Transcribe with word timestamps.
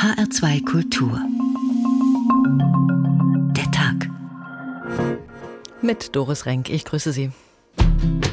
HR2 0.00 0.64
Kultur. 0.64 1.20
Der 3.54 3.70
Tag. 3.70 4.08
Mit 5.82 6.16
Doris 6.16 6.46
Renk, 6.46 6.70
ich 6.70 6.86
grüße 6.86 7.12
Sie. 7.12 7.32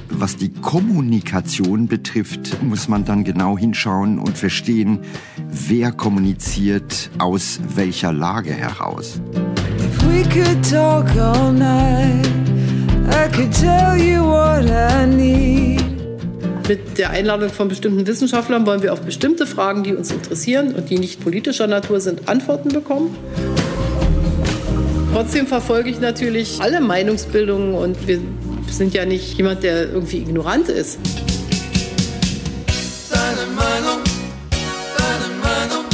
Was 0.09 0.37
die 0.37 0.53
Kommunikation 0.53 1.87
betrifft, 1.87 2.63
muss 2.63 2.87
man 2.87 3.03
dann 3.03 3.25
genau 3.25 3.57
hinschauen 3.57 4.17
und 4.17 4.37
verstehen, 4.37 4.99
wer 5.49 5.91
kommuniziert 5.91 7.09
aus 7.17 7.59
welcher 7.75 8.13
Lage 8.13 8.53
heraus. 8.53 9.19
If 9.77 10.03
we 10.03 10.23
could 10.23 10.63
talk 10.63 11.13
all 11.17 11.51
night, 11.51 12.25
I 13.09 13.27
could 13.35 13.51
tell 13.51 13.97
you 13.97 14.23
what 14.23 14.63
I 14.69 15.05
need. 15.05 15.76
Mit 16.67 16.97
der 16.97 17.11
Einladung 17.11 17.49
von 17.49 17.69
bestimmten 17.69 18.05
Wissenschaftlern 18.05 18.65
wollen 18.65 18.83
wir 18.83 18.91
auf 18.91 18.99
bestimmte 19.01 19.47
Fragen, 19.47 19.83
die 19.83 19.95
uns 19.95 20.11
interessieren 20.11 20.75
und 20.75 20.89
die 20.89 20.99
nicht 20.99 21.21
politischer 21.21 21.65
Natur 21.65 22.01
sind, 22.01 22.27
Antworten 22.27 22.67
bekommen. 22.69 23.15
Trotzdem 25.13 25.47
verfolge 25.47 25.89
ich 25.89 26.01
natürlich 26.01 26.59
alle 26.59 26.81
Meinungsbildungen 26.81 27.73
und 27.73 28.05
wir 28.05 28.19
sind 28.69 28.93
ja 28.93 29.05
nicht 29.05 29.37
jemand, 29.37 29.63
der 29.63 29.93
irgendwie 29.93 30.17
ignorant 30.17 30.67
ist. 30.67 30.99
Deine 33.09 33.47
Meinung, 33.55 34.01
deine 34.97 35.35
Meinung, 35.41 35.85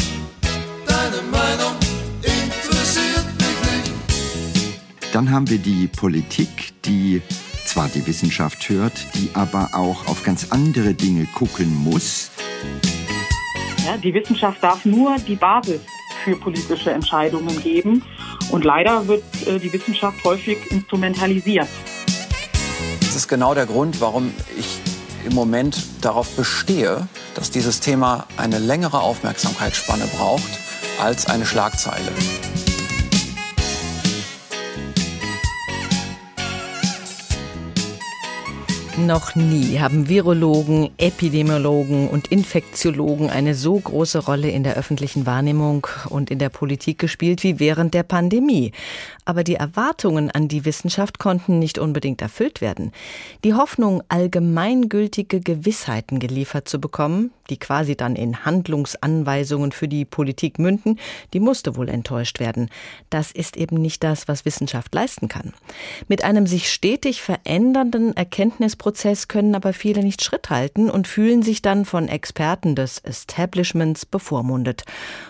deine 0.87 1.21
Meinung 1.29 1.73
interessiert 2.23 3.27
mich 3.37 3.83
nicht. 3.83 5.13
Dann 5.13 5.29
haben 5.29 5.47
wir 5.51 5.59
die 5.59 5.87
Politik, 5.87 6.49
die 6.83 7.21
zwar 7.73 7.89
die 7.89 8.05
Wissenschaft 8.05 8.69
hört, 8.69 8.93
die 9.15 9.31
aber 9.33 9.71
auch 9.73 10.05
auf 10.05 10.23
ganz 10.23 10.51
andere 10.51 10.93
Dinge 10.93 11.25
gucken 11.25 11.73
muss. 11.75 12.29
Ja, 13.83 13.97
die 13.97 14.13
Wissenschaft 14.13 14.61
darf 14.61 14.85
nur 14.85 15.15
die 15.17 15.35
Basis 15.35 15.81
für 16.23 16.35
politische 16.35 16.91
Entscheidungen 16.91 17.59
geben. 17.63 18.03
Und 18.51 18.63
leider 18.63 19.07
wird 19.07 19.23
äh, 19.47 19.57
die 19.57 19.73
Wissenschaft 19.73 20.23
häufig 20.23 20.57
instrumentalisiert. 20.69 21.67
Das 22.99 23.15
ist 23.15 23.27
genau 23.27 23.55
der 23.55 23.65
Grund, 23.65 23.99
warum 23.99 24.31
ich 24.55 24.77
im 25.25 25.33
Moment 25.33 25.83
darauf 26.01 26.29
bestehe, 26.35 27.07
dass 27.33 27.49
dieses 27.49 27.79
Thema 27.79 28.27
eine 28.37 28.59
längere 28.59 28.99
Aufmerksamkeitsspanne 28.99 30.05
braucht 30.15 30.59
als 31.01 31.25
eine 31.25 31.47
Schlagzeile. 31.47 32.11
Noch 38.97 39.33
nie 39.33 39.79
haben 39.79 40.07
Virologen, 40.07 40.91
Epidemiologen 40.97 42.07
und 42.09 42.27
Infektiologen 42.27 43.31
eine 43.31 43.55
so 43.55 43.79
große 43.79 44.19
Rolle 44.19 44.51
in 44.51 44.63
der 44.63 44.75
öffentlichen 44.75 45.25
Wahrnehmung 45.25 45.87
und 46.09 46.29
in 46.29 46.37
der 46.37 46.49
Politik 46.49 46.99
gespielt 46.99 47.41
wie 47.41 47.59
während 47.59 47.95
der 47.95 48.03
Pandemie. 48.03 48.71
Aber 49.25 49.43
die 49.43 49.55
Erwartungen 49.55 50.31
an 50.31 50.47
die 50.47 50.65
Wissenschaft 50.65 51.19
konnten 51.19 51.59
nicht 51.59 51.77
unbedingt 51.77 52.21
erfüllt 52.21 52.61
werden. 52.61 52.91
Die 53.43 53.53
Hoffnung, 53.53 54.03
allgemeingültige 54.09 55.39
Gewissheiten 55.39 56.19
geliefert 56.19 56.67
zu 56.67 56.79
bekommen, 56.79 57.31
die 57.49 57.57
quasi 57.57 57.95
dann 57.95 58.15
in 58.15 58.45
Handlungsanweisungen 58.45 59.71
für 59.71 59.87
die 59.87 60.05
Politik 60.05 60.59
münden, 60.59 60.99
die 61.33 61.39
musste 61.39 61.75
wohl 61.75 61.89
enttäuscht 61.89 62.39
werden. 62.39 62.69
Das 63.09 63.31
ist 63.31 63.57
eben 63.57 63.81
nicht 63.81 64.03
das, 64.03 64.27
was 64.27 64.45
Wissenschaft 64.45 64.93
leisten 64.93 65.27
kann. 65.27 65.53
Mit 66.07 66.23
einem 66.23 66.47
sich 66.47 66.71
stetig 66.71 67.21
verändernden 67.21 68.15
Erkenntnisprozess 68.15 69.27
können 69.27 69.55
aber 69.55 69.73
viele 69.73 70.03
nicht 70.03 70.23
Schritt 70.23 70.49
halten 70.49 70.89
und 70.89 71.07
fühlen 71.07 71.43
sich 71.43 71.61
dann 71.61 71.85
von 71.85 72.07
Experten 72.07 72.75
des 72.75 72.99
Establishments 72.99 74.05
bevormundet. 74.05 74.83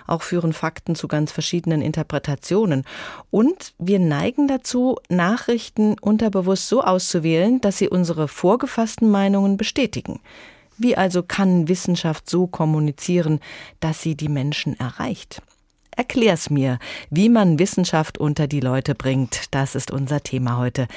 Auch 0.07 0.21
führen 0.21 0.53
Fakten 0.53 0.95
zu 0.95 1.07
ganz 1.07 1.31
verschiedenen 1.31 1.81
Interpretationen. 1.81 2.83
Und 3.31 3.73
wir 3.87 3.99
neigen 3.99 4.47
dazu, 4.47 4.97
Nachrichten 5.09 5.95
unterbewusst 5.99 6.67
so 6.67 6.81
auszuwählen, 6.81 7.61
dass 7.61 7.77
sie 7.77 7.89
unsere 7.89 8.27
vorgefassten 8.27 9.09
Meinungen 9.09 9.57
bestätigen. 9.57 10.19
Wie 10.77 10.97
also 10.97 11.23
kann 11.23 11.67
Wissenschaft 11.67 12.29
so 12.29 12.47
kommunizieren, 12.47 13.39
dass 13.79 14.01
sie 14.01 14.15
die 14.15 14.29
Menschen 14.29 14.79
erreicht? 14.79 15.41
Erklär's 15.95 16.49
mir, 16.49 16.79
wie 17.09 17.29
man 17.29 17.59
Wissenschaft 17.59 18.17
unter 18.17 18.47
die 18.47 18.59
Leute 18.59 18.95
bringt. 18.95 19.43
Das 19.51 19.75
ist 19.75 19.91
unser 19.91 20.21
Thema 20.21 20.57
heute. 20.57 20.87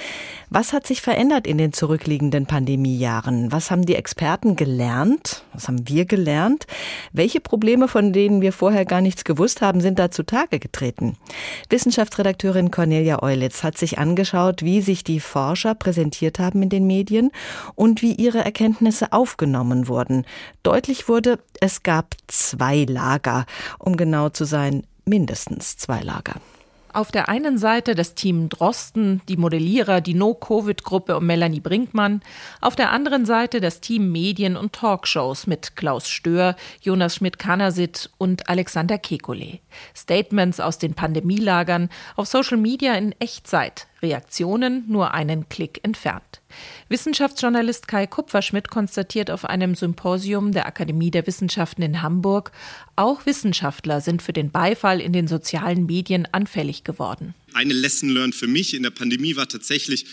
Was 0.48 0.72
hat 0.72 0.86
sich 0.86 1.02
verändert 1.02 1.46
in 1.46 1.58
den 1.58 1.72
zurückliegenden 1.72 2.46
Pandemiejahren? 2.46 3.52
Was 3.52 3.70
haben 3.70 3.84
die 3.84 3.94
Experten 3.94 4.56
gelernt? 4.56 5.44
Was 5.52 5.68
haben 5.68 5.88
wir 5.88 6.06
gelernt? 6.06 6.66
Welche 7.12 7.40
Probleme, 7.40 7.88
von 7.88 8.12
denen 8.12 8.40
wir 8.40 8.52
vorher 8.52 8.84
gar 8.84 9.00
nichts 9.00 9.24
gewusst 9.24 9.60
haben, 9.60 9.80
sind 9.80 9.98
da 9.98 10.10
zutage 10.10 10.58
getreten? 10.58 11.16
Wissenschaftsredakteurin 11.68 12.70
Cornelia 12.70 13.22
Eulitz 13.22 13.62
hat 13.62 13.76
sich 13.76 13.98
angeschaut, 13.98 14.62
wie 14.62 14.80
sich 14.80 15.04
die 15.04 15.20
Forscher 15.20 15.74
präsentiert 15.74 16.38
haben 16.38 16.62
in 16.62 16.68
den 16.68 16.86
Medien 16.86 17.30
und 17.74 18.02
wie 18.02 18.12
ihre 18.12 18.44
Erkenntnisse 18.44 19.12
aufgenommen 19.12 19.88
wurden. 19.88 20.24
Deutlich 20.62 21.08
wurde, 21.08 21.38
es 21.60 21.82
gab 21.82 22.14
zwei 22.26 22.84
Lager, 22.84 23.46
um 23.78 23.96
genau 23.96 24.28
zu 24.28 24.44
sein, 24.44 24.85
mindestens 25.08 25.76
zwei 25.76 26.00
Lager. 26.00 26.34
Auf 26.92 27.12
der 27.12 27.28
einen 27.28 27.58
Seite 27.58 27.94
das 27.94 28.14
Team 28.14 28.48
Drosten, 28.48 29.20
die 29.28 29.36
Modellierer, 29.36 30.00
die 30.00 30.14
No-Covid-Gruppe 30.14 31.18
und 31.18 31.26
Melanie 31.26 31.60
Brinkmann. 31.60 32.22
Auf 32.62 32.74
der 32.74 32.90
anderen 32.90 33.26
Seite 33.26 33.60
das 33.60 33.80
Team 33.80 34.10
Medien 34.10 34.56
und 34.56 34.72
Talkshows 34.72 35.46
mit 35.46 35.76
Klaus 35.76 36.08
Stör, 36.08 36.56
Jonas 36.80 37.16
Schmidt-Kanasit 37.16 38.10
und 38.16 38.48
Alexander 38.48 38.96
Kekulé. 38.96 39.60
Statements 39.94 40.58
aus 40.58 40.78
den 40.78 40.94
Pandemielagern 40.94 41.90
auf 42.16 42.28
Social 42.28 42.56
Media 42.56 42.94
in 42.94 43.12
Echtzeit. 43.20 43.88
Reaktionen 44.00 44.84
nur 44.88 45.12
einen 45.12 45.50
Klick 45.50 45.80
entfernt. 45.84 46.40
Wissenschaftsjournalist 46.88 47.88
Kai 47.88 48.06
Kupferschmidt 48.06 48.70
konstatiert 48.70 49.30
auf 49.30 49.44
einem 49.44 49.74
Symposium 49.74 50.52
der 50.52 50.66
Akademie 50.66 51.10
der 51.10 51.26
Wissenschaften 51.26 51.82
in 51.82 52.02
Hamburg, 52.02 52.52
auch 52.96 53.26
Wissenschaftler 53.26 54.00
sind 54.00 54.22
für 54.22 54.32
den 54.32 54.50
Beifall 54.50 55.00
in 55.00 55.12
den 55.12 55.28
sozialen 55.28 55.86
Medien 55.86 56.26
anfällig 56.32 56.84
geworden. 56.84 57.34
Eine 57.52 57.74
Lesson 57.74 58.08
learned 58.08 58.34
für 58.34 58.46
mich 58.46 58.74
in 58.74 58.82
der 58.82 58.90
Pandemie 58.90 59.36
war 59.36 59.48
tatsächlich, 59.48 60.06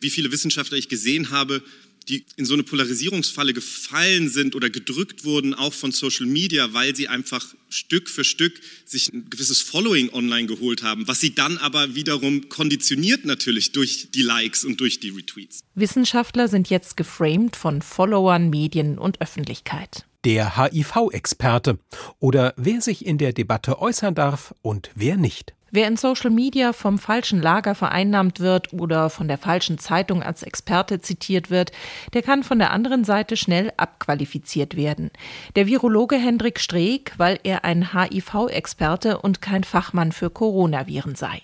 wie 0.00 0.10
viele 0.10 0.32
Wissenschaftler 0.32 0.78
ich 0.78 0.88
gesehen 0.88 1.30
habe, 1.30 1.62
die 2.10 2.24
in 2.36 2.44
so 2.44 2.54
eine 2.54 2.64
Polarisierungsfalle 2.64 3.54
gefallen 3.54 4.28
sind 4.28 4.56
oder 4.56 4.68
gedrückt 4.68 5.24
wurden, 5.24 5.54
auch 5.54 5.72
von 5.72 5.92
Social 5.92 6.26
Media, 6.26 6.72
weil 6.72 6.94
sie 6.96 7.08
einfach 7.08 7.54
Stück 7.68 8.10
für 8.10 8.24
Stück 8.24 8.60
sich 8.84 9.12
ein 9.12 9.30
gewisses 9.30 9.62
Following 9.62 10.12
online 10.12 10.46
geholt 10.46 10.82
haben, 10.82 11.06
was 11.06 11.20
sie 11.20 11.34
dann 11.34 11.56
aber 11.58 11.94
wiederum 11.94 12.48
konditioniert 12.48 13.24
natürlich 13.24 13.72
durch 13.72 14.08
die 14.12 14.22
Likes 14.22 14.64
und 14.64 14.80
durch 14.80 14.98
die 14.98 15.10
Retweets. 15.10 15.60
Wissenschaftler 15.74 16.48
sind 16.48 16.68
jetzt 16.68 16.96
geframed 16.96 17.54
von 17.54 17.80
Followern, 17.80 18.50
Medien 18.50 18.98
und 18.98 19.20
Öffentlichkeit. 19.20 20.04
Der 20.24 20.58
HIV-Experte 20.58 21.78
oder 22.18 22.52
wer 22.56 22.82
sich 22.82 23.06
in 23.06 23.16
der 23.16 23.32
Debatte 23.32 23.78
äußern 23.80 24.14
darf 24.14 24.54
und 24.60 24.90
wer 24.94 25.16
nicht. 25.16 25.54
Wer 25.72 25.86
in 25.86 25.96
Social 25.96 26.30
Media 26.30 26.72
vom 26.72 26.98
falschen 26.98 27.40
Lager 27.40 27.74
vereinnahmt 27.74 28.40
wird 28.40 28.72
oder 28.72 29.08
von 29.08 29.28
der 29.28 29.38
falschen 29.38 29.78
Zeitung 29.78 30.22
als 30.22 30.42
Experte 30.42 31.00
zitiert 31.00 31.50
wird, 31.50 31.70
der 32.12 32.22
kann 32.22 32.42
von 32.42 32.58
der 32.58 32.72
anderen 32.72 33.04
Seite 33.04 33.36
schnell 33.36 33.72
abqualifiziert 33.76 34.76
werden. 34.76 35.10
Der 35.54 35.66
Virologe 35.66 36.16
Hendrik 36.16 36.58
Streeck, 36.58 37.12
weil 37.18 37.38
er 37.44 37.64
ein 37.64 37.92
HIV-Experte 37.92 39.18
und 39.18 39.40
kein 39.40 39.62
Fachmann 39.62 40.10
für 40.10 40.30
Coronaviren 40.30 41.14
sei. 41.14 41.42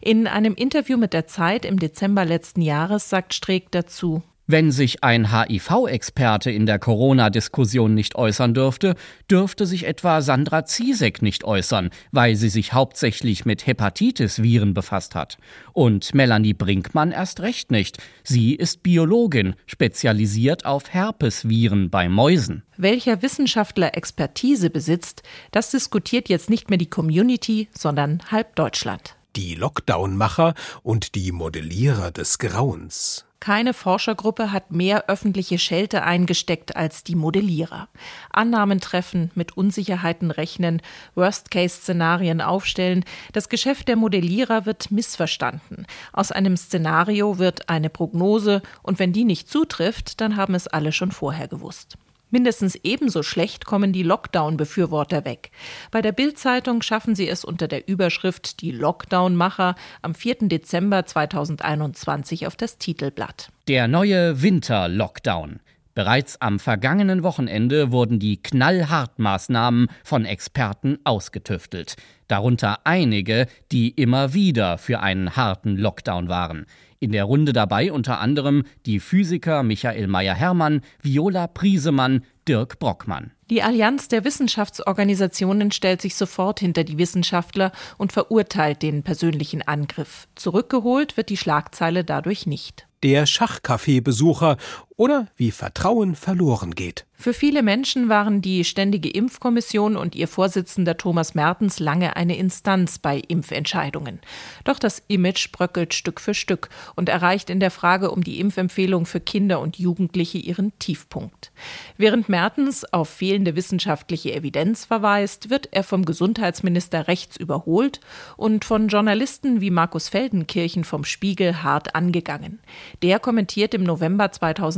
In 0.00 0.26
einem 0.26 0.54
Interview 0.54 0.96
mit 0.96 1.12
der 1.12 1.26
Zeit 1.26 1.64
im 1.64 1.78
Dezember 1.78 2.24
letzten 2.24 2.62
Jahres 2.62 3.08
sagt 3.10 3.34
Streeck 3.34 3.72
dazu, 3.72 4.22
wenn 4.46 4.70
sich 4.70 5.02
ein 5.02 5.32
HIV-Experte 5.32 6.50
in 6.50 6.66
der 6.66 6.78
Corona-Diskussion 6.78 7.94
nicht 7.94 8.14
äußern 8.14 8.52
dürfte, 8.52 8.94
dürfte 9.30 9.64
sich 9.64 9.86
etwa 9.86 10.20
Sandra 10.20 10.64
Ziesek 10.64 11.22
nicht 11.22 11.44
äußern, 11.44 11.90
weil 12.12 12.36
sie 12.36 12.50
sich 12.50 12.72
hauptsächlich 12.74 13.46
mit 13.46 13.66
Hepatitis-Viren 13.66 14.74
befasst 14.74 15.14
hat. 15.14 15.38
Und 15.72 16.14
Melanie 16.14 16.52
Brinkmann 16.52 17.12
erst 17.12 17.40
recht 17.40 17.70
nicht. 17.70 17.98
Sie 18.22 18.54
ist 18.54 18.82
Biologin, 18.82 19.54
spezialisiert 19.66 20.66
auf 20.66 20.92
Herpesviren 20.92 21.88
bei 21.88 22.08
Mäusen. 22.08 22.62
Welcher 22.76 23.22
Wissenschaftler 23.22 23.96
Expertise 23.96 24.68
besitzt, 24.68 25.22
das 25.52 25.70
diskutiert 25.70 26.28
jetzt 26.28 26.50
nicht 26.50 26.68
mehr 26.68 26.78
die 26.78 26.90
Community, 26.90 27.68
sondern 27.72 28.20
halb 28.30 28.56
Deutschland. 28.56 29.16
Die 29.36 29.54
Lockdown-Macher 29.54 30.54
und 30.82 31.14
die 31.14 31.32
Modellierer 31.32 32.12
des 32.12 32.38
Grauens. 32.38 33.24
Keine 33.44 33.74
Forschergruppe 33.74 34.52
hat 34.52 34.70
mehr 34.70 35.10
öffentliche 35.10 35.58
Schelte 35.58 36.02
eingesteckt 36.02 36.76
als 36.76 37.04
die 37.04 37.14
Modellierer. 37.14 37.88
Annahmen 38.32 38.80
treffen, 38.80 39.30
mit 39.34 39.54
Unsicherheiten 39.54 40.30
rechnen, 40.30 40.80
Worst-Case-Szenarien 41.14 42.40
aufstellen. 42.40 43.04
Das 43.34 43.50
Geschäft 43.50 43.88
der 43.88 43.96
Modellierer 43.96 44.64
wird 44.64 44.90
missverstanden. 44.90 45.86
Aus 46.14 46.32
einem 46.32 46.56
Szenario 46.56 47.38
wird 47.38 47.68
eine 47.68 47.90
Prognose 47.90 48.62
und 48.82 48.98
wenn 48.98 49.12
die 49.12 49.24
nicht 49.24 49.50
zutrifft, 49.50 50.22
dann 50.22 50.38
haben 50.38 50.54
es 50.54 50.66
alle 50.66 50.90
schon 50.90 51.12
vorher 51.12 51.46
gewusst. 51.46 51.98
Mindestens 52.30 52.76
ebenso 52.82 53.22
schlecht 53.22 53.64
kommen 53.64 53.92
die 53.92 54.02
Lockdown-Befürworter 54.02 55.24
weg. 55.24 55.50
Bei 55.90 56.02
der 56.02 56.12
Bild-Zeitung 56.12 56.82
schaffen 56.82 57.14
sie 57.14 57.28
es 57.28 57.44
unter 57.44 57.68
der 57.68 57.86
Überschrift 57.88 58.60
Die 58.60 58.72
Lockdown-Macher 58.72 59.76
am 60.02 60.14
4. 60.14 60.48
Dezember 60.48 61.06
2021 61.06 62.46
auf 62.46 62.56
das 62.56 62.78
Titelblatt. 62.78 63.50
Der 63.68 63.88
neue 63.88 64.42
Winter-Lockdown. 64.42 65.60
Bereits 65.94 66.40
am 66.40 66.58
vergangenen 66.58 67.22
Wochenende 67.22 67.92
wurden 67.92 68.18
die 68.18 68.42
Knallhartmaßnahmen 68.42 69.86
von 70.02 70.24
Experten 70.24 70.98
ausgetüftelt. 71.04 71.94
Darunter 72.26 72.80
einige, 72.82 73.46
die 73.70 73.90
immer 73.90 74.34
wieder 74.34 74.76
für 74.78 74.98
einen 75.00 75.36
harten 75.36 75.76
Lockdown 75.76 76.28
waren. 76.28 76.66
In 77.04 77.12
der 77.12 77.24
Runde 77.24 77.52
dabei 77.52 77.92
unter 77.92 78.18
anderem 78.18 78.64
die 78.86 78.98
Physiker 78.98 79.62
Michael 79.62 80.06
Meyer-Hermann, 80.06 80.80
Viola 81.02 81.48
Priesemann, 81.48 82.24
Dirk 82.48 82.78
Brockmann. 82.78 83.32
Die 83.50 83.60
Allianz 83.60 84.08
der 84.08 84.24
Wissenschaftsorganisationen 84.24 85.70
stellt 85.70 86.00
sich 86.00 86.14
sofort 86.14 86.60
hinter 86.60 86.82
die 86.82 86.96
Wissenschaftler 86.96 87.72
und 87.98 88.14
verurteilt 88.14 88.80
den 88.80 89.02
persönlichen 89.02 89.60
Angriff. 89.60 90.28
Zurückgeholt 90.34 91.18
wird 91.18 91.28
die 91.28 91.36
Schlagzeile 91.36 92.04
dadurch 92.04 92.46
nicht. 92.46 92.86
Der 93.02 93.26
Schachcafé-Besucher 93.26 94.56
oder 94.96 95.28
wie 95.36 95.50
Vertrauen 95.50 96.14
verloren 96.14 96.74
geht. 96.74 97.06
Für 97.16 97.32
viele 97.32 97.62
Menschen 97.62 98.08
waren 98.08 98.42
die 98.42 98.64
Ständige 98.64 99.08
Impfkommission 99.08 99.96
und 99.96 100.14
ihr 100.14 100.28
Vorsitzender 100.28 100.96
Thomas 100.96 101.34
Mertens 101.34 101.78
lange 101.78 102.16
eine 102.16 102.36
Instanz 102.36 102.98
bei 102.98 103.18
Impfentscheidungen. 103.18 104.18
Doch 104.64 104.78
das 104.78 105.02
Image 105.06 105.50
bröckelt 105.52 105.94
Stück 105.94 106.20
für 106.20 106.34
Stück 106.34 106.68
und 106.96 107.08
erreicht 107.08 107.50
in 107.50 107.60
der 107.60 107.70
Frage 107.70 108.10
um 108.10 108.22
die 108.24 108.40
Impfempfehlung 108.40 109.06
für 109.06 109.20
Kinder 109.20 109.60
und 109.60 109.78
Jugendliche 109.78 110.38
ihren 110.38 110.78
Tiefpunkt. 110.80 111.52
Während 111.96 112.28
Mertens 112.28 112.84
auf 112.92 113.08
fehlende 113.08 113.56
wissenschaftliche 113.56 114.34
Evidenz 114.34 114.84
verweist, 114.84 115.48
wird 115.50 115.68
er 115.70 115.84
vom 115.84 116.04
Gesundheitsminister 116.04 117.08
rechts 117.08 117.36
überholt 117.36 118.00
und 118.36 118.64
von 118.64 118.88
Journalisten 118.88 119.60
wie 119.60 119.70
Markus 119.70 120.08
Feldenkirchen 120.08 120.84
vom 120.84 121.04
Spiegel 121.04 121.62
hart 121.62 121.94
angegangen. 121.94 122.58
Der 123.02 123.18
kommentiert 123.18 123.72
im 123.72 123.84
November 123.84 124.30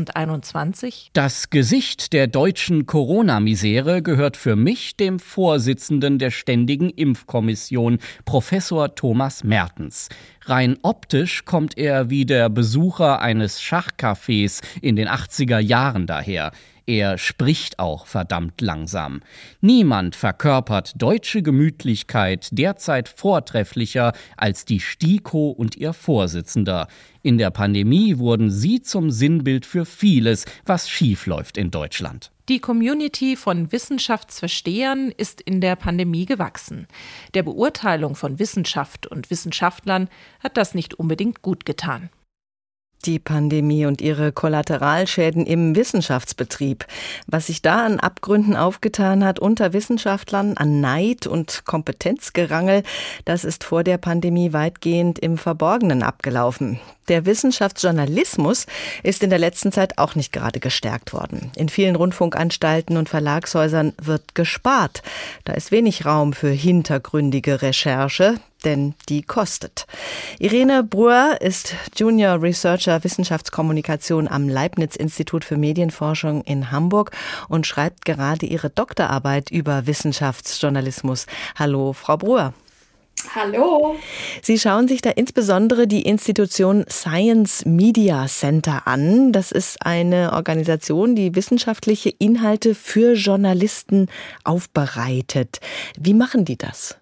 2021 0.07 1.11
Das 1.13 1.51
Gesicht 1.51 2.13
der 2.13 2.27
deutschen 2.27 2.87
Corona-Misere 2.87 4.03
gehört 4.03 4.37
für 4.37 4.57
mich 4.57 4.97
dem 4.97 5.19
Vorsitzenden 5.19 6.19
der 6.19 6.31
Ständigen 6.31 6.91
Impfkommission, 6.91 7.99
Professor 8.25 8.95
Thomas 8.95 9.45
Mertens. 9.45 10.09
Rein 10.45 10.79
optisch 10.83 11.45
kommt 11.45 11.77
er 11.77 12.11
wie 12.11 12.25
der 12.25 12.49
Besucher 12.49 13.21
eines 13.21 13.61
Schachcafés 13.61 14.63
in 14.81 14.97
den 14.97 15.09
80er 15.09 15.59
Jahren 15.59 16.07
daher. 16.07 16.53
Er 16.87 17.19
spricht 17.19 17.81
auch 17.81 18.07
verdammt 18.07 18.61
langsam. 18.61 19.21
Niemand 19.61 20.15
verkörpert 20.15 20.93
deutsche 21.03 21.43
Gemütlichkeit 21.43 22.49
derzeit 22.53 23.09
vortrefflicher 23.09 24.13
als 24.37 24.65
die 24.65 24.79
STIKO 24.79 25.51
und 25.51 25.77
ihr 25.77 25.93
Vorsitzender. 25.93 26.87
In 27.23 27.39
der 27.39 27.51
Pandemie 27.51 28.19
wurden 28.19 28.53
sie 28.53 28.83
zum 28.83 29.11
Sinnbild 29.11 29.67
für 29.67 29.85
vieles, 29.85 30.45
was 30.65 30.89
schiefläuft 30.89 31.59
in 31.59 31.73
Deutschland. 31.73 32.31
Die 32.49 32.61
Community 32.61 33.35
von 33.35 33.73
Wissenschaftsverstehern 33.73 35.11
ist 35.11 35.41
in 35.41 35.61
der 35.61 35.75
Pandemie 35.75 36.27
gewachsen. 36.27 36.87
Der 37.35 37.43
Beurteilung 37.43 38.15
von 38.15 38.39
Wissenschaft 38.39 39.09
und 39.09 39.31
Wissenschaftlern 39.31 40.09
hat 40.39 40.57
das 40.57 40.73
nicht 40.73 40.95
unbedingt 40.95 41.43
gut 41.43 41.67
getan. 41.67 42.11
Die 43.05 43.19
Pandemie 43.19 43.87
und 43.87 44.01
ihre 44.01 44.33
Kollateralschäden 44.33 45.47
im 45.47 45.77
Wissenschaftsbetrieb. 45.77 46.87
Was 47.27 47.47
sich 47.47 47.63
da 47.63 47.85
an 47.85 48.01
Abgründen 48.01 48.57
aufgetan 48.57 49.25
hat 49.25 49.39
unter 49.39 49.73
Wissenschaftlern, 49.73 50.57
an 50.57 50.81
Neid 50.81 51.27
und 51.27 51.65
Kompetenzgerangel, 51.67 52.83
das 53.25 53.45
ist 53.45 53.63
vor 53.65 53.85
der 53.85 53.99
Pandemie 53.99 54.53
weitgehend 54.53 55.19
im 55.19 55.39
Verborgenen 55.39 56.03
abgelaufen. 56.03 56.81
Der 57.09 57.25
Wissenschaftsjournalismus 57.25 58.67
ist 59.05 59.23
in 59.23 59.31
der 59.31 59.39
letzten 59.39 59.71
Zeit 59.71 59.99
auch 59.99 60.17
nicht 60.17 60.33
gerade 60.33 60.59
gestärkt 60.59 61.13
worden. 61.13 61.53
In 61.55 61.69
vielen 61.69 61.95
Rundfunkanstalten 61.95 62.97
und 62.97 63.09
Verlagshäusern 63.09 63.93
wird 64.03 64.35
gespart. 64.35 65.03
Da 65.45 65.53
ist 65.53 65.71
wenig 65.71 66.05
Raum 66.05 66.33
für 66.33 66.51
hintergründige 66.51 67.63
Recherche, 67.63 68.41
denn 68.65 68.95
die 69.09 69.23
kostet. 69.23 69.87
Irene 70.39 70.83
Breuer 70.83 71.39
ist 71.41 71.75
Junior 71.97 72.43
Researcher 72.43 73.05
Wissenschaftskommunikation 73.05 74.29
am 74.29 74.49
Leibniz-Institut 74.49 75.45
für 75.45 75.57
Medienforschung 75.57 76.43
in 76.43 76.71
Hamburg 76.71 77.11
und 77.49 77.67
schreibt 77.67 78.05
gerade 78.05 78.47
ihre 78.47 78.71
Doktorarbeit 78.71 79.51
über 79.51 79.87
Wissenschaftsjournalismus. 79.87 81.27
Hallo, 81.57 81.93
Frau 81.93 82.17
Breuer. 82.17 82.55
Hallo. 83.35 83.97
Sie 84.43 84.59
schauen 84.59 84.89
sich 84.89 85.01
da 85.01 85.11
insbesondere 85.11 85.87
die 85.87 86.03
Institution 86.03 86.85
Science 86.89 87.65
Media 87.65 88.27
Center 88.27 88.87
an. 88.87 89.33
Das 89.33 89.53
ist 89.53 89.85
eine 89.85 90.33
Organisation, 90.33 91.17
die 91.17 91.35
wissenschaftliche 91.35 92.11
Inhalte 92.11 92.75
für 92.75 93.15
Journalisten 93.15 94.09
aufbereitet. 94.45 95.61
Wie 95.99 96.15
machen 96.15 96.45
die 96.45 96.59
das? 96.59 96.97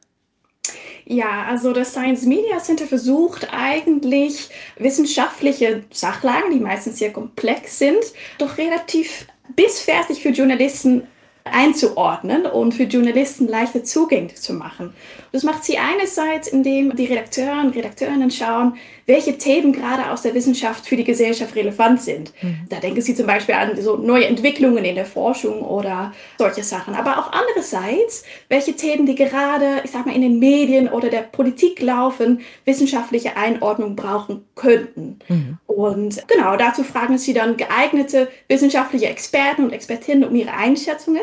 Ja, 1.07 1.45
also 1.45 1.73
das 1.73 1.91
Science 1.91 2.25
Media 2.25 2.59
Center 2.59 2.87
versucht 2.87 3.49
eigentlich 3.53 4.49
wissenschaftliche 4.79 5.85
Sachlagen, 5.91 6.51
die 6.51 6.61
meistens 6.61 6.99
sehr 6.99 7.13
komplex 7.13 7.79
sind, 7.79 8.03
doch 8.39 8.57
relativ 8.57 9.27
bisfertig 9.55 10.23
für 10.23 10.31
Journalisten 10.31 11.07
einzuordnen 11.45 12.47
und 12.47 12.73
für 12.73 12.85
Journalisten 12.85 13.47
leichter 13.47 13.85
zugänglich 13.85 14.41
zu 14.41 14.55
machen. 14.55 14.95
Das 15.35 15.43
macht 15.43 15.65
sie 15.65 15.79
einerseits, 15.79 16.47
indem 16.47 16.95
die 16.95 17.07
Redakteure 17.07 17.61
und 17.61 17.75
Redakteurinnen 17.75 18.31
schauen, 18.31 18.77
welche 19.07 19.37
Themen 19.37 19.73
gerade 19.73 20.13
aus 20.13 20.23
der 20.23 20.33
Wissenschaft 20.33 20.87
für 20.87 20.95
die 20.95 21.03
Gesellschaft 21.03 21.57
relevant 21.57 22.01
sind. 22.03 22.33
Mhm. 22.41 22.59
Da 22.71 22.79
denken 22.79 23.01
sie 23.01 23.17
zum 23.17 23.27
Beispiel 23.27 23.57
an 23.57 23.77
so 23.83 23.97
neue 23.97 24.27
Entwicklungen 24.27 24.85
in 24.85 24.95
der 24.95 25.07
Forschung 25.07 25.63
oder 25.63 26.13
solche 26.39 26.63
Sachen. 26.63 26.95
Aber 26.95 27.19
auch 27.19 27.33
andererseits, 27.33 28.23
welche 28.49 28.75
Themen, 28.77 29.07
die 29.07 29.17
gerade, 29.17 29.81
ich 29.83 29.91
sag 29.91 30.07
mal, 30.07 30.15
in 30.15 30.23
den 30.23 30.39
Medien 30.39 30.89
oder 30.89 31.09
der 31.09 31.23
Politik 31.23 31.83
laufen, 31.83 32.43
wissenschaftliche 32.65 33.37
Einordnung 33.37 33.97
brauchen 33.97 34.45
könnten. 34.55 35.19
Mhm. 35.27 35.59
Und 35.67 36.29
genau, 36.29 36.57
dazu 36.57 36.85
fragen 36.85 37.19
sie 37.19 37.35
dann 37.35 37.57
geeignete 37.57 38.29
wissenschaftliche 38.47 39.07
Experten 39.07 39.65
und 39.65 39.73
Expertinnen 39.73 40.23
um 40.29 40.37
ihre 40.37 40.53
Einschätzungen. 40.53 41.23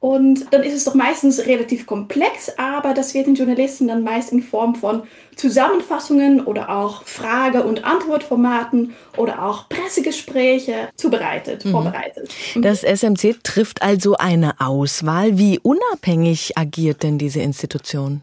Und 0.00 0.50
dann 0.50 0.62
ist 0.62 0.72
es 0.72 0.84
doch 0.84 0.94
meistens 0.94 1.44
relativ 1.44 1.84
komplex, 1.84 2.50
aber 2.56 2.94
das 2.94 3.12
wird 3.12 3.26
den 3.26 3.34
Journalisten 3.34 3.86
dann 3.88 4.02
meist 4.02 4.32
in 4.32 4.42
Form 4.42 4.74
von 4.74 5.02
Zusammenfassungen 5.36 6.40
oder 6.46 6.70
auch 6.70 7.04
Frage- 7.04 7.64
und 7.64 7.84
Antwortformaten 7.84 8.94
oder 9.18 9.44
auch 9.44 9.68
Pressegespräche 9.68 10.88
zubereitet, 10.96 11.66
mhm. 11.66 11.72
vorbereitet. 11.72 12.30
Das 12.56 12.82
SMC 12.82 13.36
trifft 13.42 13.82
also 13.82 14.16
eine 14.16 14.58
Auswahl. 14.58 15.36
Wie 15.36 15.58
unabhängig 15.58 16.56
agiert 16.56 17.02
denn 17.02 17.18
diese 17.18 17.40
Institution? 17.40 18.22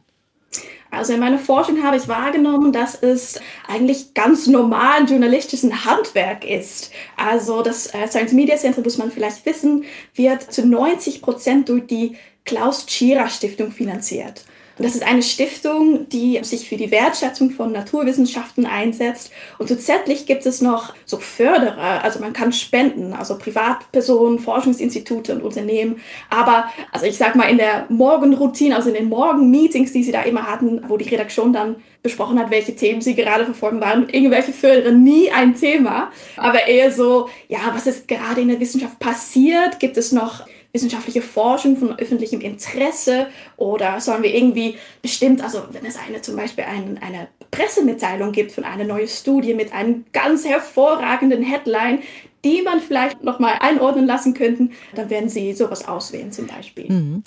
Also 0.91 1.13
in 1.13 1.19
meiner 1.19 1.39
Forschung 1.39 1.83
habe 1.83 1.97
ich 1.97 2.07
wahrgenommen, 2.07 2.71
dass 2.71 2.95
es 2.95 3.39
eigentlich 3.67 4.13
ganz 4.13 4.47
normal 4.47 5.05
journalistischen 5.07 5.85
Handwerk 5.85 6.45
ist. 6.45 6.91
Also 7.15 7.61
das 7.61 7.93
äh, 7.93 8.07
Science 8.07 8.33
Media 8.33 8.57
Center, 8.57 8.81
muss 8.81 8.97
man 8.97 9.11
vielleicht 9.11 9.45
wissen, 9.45 9.83
wird 10.15 10.51
zu 10.51 10.65
90 10.65 11.21
Prozent 11.21 11.69
durch 11.69 11.87
die 11.87 12.15
Klaus 12.45 12.85
Tschira 12.85 13.27
Stiftung 13.27 13.71
finanziert. 13.71 14.45
Das 14.79 14.93
ist 14.93 15.03
eine 15.03 15.23
Stiftung, 15.23 16.07
die 16.09 16.39
sich 16.43 16.69
für 16.69 16.77
die 16.77 16.91
Wertschätzung 16.91 17.49
von 17.49 17.71
Naturwissenschaften 17.71 18.65
einsetzt. 18.67 19.31
Und 19.57 19.67
zusätzlich 19.67 20.27
gibt 20.27 20.45
es 20.45 20.61
noch 20.61 20.93
so 21.05 21.17
Förderer, 21.17 22.03
also 22.03 22.19
man 22.19 22.33
kann 22.33 22.53
spenden, 22.53 23.13
also 23.13 23.37
Privatpersonen, 23.37 24.37
Forschungsinstitute 24.37 25.33
und 25.33 25.41
Unternehmen. 25.41 25.99
Aber, 26.29 26.71
also 26.91 27.07
ich 27.07 27.17
sag 27.17 27.35
mal, 27.35 27.49
in 27.49 27.57
der 27.57 27.87
Morgenroutine, 27.89 28.75
also 28.75 28.89
in 28.89 28.95
den 28.95 29.09
Morgenmeetings, 29.09 29.93
die 29.93 30.03
sie 30.03 30.11
da 30.11 30.21
immer 30.23 30.43
hatten, 30.43 30.81
wo 30.87 30.97
die 30.97 31.09
Redaktion 31.09 31.53
dann 31.53 31.77
besprochen 32.03 32.39
hat, 32.39 32.51
welche 32.51 32.75
Themen 32.75 33.01
sie 33.01 33.15
gerade 33.15 33.45
verfolgen, 33.45 33.81
waren 33.81 34.07
irgendwelche 34.09 34.53
Förderer 34.53 34.91
nie 34.91 35.31
ein 35.31 35.55
Thema. 35.55 36.11
Aber 36.37 36.67
eher 36.67 36.91
so, 36.91 37.29
ja, 37.47 37.59
was 37.73 37.87
ist 37.87 38.07
gerade 38.07 38.41
in 38.41 38.49
der 38.49 38.59
Wissenschaft 38.59 38.99
passiert? 38.99 39.79
Gibt 39.79 39.97
es 39.97 40.11
noch 40.11 40.45
wissenschaftliche 40.77 41.23
Forschung 41.23 41.75
von 41.77 41.97
öffentlichem 41.97 42.39
Interesse 42.39 43.27
oder 43.57 43.99
sollen 43.99 44.21
wir 44.21 44.33
irgendwie 44.33 44.77
bestimmt, 45.01 45.43
also 45.43 45.63
wenn 45.71 45.85
es 45.85 45.97
eine 45.97 46.21
zum 46.21 46.35
Beispiel 46.35 46.65
ein, 46.65 46.99
eine 47.01 47.27
Pressemitteilung 47.49 48.31
gibt 48.31 48.51
von 48.51 48.63
einer 48.63 48.83
neuen 48.83 49.07
Studie 49.07 49.55
mit 49.55 49.73
einem 49.73 50.05
ganz 50.13 50.45
hervorragenden 50.45 51.41
Headline, 51.41 51.99
die 52.45 52.61
man 52.61 52.79
vielleicht 52.79 53.23
nochmal 53.23 53.55
einordnen 53.59 54.05
lassen 54.05 54.35
könnten, 54.35 54.71
dann 54.93 55.09
werden 55.09 55.29
sie 55.29 55.53
sowas 55.53 55.87
auswählen 55.87 56.31
zum 56.31 56.45
Beispiel. 56.45 56.91
Mhm. 56.91 57.23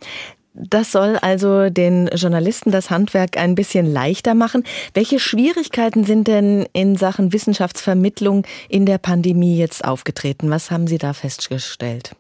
Das 0.52 0.92
soll 0.92 1.16
also 1.16 1.71
den 1.71 2.09
Journalisten 2.09 2.71
das 2.71 2.90
Handwerk 2.90 3.37
ein 3.37 3.54
bisschen 3.54 3.90
leichter 3.90 4.35
machen. 4.35 4.64
Welche 4.95 5.19
Schwierigkeiten 5.19 6.04
sind 6.04 6.28
denn 6.28 6.66
in 6.73 6.97
Sachen 6.97 7.33
Wissenschaftsvermittlung 7.33 8.47
in 8.69 8.85
der 8.85 8.99
Pandemie 8.99 9.57
jetzt 9.59 9.85
aufgetreten? 9.85 10.50
Was 10.50 10.71
haben 10.71 10.87
Sie 10.87 10.99
da 10.99 11.12
festgestellt? 11.12 12.16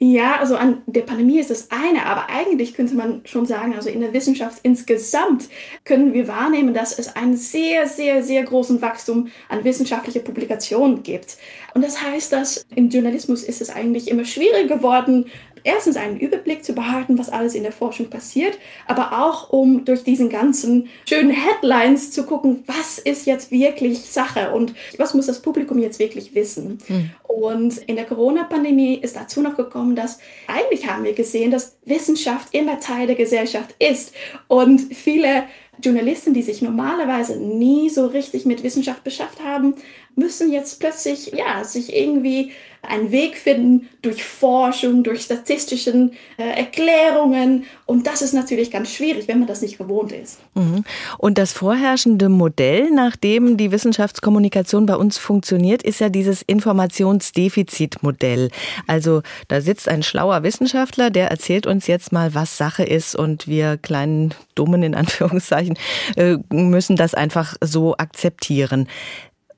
Ja, 0.00 0.40
also 0.40 0.56
an 0.56 0.82
der 0.86 1.02
Pandemie 1.02 1.38
ist 1.38 1.50
das 1.50 1.70
eine, 1.70 2.04
aber 2.04 2.28
eigentlich 2.28 2.74
könnte 2.74 2.96
man 2.96 3.20
schon 3.24 3.46
sagen, 3.46 3.74
also 3.74 3.88
in 3.88 4.00
der 4.00 4.12
Wissenschaft 4.12 4.58
insgesamt 4.64 5.48
können 5.84 6.12
wir 6.12 6.26
wahrnehmen, 6.26 6.74
dass 6.74 6.98
es 6.98 7.14
einen 7.14 7.36
sehr, 7.36 7.86
sehr, 7.86 8.24
sehr 8.24 8.42
großen 8.42 8.82
Wachstum 8.82 9.28
an 9.48 9.62
wissenschaftlicher 9.62 10.20
Publikationen 10.20 11.04
gibt. 11.04 11.38
Und 11.74 11.84
das 11.84 12.02
heißt, 12.02 12.32
dass 12.32 12.66
im 12.74 12.90
Journalismus 12.90 13.44
ist 13.44 13.62
es 13.62 13.70
eigentlich 13.70 14.08
immer 14.08 14.24
schwieriger 14.24 14.76
geworden, 14.76 15.26
erstens 15.64 15.96
einen 15.96 16.18
Überblick 16.18 16.64
zu 16.64 16.74
behalten, 16.74 17.18
was 17.18 17.30
alles 17.30 17.54
in 17.54 17.62
der 17.62 17.72
Forschung 17.72 18.10
passiert, 18.10 18.58
aber 18.86 19.24
auch 19.24 19.50
um 19.50 19.84
durch 19.84 20.04
diesen 20.04 20.28
ganzen 20.28 20.88
schönen 21.08 21.30
Headlines 21.30 22.12
zu 22.12 22.24
gucken, 22.24 22.62
was 22.66 22.98
ist 22.98 23.26
jetzt 23.26 23.50
wirklich 23.50 24.00
Sache 24.00 24.52
und 24.52 24.74
was 24.98 25.14
muss 25.14 25.26
das 25.26 25.42
Publikum 25.42 25.78
jetzt 25.78 25.98
wirklich 25.98 26.34
wissen. 26.34 26.78
Mhm. 26.88 27.10
Und 27.22 27.78
in 27.78 27.96
der 27.96 28.04
Corona-Pandemie 28.04 28.94
ist 28.94 29.16
dazu 29.16 29.40
noch 29.40 29.56
gekommen, 29.56 29.96
dass 29.96 30.20
eigentlich 30.46 30.86
haben 30.86 31.02
wir 31.02 31.14
gesehen, 31.14 31.50
dass 31.50 31.76
Wissenschaft 31.84 32.54
immer 32.54 32.78
Teil 32.78 33.08
der 33.08 33.16
Gesellschaft 33.16 33.74
ist 33.80 34.14
und 34.46 34.80
viele 34.94 35.44
Journalisten, 35.82 36.34
die 36.34 36.42
sich 36.42 36.62
normalerweise 36.62 37.36
nie 37.36 37.90
so 37.90 38.06
richtig 38.06 38.46
mit 38.46 38.62
Wissenschaft 38.62 39.02
beschäftigt 39.02 39.44
haben, 39.44 39.74
müssen 40.14 40.52
jetzt 40.52 40.78
plötzlich 40.78 41.32
ja 41.32 41.64
sich 41.64 41.94
irgendwie 41.94 42.52
einen 42.88 43.12
Weg 43.12 43.36
finden 43.36 43.88
durch 44.02 44.24
Forschung, 44.24 45.02
durch 45.02 45.22
statistischen 45.22 46.12
äh, 46.36 46.42
Erklärungen. 46.42 47.64
Und 47.86 48.06
das 48.06 48.22
ist 48.22 48.34
natürlich 48.34 48.70
ganz 48.70 48.92
schwierig, 48.92 49.28
wenn 49.28 49.38
man 49.38 49.48
das 49.48 49.62
nicht 49.62 49.78
gewohnt 49.78 50.12
ist. 50.12 50.38
Mhm. 50.54 50.84
Und 51.18 51.38
das 51.38 51.52
vorherrschende 51.52 52.28
Modell, 52.28 52.90
nach 52.90 53.16
dem 53.16 53.56
die 53.56 53.72
Wissenschaftskommunikation 53.72 54.86
bei 54.86 54.96
uns 54.96 55.18
funktioniert, 55.18 55.82
ist 55.82 56.00
ja 56.00 56.08
dieses 56.08 56.42
Informationsdefizitmodell. 56.42 58.50
Also 58.86 59.22
da 59.48 59.60
sitzt 59.60 59.88
ein 59.88 60.02
schlauer 60.02 60.42
Wissenschaftler, 60.42 61.10
der 61.10 61.28
erzählt 61.28 61.66
uns 61.66 61.86
jetzt 61.86 62.12
mal, 62.12 62.34
was 62.34 62.56
Sache 62.56 62.84
ist 62.84 63.16
und 63.16 63.48
wir 63.48 63.78
kleinen 63.78 64.34
Dummen 64.54 64.82
in 64.82 64.94
Anführungszeichen 64.94 65.78
äh, 66.16 66.36
müssen 66.50 66.96
das 66.96 67.14
einfach 67.14 67.56
so 67.60 67.96
akzeptieren. 67.96 68.88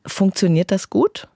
Funktioniert 0.07 0.71
das 0.71 0.91
gut? 0.91 1.29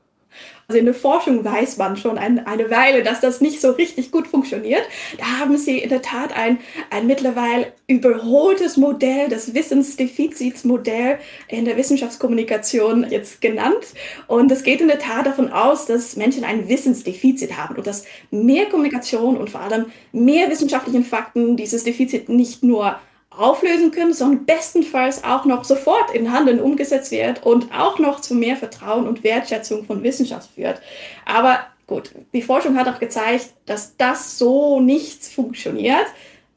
Also 0.68 0.78
in 0.78 0.84
der 0.84 0.94
Forschung 0.94 1.44
weiß 1.44 1.78
man 1.78 1.96
schon 1.96 2.16
ein, 2.16 2.46
eine 2.46 2.70
Weile, 2.70 3.02
dass 3.02 3.20
das 3.20 3.40
nicht 3.40 3.60
so 3.60 3.72
richtig 3.72 4.12
gut 4.12 4.28
funktioniert. 4.28 4.82
Da 5.18 5.24
haben 5.40 5.58
sie 5.58 5.78
in 5.78 5.88
der 5.88 6.00
Tat 6.00 6.32
ein, 6.32 6.58
ein 6.90 7.08
mittlerweile 7.08 7.72
überholtes 7.88 8.76
Modell, 8.76 9.28
das 9.28 9.52
Wissensdefizitsmodell 9.52 11.18
in 11.48 11.64
der 11.64 11.76
Wissenschaftskommunikation 11.76 13.10
jetzt 13.10 13.40
genannt. 13.40 13.84
Und 14.28 14.52
es 14.52 14.62
geht 14.62 14.80
in 14.80 14.86
der 14.86 15.00
Tat 15.00 15.26
davon 15.26 15.50
aus, 15.50 15.86
dass 15.86 16.14
Menschen 16.14 16.44
ein 16.44 16.68
Wissensdefizit 16.68 17.56
haben 17.56 17.74
und 17.74 17.86
dass 17.88 18.04
mehr 18.30 18.66
Kommunikation 18.66 19.36
und 19.36 19.50
vor 19.50 19.62
allem 19.62 19.86
mehr 20.12 20.50
wissenschaftlichen 20.50 21.04
Fakten 21.04 21.56
dieses 21.56 21.82
Defizit 21.82 22.28
nicht 22.28 22.62
nur 22.62 23.00
auflösen 23.30 23.92
können, 23.92 24.12
sondern 24.12 24.44
bestenfalls 24.44 25.22
auch 25.22 25.44
noch 25.44 25.64
sofort 25.64 26.12
in 26.14 26.32
Handeln 26.32 26.60
umgesetzt 26.60 27.12
wird 27.12 27.44
und 27.44 27.72
auch 27.72 27.98
noch 27.98 28.20
zu 28.20 28.34
mehr 28.34 28.56
Vertrauen 28.56 29.06
und 29.06 29.22
Wertschätzung 29.22 29.84
von 29.84 30.02
Wissenschaft 30.02 30.50
führt. 30.54 30.80
Aber 31.24 31.60
gut, 31.86 32.10
die 32.32 32.42
Forschung 32.42 32.76
hat 32.76 32.88
auch 32.88 32.98
gezeigt, 32.98 33.50
dass 33.66 33.96
das 33.96 34.36
so 34.36 34.80
nicht 34.80 35.24
funktioniert. 35.24 36.06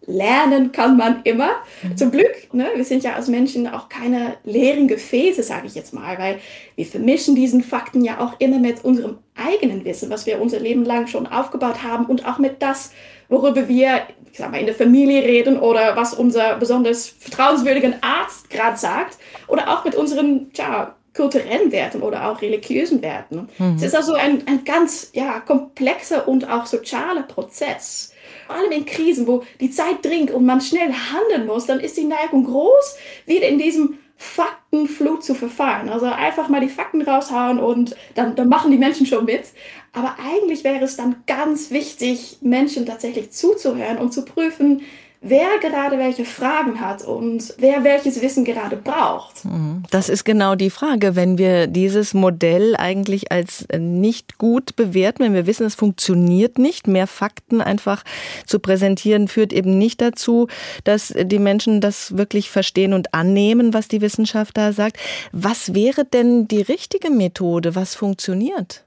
Lernen 0.05 0.73
kann 0.73 0.97
man 0.97 1.21
immer. 1.23 1.51
Mhm. 1.81 1.95
Zum 1.95 2.11
Glück, 2.11 2.53
ne, 2.53 2.67
wir 2.75 2.83
sind 2.83 3.03
ja 3.03 3.13
als 3.13 3.29
Menschen 3.29 3.67
auch 3.67 3.87
keine 3.87 4.35
leeren 4.43 4.87
Gefäße, 4.87 5.43
sage 5.43 5.67
ich 5.67 5.75
jetzt 5.75 5.93
mal, 5.93 6.17
weil 6.17 6.39
wir 6.75 6.85
vermischen 6.85 7.35
diesen 7.35 7.63
Fakten 7.63 8.03
ja 8.03 8.19
auch 8.19 8.37
immer 8.39 8.59
mit 8.59 8.83
unserem 8.83 9.19
eigenen 9.35 9.85
Wissen, 9.85 10.09
was 10.09 10.25
wir 10.25 10.41
unser 10.41 10.59
Leben 10.59 10.83
lang 10.83 11.07
schon 11.07 11.25
aufgebaut 11.25 11.83
haben 11.83 12.05
und 12.05 12.27
auch 12.27 12.37
mit 12.37 12.61
das, 12.61 12.91
worüber 13.29 13.67
wir 13.67 14.03
ich 14.33 14.39
sag 14.39 14.49
mal, 14.49 14.57
in 14.57 14.65
der 14.65 14.73
Familie 14.73 15.21
reden 15.21 15.59
oder 15.59 15.95
was 15.95 16.15
unser 16.15 16.55
besonders 16.57 17.07
vertrauenswürdiger 17.07 17.93
Arzt 18.01 18.49
gerade 18.49 18.77
sagt 18.77 19.19
oder 19.47 19.69
auch 19.69 19.85
mit 19.85 19.93
unseren 19.93 20.51
tja, 20.53 20.95
kulturellen 21.15 21.71
Werten 21.71 22.01
oder 22.01 22.27
auch 22.27 22.41
religiösen 22.41 23.03
Werten. 23.03 23.47
Mhm. 23.59 23.75
Es 23.75 23.83
ist 23.83 23.95
also 23.95 24.15
ein, 24.15 24.47
ein 24.47 24.63
ganz 24.65 25.11
ja, 25.13 25.39
komplexer 25.39 26.27
und 26.27 26.49
auch 26.49 26.65
sozialer 26.65 27.21
Prozess. 27.21 28.11
Vor 28.47 28.55
allem 28.55 28.71
in 28.71 28.85
Krisen, 28.85 29.27
wo 29.27 29.43
die 29.59 29.69
Zeit 29.69 30.03
dringt 30.03 30.31
und 30.31 30.45
man 30.45 30.61
schnell 30.61 30.91
handeln 30.91 31.45
muss, 31.45 31.67
dann 31.67 31.79
ist 31.79 31.97
die 31.97 32.05
Neigung 32.05 32.45
groß, 32.45 32.97
wieder 33.27 33.47
in 33.47 33.59
diesem 33.59 33.99
Faktenflut 34.15 35.23
zu 35.23 35.33
verfallen. 35.35 35.89
Also 35.89 36.05
einfach 36.05 36.49
mal 36.49 36.61
die 36.61 36.69
Fakten 36.69 37.01
raushauen 37.01 37.59
und 37.59 37.95
dann, 38.15 38.35
dann 38.35 38.49
machen 38.49 38.71
die 38.71 38.77
Menschen 38.77 39.05
schon 39.05 39.25
mit. 39.25 39.45
Aber 39.91 40.15
eigentlich 40.19 40.63
wäre 40.63 40.83
es 40.83 40.95
dann 40.95 41.23
ganz 41.27 41.71
wichtig, 41.71 42.37
Menschen 42.41 42.85
tatsächlich 42.85 43.31
zuzuhören 43.31 43.97
und 43.97 44.13
zu 44.13 44.25
prüfen, 44.25 44.81
wer 45.23 45.57
gerade 45.61 45.97
welche 45.97 46.25
Fragen 46.25 46.79
hat 46.79 47.03
und 47.03 47.53
wer 47.57 47.83
welches 47.83 48.21
Wissen 48.21 48.43
gerade 48.43 48.75
braucht. 48.75 49.45
Mhm. 49.45 49.83
Das 49.89 50.09
ist 50.09 50.25
genau 50.25 50.55
die 50.55 50.69
Frage. 50.69 51.15
Wenn 51.15 51.37
wir 51.37 51.67
dieses 51.67 52.13
Modell 52.13 52.75
eigentlich 52.77 53.31
als 53.31 53.65
nicht 53.75 54.37
gut 54.37 54.75
bewerten, 54.75 55.23
wenn 55.23 55.33
wir 55.33 55.47
wissen, 55.47 55.65
es 55.65 55.75
funktioniert 55.75 56.59
nicht, 56.59 56.87
mehr 56.87 57.07
Fakten 57.07 57.61
einfach 57.61 58.03
zu 58.45 58.59
präsentieren, 58.59 59.27
führt 59.27 59.53
eben 59.53 59.77
nicht 59.77 60.01
dazu, 60.01 60.47
dass 60.83 61.13
die 61.17 61.39
Menschen 61.39 61.79
das 61.79 62.17
wirklich 62.17 62.51
verstehen 62.51 62.93
und 62.93 63.13
annehmen, 63.13 63.73
was 63.73 63.87
die 63.87 64.01
Wissenschaft 64.01 64.57
da 64.57 64.73
sagt. 64.73 64.97
Was 65.31 65.73
wäre 65.73 66.03
denn 66.03 66.47
die 66.47 66.61
richtige 66.61 67.09
Methode? 67.09 67.75
Was 67.75 67.95
funktioniert? 67.95 68.82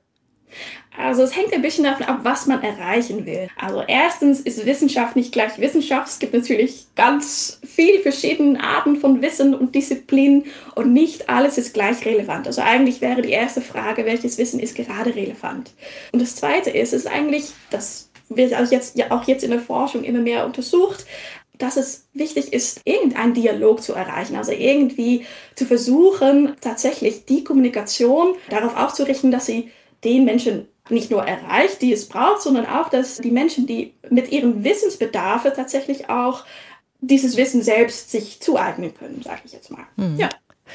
Also 0.99 1.23
es 1.23 1.37
hängt 1.37 1.53
ein 1.53 1.61
bisschen 1.61 1.85
davon 1.85 2.07
ab, 2.07 2.21
was 2.23 2.47
man 2.47 2.63
erreichen 2.63 3.27
will. 3.27 3.49
Also 3.57 3.83
erstens 3.87 4.41
ist 4.41 4.65
Wissenschaft 4.65 5.15
nicht 5.15 5.31
gleich 5.31 5.59
Wissenschaft. 5.59 6.09
Es 6.09 6.19
gibt 6.19 6.33
natürlich 6.33 6.87
ganz 6.95 7.61
viele 7.65 8.01
verschiedene 8.01 8.63
Arten 8.63 8.97
von 8.97 9.21
Wissen 9.21 9.55
und 9.55 9.75
Disziplinen 9.75 10.45
und 10.75 10.93
nicht 10.93 11.29
alles 11.29 11.59
ist 11.59 11.75
gleich 11.75 12.05
relevant. 12.07 12.47
Also 12.47 12.63
eigentlich 12.63 13.03
wäre 13.03 13.21
die 13.21 13.33
erste 13.33 13.61
Frage, 13.61 14.07
welches 14.07 14.39
Wissen 14.39 14.59
ist 14.59 14.75
gerade 14.75 15.15
relevant? 15.15 15.73
Und 16.13 16.23
das 16.23 16.37
zweite 16.37 16.71
ist, 16.71 16.95
ist 16.95 17.07
eigentlich, 17.07 17.51
das 17.71 18.11
wird 18.31 18.55
also 18.55 18.75
jetzt 18.75 18.97
ja 18.97 19.11
auch 19.11 19.25
jetzt 19.25 19.45
in 19.45 19.51
der 19.51 19.61
Forschung 19.61 20.03
immer 20.03 20.21
mehr 20.21 20.47
untersucht, 20.47 21.05
dass 21.59 21.77
es 21.77 22.07
wichtig 22.13 22.53
ist, 22.53 22.81
irgendeinen 22.85 23.35
Dialog 23.35 23.83
zu 23.83 23.95
erreichen, 23.95 24.37
also 24.37 24.53
irgendwie 24.53 25.25
zu 25.55 25.65
versuchen, 25.65 26.55
tatsächlich 26.61 27.25
die 27.25 27.45
Kommunikation 27.45 28.35
darauf 28.51 28.77
auszurichten, 28.77 29.31
dass 29.31 29.47
sie 29.47 29.71
den 30.05 30.25
Menschen 30.25 30.69
nicht 30.89 31.11
nur 31.11 31.23
erreicht, 31.23 31.83
die 31.83 31.93
es 31.93 32.09
braucht, 32.09 32.43
sondern 32.43 32.67
auch, 32.67 32.89
dass 32.89 33.19
die 33.19 33.31
Menschen, 33.31 33.67
die 33.67 33.95
mit 34.09 34.31
ihren 34.31 34.65
Wissensbedarfe 34.65 35.53
tatsächlich 35.55 36.09
auch 36.09 36.45
dieses 37.01 37.37
Wissen 37.37 37.63
selbst 37.63 38.11
sich 38.11 38.41
zueignen 38.41 38.95
können, 38.95 39.23
sage 39.23 39.43
ich 39.45 39.53
jetzt 39.53 39.71
mal. 39.71 39.85
Mhm. 39.97 40.17
Ja. 40.19 40.29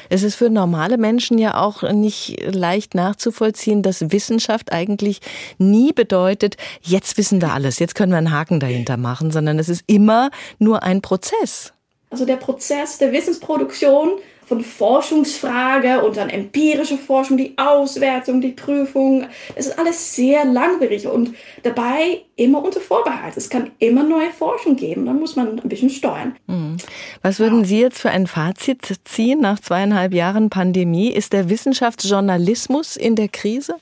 Es 0.09 0.23
ist 0.23 0.35
für 0.35 0.49
normale 0.49 0.97
Menschen 0.97 1.37
ja 1.37 1.61
auch 1.61 1.83
nicht 1.91 2.37
leicht 2.45 2.95
nachzuvollziehen, 2.95 3.83
dass 3.83 4.11
Wissenschaft 4.11 4.71
eigentlich 4.71 5.19
nie 5.57 5.91
bedeutet, 5.91 6.55
jetzt 6.81 7.17
wissen 7.17 7.41
wir 7.41 7.51
alles, 7.51 7.79
jetzt 7.79 7.95
können 7.95 8.11
wir 8.11 8.17
einen 8.17 8.31
Haken 8.31 8.61
dahinter 8.61 8.95
machen, 8.95 9.31
sondern 9.31 9.59
es 9.59 9.67
ist 9.67 9.83
immer 9.87 10.31
nur 10.59 10.83
ein 10.83 11.01
Prozess. 11.01 11.73
Also 12.09 12.25
der 12.25 12.37
Prozess 12.37 12.97
der 12.97 13.11
Wissensproduktion 13.11 14.19
von 14.51 14.65
Forschungsfrage 14.65 16.01
und 16.03 16.17
dann 16.17 16.29
empirische 16.29 16.97
Forschung, 16.97 17.37
die 17.37 17.57
Auswertung, 17.57 18.41
die 18.41 18.51
Prüfung. 18.51 19.27
Es 19.55 19.67
ist 19.67 19.79
alles 19.79 20.13
sehr 20.13 20.43
langwierig 20.43 21.07
und 21.07 21.33
dabei 21.63 22.23
immer 22.35 22.61
unter 22.61 22.81
Vorbehalt. 22.81 23.37
Es 23.37 23.49
kann 23.49 23.71
immer 23.79 24.03
neue 24.03 24.29
Forschung 24.29 24.75
geben. 24.75 25.05
Da 25.05 25.13
muss 25.13 25.37
man 25.37 25.57
ein 25.57 25.69
bisschen 25.69 25.89
steuern. 25.89 26.35
Mhm. 26.47 26.75
Was 27.21 27.39
würden 27.39 27.63
Sie 27.63 27.79
jetzt 27.79 27.99
für 27.99 28.09
ein 28.09 28.27
Fazit 28.27 28.81
ziehen 29.05 29.39
nach 29.39 29.61
zweieinhalb 29.61 30.13
Jahren 30.13 30.49
Pandemie? 30.49 31.11
Ist 31.11 31.31
der 31.31 31.49
Wissenschaftsjournalismus 31.49 32.97
in 32.97 33.15
der 33.15 33.29
Krise? 33.29 33.75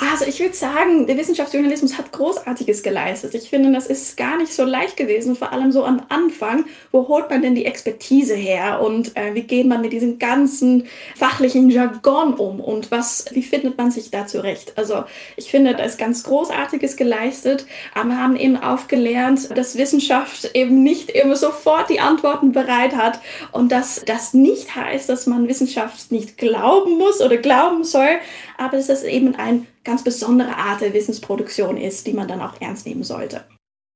Also 0.00 0.24
ich 0.24 0.40
würde 0.40 0.54
sagen, 0.54 1.06
der 1.06 1.18
Wissenschaftsjournalismus 1.18 1.98
hat 1.98 2.10
Großartiges 2.10 2.82
geleistet. 2.82 3.34
Ich 3.34 3.50
finde, 3.50 3.70
das 3.70 3.86
ist 3.86 4.16
gar 4.16 4.38
nicht 4.38 4.50
so 4.50 4.64
leicht 4.64 4.96
gewesen, 4.96 5.36
vor 5.36 5.52
allem 5.52 5.72
so 5.72 5.84
am 5.84 6.00
Anfang. 6.08 6.64
Wo 6.90 7.06
holt 7.06 7.28
man 7.28 7.42
denn 7.42 7.54
die 7.54 7.66
Expertise 7.66 8.34
her 8.34 8.80
und 8.80 9.14
äh, 9.14 9.34
wie 9.34 9.42
geht 9.42 9.66
man 9.66 9.82
mit 9.82 9.92
diesem 9.92 10.18
ganzen 10.18 10.86
fachlichen 11.16 11.68
Jargon 11.68 12.32
um 12.32 12.60
und 12.60 12.90
was, 12.90 13.26
wie 13.32 13.42
findet 13.42 13.76
man 13.76 13.90
sich 13.90 14.10
da 14.10 14.26
zurecht? 14.26 14.72
Also 14.76 15.04
ich 15.36 15.50
finde, 15.50 15.74
da 15.74 15.84
ist 15.84 15.98
ganz 15.98 16.22
Großartiges 16.22 16.96
geleistet, 16.96 17.66
aber 17.94 18.08
wir 18.08 18.18
haben 18.18 18.36
eben 18.36 18.56
aufgelernt, 18.56 19.50
dass 19.54 19.76
Wissenschaft 19.76 20.52
eben 20.54 20.82
nicht 20.82 21.10
immer 21.10 21.36
sofort 21.36 21.90
die 21.90 22.00
Antworten 22.00 22.52
bereit 22.52 22.96
hat 22.96 23.20
und 23.52 23.70
dass 23.70 24.02
das 24.06 24.32
nicht 24.32 24.74
heißt, 24.74 25.10
dass 25.10 25.26
man 25.26 25.46
Wissenschaft 25.46 26.10
nicht 26.10 26.38
glauben 26.38 26.96
muss 26.96 27.20
oder 27.20 27.36
glauben 27.36 27.84
soll, 27.84 28.18
aber 28.56 28.78
dass 28.78 28.86
das 28.86 29.04
eben 29.04 29.34
ein 29.34 29.66
ganz 29.90 30.04
besondere 30.04 30.56
Art 30.56 30.82
der 30.82 30.92
Wissensproduktion 30.92 31.76
ist, 31.76 32.06
die 32.06 32.12
man 32.12 32.28
dann 32.28 32.40
auch 32.40 32.60
ernst 32.60 32.86
nehmen 32.86 33.02
sollte. 33.02 33.44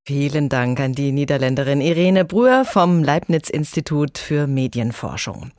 Vielen 0.06 0.50
Dank 0.50 0.80
an 0.80 0.92
die 0.92 1.12
Niederländerin 1.12 1.80
Irene 1.80 2.26
Brühr 2.26 2.66
vom 2.66 3.02
Leibniz-Institut 3.02 4.18
für 4.18 4.46
Medienforschung. 4.46 5.50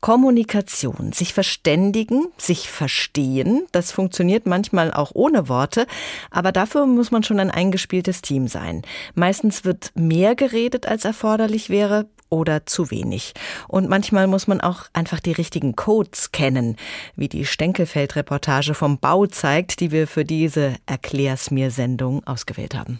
Kommunikation, 0.00 1.12
sich 1.12 1.34
verständigen, 1.34 2.28
sich 2.38 2.70
verstehen, 2.70 3.66
das 3.70 3.92
funktioniert 3.92 4.46
manchmal 4.46 4.94
auch 4.94 5.10
ohne 5.12 5.50
Worte, 5.50 5.86
aber 6.30 6.52
dafür 6.52 6.86
muss 6.86 7.10
man 7.10 7.22
schon 7.22 7.38
ein 7.38 7.50
eingespieltes 7.50 8.22
Team 8.22 8.48
sein. 8.48 8.80
Meistens 9.14 9.66
wird 9.66 9.90
mehr 9.94 10.36
geredet, 10.36 10.88
als 10.88 11.04
erforderlich 11.04 11.68
wäre 11.68 12.06
oder 12.30 12.64
zu 12.64 12.90
wenig. 12.90 13.34
Und 13.68 13.90
manchmal 13.90 14.26
muss 14.26 14.46
man 14.46 14.62
auch 14.62 14.84
einfach 14.94 15.20
die 15.20 15.32
richtigen 15.32 15.76
Codes 15.76 16.32
kennen, 16.32 16.76
wie 17.14 17.28
die 17.28 17.44
Stenkelfeld-Reportage 17.44 18.72
vom 18.72 18.96
Bau 18.96 19.26
zeigt, 19.26 19.80
die 19.80 19.90
wir 19.90 20.06
für 20.06 20.24
diese 20.24 20.76
Erklär's 20.86 21.50
mir 21.50 21.70
Sendung 21.70 22.26
ausgewählt 22.26 22.74
haben. 22.74 22.98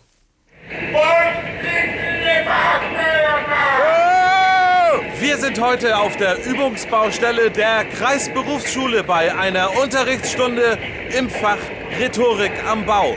Wir 5.18 5.36
sind 5.38 5.60
heute 5.60 5.96
auf 5.98 6.16
der 6.16 6.44
Übungsbaustelle 6.44 7.50
der 7.50 7.84
Kreisberufsschule 7.84 9.04
bei 9.04 9.34
einer 9.34 9.76
Unterrichtsstunde 9.78 10.78
im 11.16 11.30
Fach 11.30 11.58
Rhetorik 11.98 12.52
am 12.68 12.84
Bau. 12.84 13.16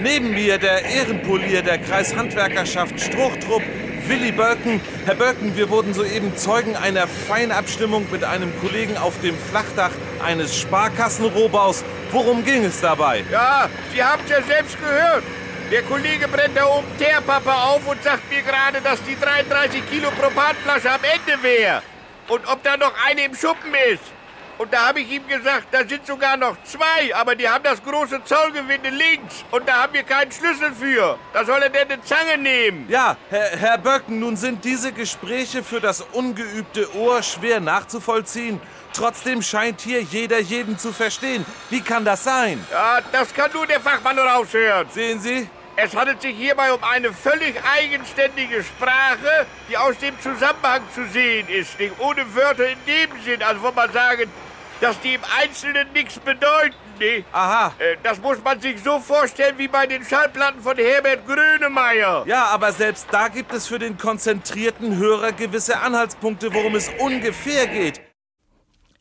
Neben 0.00 0.30
mir 0.30 0.58
der 0.58 0.84
Ehrenpolier 0.84 1.62
der 1.62 1.78
Kreishandwerkerschaft 1.78 3.00
Struchtrupp, 3.00 3.62
Willi 4.06 4.32
Bölken. 4.32 4.80
Herr 5.06 5.14
Bölken, 5.14 5.56
wir 5.56 5.70
wurden 5.70 5.94
soeben 5.94 6.36
Zeugen 6.36 6.76
einer 6.76 7.06
Feinabstimmung 7.06 8.06
mit 8.10 8.24
einem 8.24 8.52
Kollegen 8.60 8.96
auf 8.96 9.20
dem 9.20 9.36
Flachdach 9.38 9.92
eines 10.24 10.56
Sparkassenrohbaus. 10.56 11.84
Worum 12.10 12.44
ging 12.44 12.64
es 12.64 12.80
dabei? 12.80 13.24
Ja, 13.30 13.68
Sie 13.92 14.02
haben 14.02 14.22
es 14.24 14.30
ja 14.30 14.42
selbst 14.42 14.78
gehört. 14.78 15.24
Der 15.70 15.82
Kollege 15.82 16.28
brennt 16.28 16.56
da 16.56 16.66
oben 16.66 16.86
Teerpappe 16.98 17.52
auf 17.52 17.86
und 17.86 18.02
sagt 18.02 18.30
mir 18.30 18.42
gerade, 18.42 18.80
dass 18.82 19.02
die 19.02 19.18
33 19.18 19.88
Kilo 19.90 20.10
Propanflasche 20.10 20.90
am 20.90 21.00
Ende 21.02 21.42
wäre. 21.42 21.82
Und 22.28 22.46
ob 22.46 22.62
da 22.62 22.76
noch 22.76 22.92
eine 23.06 23.24
im 23.24 23.34
Schuppen 23.34 23.72
ist. 23.92 24.13
Und 24.58 24.72
da 24.72 24.88
habe 24.88 25.00
ich 25.00 25.10
ihm 25.10 25.26
gesagt, 25.26 25.68
da 25.72 25.86
sind 25.86 26.06
sogar 26.06 26.36
noch 26.36 26.56
zwei, 26.64 27.14
aber 27.14 27.34
die 27.34 27.48
haben 27.48 27.64
das 27.64 27.82
große 27.82 28.22
Zollgewinde 28.24 28.90
links. 28.90 29.44
Und 29.50 29.68
da 29.68 29.82
haben 29.82 29.94
wir 29.94 30.04
keinen 30.04 30.30
Schlüssel 30.30 30.72
für. 30.72 31.18
Da 31.32 31.44
soll 31.44 31.62
er 31.62 31.70
denn 31.70 31.90
eine 31.90 32.02
Zange 32.02 32.38
nehmen. 32.38 32.86
Ja, 32.88 33.16
Herr, 33.30 33.56
Herr 33.56 33.78
Böcken, 33.78 34.20
nun 34.20 34.36
sind 34.36 34.64
diese 34.64 34.92
Gespräche 34.92 35.62
für 35.64 35.80
das 35.80 36.02
ungeübte 36.12 36.94
Ohr 36.96 37.22
schwer 37.22 37.60
nachzuvollziehen. 37.60 38.60
Trotzdem 38.92 39.42
scheint 39.42 39.80
hier 39.80 40.02
jeder 40.02 40.38
jeden 40.38 40.78
zu 40.78 40.92
verstehen. 40.92 41.44
Wie 41.68 41.80
kann 41.80 42.04
das 42.04 42.22
sein? 42.22 42.64
Ja, 42.70 43.00
das 43.10 43.34
kann 43.34 43.50
nur 43.52 43.66
der 43.66 43.80
Fachmann 43.80 44.16
raushören. 44.18 44.86
Sehen 44.90 45.20
Sie? 45.20 45.48
Es 45.76 45.96
handelt 45.96 46.22
sich 46.22 46.36
hierbei 46.36 46.72
um 46.72 46.84
eine 46.84 47.12
völlig 47.12 47.56
eigenständige 47.64 48.62
Sprache, 48.62 49.46
die 49.68 49.76
aus 49.76 49.98
dem 49.98 50.14
Zusammenhang 50.20 50.82
zu 50.94 51.04
sehen 51.08 51.48
ist. 51.48 51.80
Nicht 51.80 51.98
ohne 51.98 52.32
Wörter 52.32 52.68
in 52.68 52.78
dem 52.86 53.10
Sinn, 53.24 53.42
also 53.42 53.60
wo 53.60 53.72
man 53.72 53.92
sagen, 53.92 54.30
dass 54.80 55.00
die 55.00 55.14
im 55.14 55.20
Einzelnen 55.40 55.92
nichts 55.92 56.18
bedeuten. 56.18 56.74
Nee. 56.98 57.24
Aha. 57.32 57.74
Äh, 57.78 57.96
das 58.02 58.20
muss 58.20 58.42
man 58.42 58.60
sich 58.60 58.82
so 58.82 59.00
vorstellen 59.00 59.58
wie 59.58 59.68
bei 59.68 59.86
den 59.86 60.04
Schallplatten 60.04 60.60
von 60.60 60.76
Herbert 60.76 61.26
Grönemeyer. 61.26 62.24
Ja, 62.26 62.46
aber 62.46 62.72
selbst 62.72 63.08
da 63.10 63.28
gibt 63.28 63.52
es 63.52 63.66
für 63.66 63.78
den 63.78 63.98
konzentrierten 63.98 64.96
Hörer 64.96 65.32
gewisse 65.32 65.80
Anhaltspunkte, 65.80 66.52
worum 66.54 66.74
es 66.74 66.90
ungefähr 67.00 67.66
geht. 67.66 68.00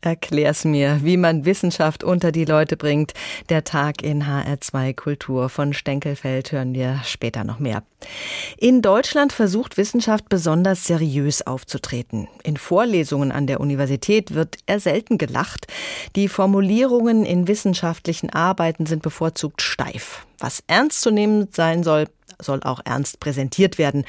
Erklär's 0.03 0.65
mir, 0.65 0.99
wie 1.03 1.15
man 1.15 1.45
Wissenschaft 1.45 2.03
unter 2.03 2.33
die 2.33 2.43
Leute 2.43 2.75
bringt. 2.75 3.13
Der 3.49 3.63
Tag 3.63 4.01
in 4.03 4.23
HR2 4.23 4.93
Kultur 4.95 5.47
von 5.47 5.71
Stenkelfeld 5.71 6.51
hören 6.51 6.73
wir 6.73 6.99
später 7.05 7.45
noch 7.45 7.59
mehr. 7.59 7.83
In 8.57 8.81
Deutschland 8.81 9.33
versucht 9.33 9.77
Wissenschaft 9.77 10.29
besonders 10.29 10.85
seriös 10.85 11.45
aufzutreten. 11.45 12.27
In 12.43 12.57
Vorlesungen 12.57 13.31
an 13.31 13.47
der 13.47 13.59
Universität 13.59 14.33
wird 14.33 14.57
eher 14.65 14.79
selten 14.79 15.17
gelacht. 15.17 15.67
Die 16.15 16.27
Formulierungen 16.27 17.25
in 17.25 17.47
wissenschaftlichen 17.47 18.29
Arbeiten 18.29 18.85
sind 18.85 19.01
bevorzugt 19.01 19.61
steif. 19.61 20.25
Was 20.39 20.63
ernstzunehmend 20.67 21.55
sein 21.55 21.83
soll, 21.83 22.05
soll 22.39 22.61
auch 22.63 22.81
ernst 22.83 23.19
präsentiert 23.19 23.77
werden. 23.77 24.05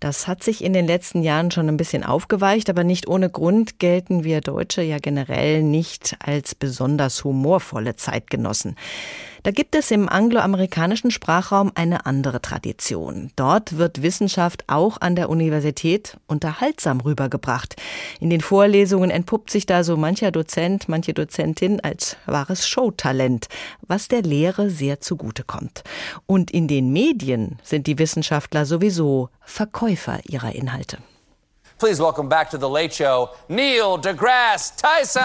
Das 0.00 0.26
hat 0.26 0.42
sich 0.42 0.64
in 0.64 0.72
den 0.72 0.86
letzten 0.86 1.22
Jahren 1.22 1.50
schon 1.50 1.68
ein 1.68 1.76
bisschen 1.76 2.04
aufgeweicht, 2.04 2.68
aber 2.70 2.84
nicht 2.84 3.08
ohne 3.08 3.30
Grund 3.30 3.78
gelten 3.78 4.24
wir 4.24 4.40
Deutsche 4.40 4.82
ja 4.82 4.98
generell 4.98 5.62
nicht 5.62 6.16
als 6.18 6.54
besonders 6.54 7.24
humorvolle 7.24 7.96
Zeitgenossen. 7.96 8.76
Da 9.46 9.52
gibt 9.52 9.76
es 9.76 9.92
im 9.92 10.08
angloamerikanischen 10.08 11.12
Sprachraum 11.12 11.70
eine 11.76 12.04
andere 12.04 12.42
Tradition. 12.42 13.30
Dort 13.36 13.78
wird 13.78 14.02
Wissenschaft 14.02 14.64
auch 14.66 15.00
an 15.00 15.14
der 15.14 15.30
Universität 15.30 16.16
unterhaltsam 16.26 17.00
rübergebracht. 17.00 17.76
In 18.18 18.28
den 18.28 18.40
Vorlesungen 18.40 19.08
entpuppt 19.08 19.50
sich 19.50 19.64
da 19.64 19.84
so 19.84 19.96
mancher 19.96 20.32
Dozent, 20.32 20.88
manche 20.88 21.14
Dozentin 21.14 21.78
als 21.78 22.16
wahres 22.26 22.66
Showtalent, 22.66 23.46
was 23.86 24.08
der 24.08 24.22
Lehre 24.22 24.68
sehr 24.68 24.98
zugute 25.00 25.44
kommt. 25.44 25.84
Und 26.26 26.50
in 26.50 26.66
den 26.66 26.92
Medien 26.92 27.60
sind 27.62 27.86
die 27.86 28.00
Wissenschaftler 28.00 28.66
sowieso 28.66 29.28
Verkäufer 29.42 30.18
ihrer 30.24 30.56
Inhalte. 30.56 30.98
Please 31.78 32.02
welcome 32.02 32.28
back 32.28 32.50
to 32.50 32.58
the 32.58 32.66
Late 32.66 32.92
Show, 32.92 33.28
Neil 33.46 33.96
deGrasse 34.00 34.72
Tyson. 34.76 35.22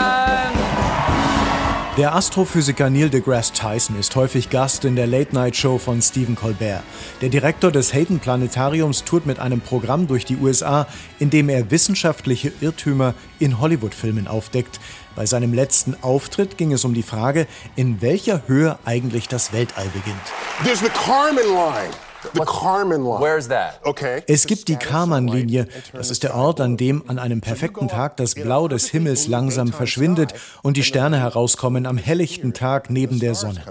Der 1.98 2.16
Astrophysiker 2.16 2.90
Neil 2.90 3.10
deGrasse 3.10 3.52
Tyson 3.52 4.00
ist 4.00 4.16
häufig 4.16 4.50
Gast 4.50 4.86
in 4.86 4.96
der 4.96 5.08
Late-Night-Show 5.08 5.78
von 5.78 6.02
Stephen 6.02 6.36
Colbert. 6.36 6.84
Der 7.20 7.28
Direktor 7.28 7.70
des 7.70 7.94
Hayden 7.94 8.20
Planetariums 8.20 9.04
tourt 9.04 9.26
mit 9.26 9.40
einem 9.40 9.60
Programm 9.60 10.08
durch 10.08 10.24
die 10.24 10.38
USA, 10.38 10.88
in 11.20 11.30
dem 11.30 11.50
er 11.50 11.70
wissenschaftliche 11.70 12.54
Irrtümer 12.62 13.14
in 13.40 13.60
Hollywood-Filmen 13.60 14.30
aufdeckt. 14.30 14.80
Bei 15.18 15.26
seinem 15.26 15.54
letzten 15.54 16.02
Auftritt 16.02 16.58
ging 16.58 16.72
es 16.72 16.86
um 16.86 16.94
die 16.94 17.04
Frage, 17.04 17.46
in 17.76 18.02
welcher 18.02 18.48
Höhe 18.48 18.80
eigentlich 18.86 19.28
das 19.28 19.52
Weltall 19.52 19.90
beginnt. 19.90 20.16
There's 20.64 20.80
the 20.80 20.88
Karman 20.88 21.44
line. 21.44 21.92
The 22.34 22.42
Karman 22.46 23.04
line. 23.04 23.22
Where's 23.22 23.48
that? 23.48 23.80
Okay. 23.84 24.24
Es 24.28 24.46
gibt 24.46 24.68
die 24.68 24.76
Karman-Linie. 24.76 25.68
Das 25.94 26.10
ist 26.10 26.24
der 26.24 26.36
Ort, 26.36 26.62
an 26.62 26.78
dem 26.78 27.04
an 27.08 27.20
einem 27.20 27.42
perfekten 27.42 27.88
Tag 27.88 28.18
das 28.18 28.36
Blau 28.36 28.68
des 28.68 28.90
Himmels 28.90 29.28
langsam 29.28 29.74
verschwindet 29.74 30.34
und 30.62 30.78
die 30.78 30.84
Sterne 30.84 31.20
herauskommen 31.20 31.86
am 31.86 31.98
helllichten 31.98 32.54
Tag 32.54 32.90
neben 32.90 33.20
der 33.20 33.36
Sonne. 33.36 33.64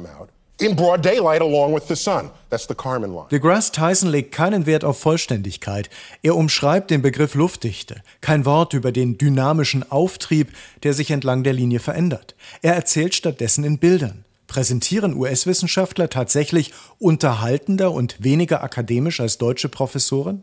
In 0.58 0.76
broad 0.76 1.02
daylight 1.02 1.40
along 1.40 1.74
with 1.74 1.88
the 1.88 1.96
sun. 1.96 2.30
That's 2.50 2.68
the 2.68 2.74
Karman 2.74 3.14
line. 3.14 3.28
DeGrasse 3.30 3.72
Tyson 3.72 4.10
legt 4.10 4.32
keinen 4.32 4.66
Wert 4.66 4.84
auf 4.84 4.98
Vollständigkeit. 5.00 5.88
Er 6.22 6.36
umschreibt 6.36 6.90
den 6.90 7.00
Begriff 7.00 7.34
Luftdichte. 7.34 8.02
Kein 8.20 8.44
Wort 8.44 8.74
über 8.74 8.92
den 8.92 9.16
dynamischen 9.16 9.90
Auftrieb, 9.90 10.52
der 10.82 10.92
sich 10.92 11.10
entlang 11.12 11.44
der 11.44 11.54
Linie 11.54 11.80
verändert. 11.80 12.34
Er 12.60 12.74
erzählt 12.74 13.14
stattdessen 13.14 13.64
in 13.64 13.78
Bildern. 13.78 14.26
Präsentieren 14.50 15.14
US-Wissenschaftler 15.14 16.10
tatsächlich 16.10 16.72
unterhaltender 16.98 17.92
und 17.92 18.16
weniger 18.18 18.64
akademisch 18.64 19.20
als 19.20 19.38
deutsche 19.38 19.68
Professoren? 19.68 20.42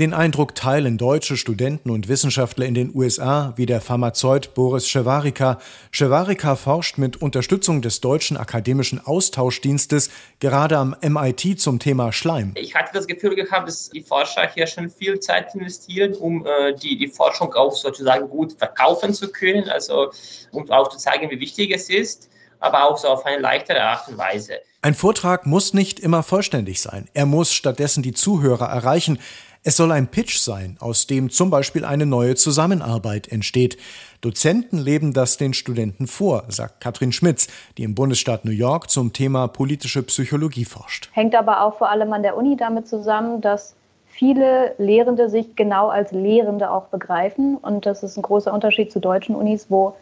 Den 0.00 0.14
Eindruck 0.14 0.54
teilen 0.54 0.96
deutsche 0.96 1.36
Studenten 1.36 1.90
und 1.90 2.08
Wissenschaftler 2.08 2.64
in 2.64 2.72
den 2.72 2.94
USA 2.94 3.52
wie 3.56 3.66
der 3.66 3.82
Pharmazeut 3.82 4.54
Boris 4.54 4.88
Schewarika. 4.88 5.58
Schewarika 5.90 6.56
forscht 6.56 6.96
mit 6.96 7.20
Unterstützung 7.20 7.82
des 7.82 8.00
deutschen 8.00 8.38
akademischen 8.38 9.04
Austauschdienstes 9.04 10.08
gerade 10.40 10.78
am 10.78 10.96
MIT 11.02 11.60
zum 11.60 11.78
Thema 11.78 12.12
Schleim. 12.12 12.52
Ich 12.54 12.74
hatte 12.74 12.92
das 12.94 13.06
Gefühl 13.06 13.34
gehabt, 13.34 13.68
dass 13.68 13.90
die 13.90 14.00
Forscher 14.00 14.48
hier 14.54 14.66
schon 14.66 14.88
viel 14.88 15.20
Zeit 15.20 15.54
investieren, 15.54 16.14
um 16.14 16.46
äh, 16.46 16.74
die, 16.76 16.96
die 16.96 17.08
Forschung 17.08 17.52
auch 17.52 17.72
sozusagen 17.72 18.26
gut 18.30 18.54
verkaufen 18.54 19.12
zu 19.12 19.30
können, 19.30 19.68
also 19.68 20.10
um 20.50 20.70
auch 20.70 20.88
zu 20.88 20.96
zeigen, 20.96 21.30
wie 21.30 21.40
wichtig 21.40 21.70
es 21.70 21.90
ist 21.90 22.30
aber 22.64 22.84
auch 22.84 22.96
so 22.96 23.08
auf 23.08 23.26
eine 23.26 23.40
leichtere 23.40 23.82
Art 23.82 24.08
und 24.08 24.18
Weise. 24.18 24.54
Ein 24.82 24.94
Vortrag 24.94 25.46
muss 25.46 25.74
nicht 25.74 26.00
immer 26.00 26.22
vollständig 26.22 26.80
sein. 26.80 27.08
Er 27.14 27.26
muss 27.26 27.52
stattdessen 27.52 28.02
die 28.02 28.12
Zuhörer 28.12 28.66
erreichen. 28.66 29.18
Es 29.62 29.76
soll 29.76 29.92
ein 29.92 30.08
Pitch 30.08 30.38
sein, 30.38 30.76
aus 30.80 31.06
dem 31.06 31.30
zum 31.30 31.48
Beispiel 31.50 31.84
eine 31.84 32.04
neue 32.04 32.34
Zusammenarbeit 32.34 33.28
entsteht. 33.28 33.78
Dozenten 34.20 34.78
leben 34.78 35.14
das 35.14 35.36
den 35.36 35.54
Studenten 35.54 36.06
vor, 36.06 36.44
sagt 36.48 36.80
Katrin 36.80 37.12
Schmitz, 37.12 37.48
die 37.78 37.84
im 37.84 37.94
Bundesstaat 37.94 38.44
New 38.44 38.50
York 38.52 38.90
zum 38.90 39.12
Thema 39.12 39.48
politische 39.48 40.02
Psychologie 40.02 40.64
forscht. 40.64 41.08
Hängt 41.12 41.34
aber 41.34 41.62
auch 41.62 41.78
vor 41.78 41.90
allem 41.90 42.12
an 42.12 42.22
der 42.22 42.36
Uni 42.36 42.56
damit 42.56 42.88
zusammen, 42.88 43.40
dass 43.40 43.74
viele 44.06 44.74
Lehrende 44.78 45.28
sich 45.28 45.56
genau 45.56 45.88
als 45.88 46.12
Lehrende 46.12 46.70
auch 46.70 46.88
begreifen. 46.88 47.56
Und 47.56 47.86
das 47.86 48.02
ist 48.02 48.16
ein 48.16 48.22
großer 48.22 48.52
Unterschied 48.52 48.92
zu 48.92 49.00
deutschen 49.00 49.34
Unis, 49.34 49.66
wo 49.70 49.96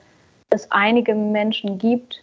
es 0.50 0.70
einige 0.70 1.14
Menschen 1.14 1.78
gibt, 1.78 2.22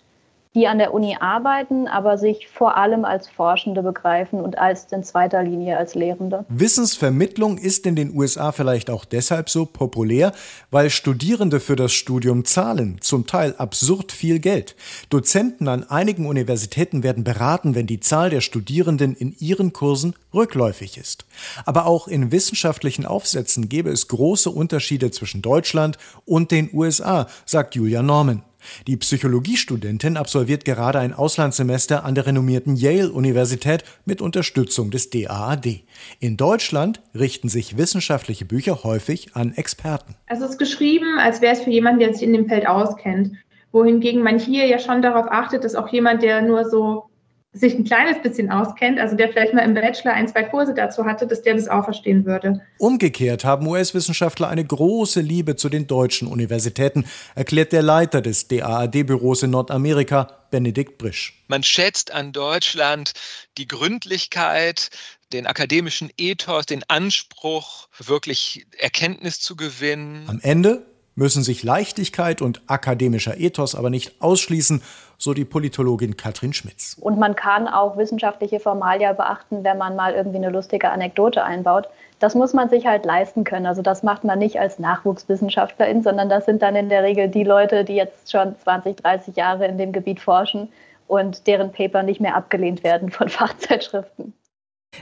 die 0.55 0.67
an 0.67 0.79
der 0.79 0.95
Uni 0.95 1.15
arbeiten, 1.19 1.87
aber 1.87 2.17
sich 2.17 2.47
vor 2.47 2.75
allem 2.75 3.05
als 3.05 3.27
Forschende 3.29 3.83
begreifen 3.83 4.41
und 4.41 4.57
als 4.57 4.91
in 4.91 5.03
zweiter 5.03 5.43
Linie 5.43 5.77
als 5.77 5.93
Lehrende. 5.93 6.43
Wissensvermittlung 6.49 7.59
ist 7.59 7.85
in 7.85 7.95
den 7.95 8.15
USA 8.15 8.51
vielleicht 8.51 8.89
auch 8.89 9.05
deshalb 9.05 9.51
so 9.51 9.67
populär, 9.67 10.31
weil 10.71 10.89
Studierende 10.89 11.59
für 11.59 11.75
das 11.75 11.93
Studium 11.93 12.45
zahlen, 12.45 12.97
zum 12.99 13.27
Teil 13.27 13.53
absurd 13.59 14.11
viel 14.11 14.39
Geld. 14.39 14.75
Dozenten 15.11 15.67
an 15.67 15.83
einigen 15.83 16.25
Universitäten 16.25 17.03
werden 17.03 17.23
beraten, 17.23 17.75
wenn 17.75 17.85
die 17.85 17.99
Zahl 17.99 18.31
der 18.31 18.41
Studierenden 18.41 19.13
in 19.13 19.35
ihren 19.37 19.71
Kursen 19.71 20.15
rückläufig 20.33 20.97
ist. 20.97 21.25
Aber 21.65 21.85
auch 21.85 22.07
in 22.07 22.31
wissenschaftlichen 22.31 23.05
Aufsätzen 23.05 23.69
gäbe 23.69 23.91
es 23.91 24.07
große 24.07 24.49
Unterschiede 24.49 25.11
zwischen 25.11 25.43
Deutschland 25.43 25.99
und 26.25 26.49
den 26.49 26.71
USA, 26.73 27.27
sagt 27.45 27.75
Julia 27.75 28.01
Norman. 28.01 28.41
Die 28.87 28.97
Psychologiestudentin 28.97 30.17
absolviert 30.17 30.65
gerade 30.65 30.99
ein 30.99 31.13
Auslandssemester 31.13 32.03
an 32.03 32.15
der 32.15 32.25
renommierten 32.25 32.75
Yale-Universität 32.75 33.83
mit 34.05 34.21
Unterstützung 34.21 34.91
des 34.91 35.09
DAAD. 35.09 35.83
In 36.19 36.37
Deutschland 36.37 37.01
richten 37.15 37.49
sich 37.49 37.77
wissenschaftliche 37.77 38.45
Bücher 38.45 38.83
häufig 38.83 39.35
an 39.35 39.53
Experten. 39.53 40.15
Also 40.27 40.45
es 40.45 40.51
ist 40.51 40.59
geschrieben, 40.59 41.19
als 41.19 41.41
wäre 41.41 41.53
es 41.53 41.61
für 41.61 41.71
jemanden, 41.71 41.99
der 41.99 42.13
sich 42.13 42.23
in 42.23 42.33
dem 42.33 42.47
Feld 42.47 42.67
auskennt. 42.67 43.33
Wohingegen 43.71 44.23
man 44.23 44.39
hier 44.39 44.65
ja 44.65 44.79
schon 44.79 45.01
darauf 45.01 45.27
achtet, 45.29 45.63
dass 45.63 45.75
auch 45.75 45.89
jemand, 45.89 46.23
der 46.23 46.41
nur 46.41 46.69
so 46.69 47.08
sich 47.51 47.73
ein 47.73 47.83
kleines 47.83 48.21
bisschen 48.21 48.51
auskennt, 48.51 48.99
also 48.99 49.15
der 49.15 49.29
vielleicht 49.29 49.53
mal 49.53 49.61
im 49.61 49.73
Bachelor 49.73 50.13
ein, 50.13 50.27
zwei 50.27 50.43
Kurse 50.43 50.73
dazu 50.75 51.05
hatte, 51.05 51.25
dass 51.25 51.41
der 51.41 51.55
das 51.55 51.67
auch 51.67 51.83
verstehen 51.83 52.25
würde. 52.25 52.61
Umgekehrt 52.77 53.43
haben 53.43 53.65
US-Wissenschaftler 53.65 54.49
eine 54.49 54.63
große 54.63 55.21
Liebe 55.21 55.55
zu 55.55 55.69
den 55.69 55.87
deutschen 55.87 56.27
Universitäten, 56.27 57.05
erklärt 57.33 57.71
der 57.71 57.81
Leiter 57.81 58.21
des 58.21 58.47
DAAD-Büros 58.47 59.43
in 59.43 59.49
Nordamerika, 59.49 60.45
Benedikt 60.51 60.99
Brisch. 60.99 61.43
Man 61.47 61.63
schätzt 61.63 62.11
an 62.11 62.33
Deutschland 62.33 63.13
die 63.57 63.67
Gründlichkeit, 63.67 64.89
den 65.33 65.47
akademischen 65.47 66.11
Ethos, 66.17 66.67
den 66.67 66.83
Anspruch, 66.87 67.87
wirklich 67.97 68.65
Erkenntnis 68.77 69.39
zu 69.39 69.55
gewinnen. 69.55 70.23
Am 70.27 70.39
Ende 70.41 70.85
müssen 71.15 71.43
sich 71.43 71.63
Leichtigkeit 71.63 72.41
und 72.41 72.61
akademischer 72.67 73.39
Ethos 73.39 73.75
aber 73.75 73.89
nicht 73.89 74.21
ausschließen, 74.21 74.81
so 75.19 75.33
die 75.33 75.43
Politologin 75.45 76.15
Katrin 76.15 76.53
Schmitz. 76.53 76.97
Und 76.99 77.19
man 77.19 77.35
kann 77.35 77.67
auch 77.67 77.97
wissenschaftliche 77.97 78.61
Formalia 78.61 79.11
beachten, 79.11 79.65
wenn 79.65 79.77
man 79.77 79.95
mal 79.97 80.13
irgendwie 80.13 80.37
eine 80.37 80.49
lustige 80.49 80.89
Anekdote 80.89 81.43
einbaut. 81.43 81.89
Das 82.19 82.35
muss 82.35 82.53
man 82.53 82.69
sich 82.69 82.87
halt 82.87 83.05
leisten 83.05 83.43
können. 83.43 83.65
Also 83.65 83.81
das 83.81 84.01
macht 84.01 84.23
man 84.23 84.39
nicht 84.39 84.59
als 84.59 84.79
Nachwuchswissenschaftlerin, 84.79 86.01
sondern 86.01 86.29
das 86.29 86.45
sind 86.45 86.61
dann 86.61 86.77
in 86.77 86.87
der 86.87 87.03
Regel 87.03 87.27
die 87.27 87.43
Leute, 87.43 87.83
die 87.83 87.95
jetzt 87.95 88.31
schon 88.31 88.57
20, 88.57 88.95
30 88.95 89.35
Jahre 89.35 89.67
in 89.67 89.77
dem 89.77 89.91
Gebiet 89.91 90.21
forschen 90.21 90.69
und 91.07 91.47
deren 91.47 91.73
Paper 91.73 92.03
nicht 92.03 92.21
mehr 92.21 92.35
abgelehnt 92.35 92.85
werden 92.85 93.11
von 93.11 93.27
Fachzeitschriften. 93.29 94.33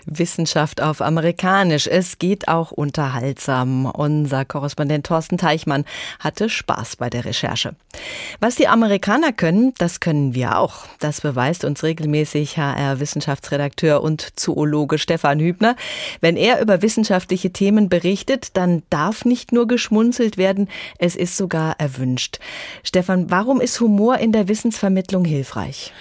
Wissenschaft 0.07 0.81
auf 0.81 1.01
Amerikanisch. 1.01 1.87
Es 1.87 2.17
geht 2.17 2.47
auch 2.47 2.71
unterhaltsam. 2.71 3.85
Unser 3.85 4.45
Korrespondent 4.45 5.05
Thorsten 5.05 5.37
Teichmann 5.37 5.85
hatte 6.19 6.49
Spaß 6.49 6.95
bei 6.95 7.09
der 7.09 7.25
Recherche. 7.25 7.75
Was 8.39 8.55
die 8.55 8.67
Amerikaner 8.67 9.31
können, 9.33 9.73
das 9.77 9.99
können 9.99 10.33
wir 10.33 10.57
auch. 10.59 10.85
Das 10.99 11.21
beweist 11.21 11.65
uns 11.65 11.83
regelmäßig 11.83 12.57
HR-Wissenschaftsredakteur 12.57 14.01
und 14.01 14.39
Zoologe 14.39 14.97
Stefan 14.97 15.39
Hübner. 15.39 15.75
Wenn 16.21 16.37
er 16.37 16.61
über 16.61 16.81
wissenschaftliche 16.81 17.51
Themen 17.51 17.89
berichtet, 17.89 18.55
dann 18.55 18.83
darf 18.89 19.25
nicht 19.25 19.51
nur 19.51 19.67
geschmunzelt 19.67 20.37
werden, 20.37 20.69
es 20.99 21.15
ist 21.15 21.37
sogar 21.37 21.79
erwünscht. 21.79 22.39
Stefan, 22.83 23.29
warum 23.29 23.61
ist 23.61 23.79
Humor 23.79 24.17
in 24.17 24.31
der 24.31 24.47
Wissensvermittlung 24.47 25.25
hilfreich? 25.25 25.91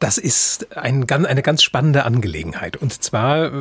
Das 0.00 0.16
ist 0.16 0.74
ein, 0.76 1.08
eine 1.10 1.42
ganz 1.42 1.62
spannende 1.62 2.06
Angelegenheit. 2.06 2.78
Und 2.78 3.02
zwar, 3.02 3.52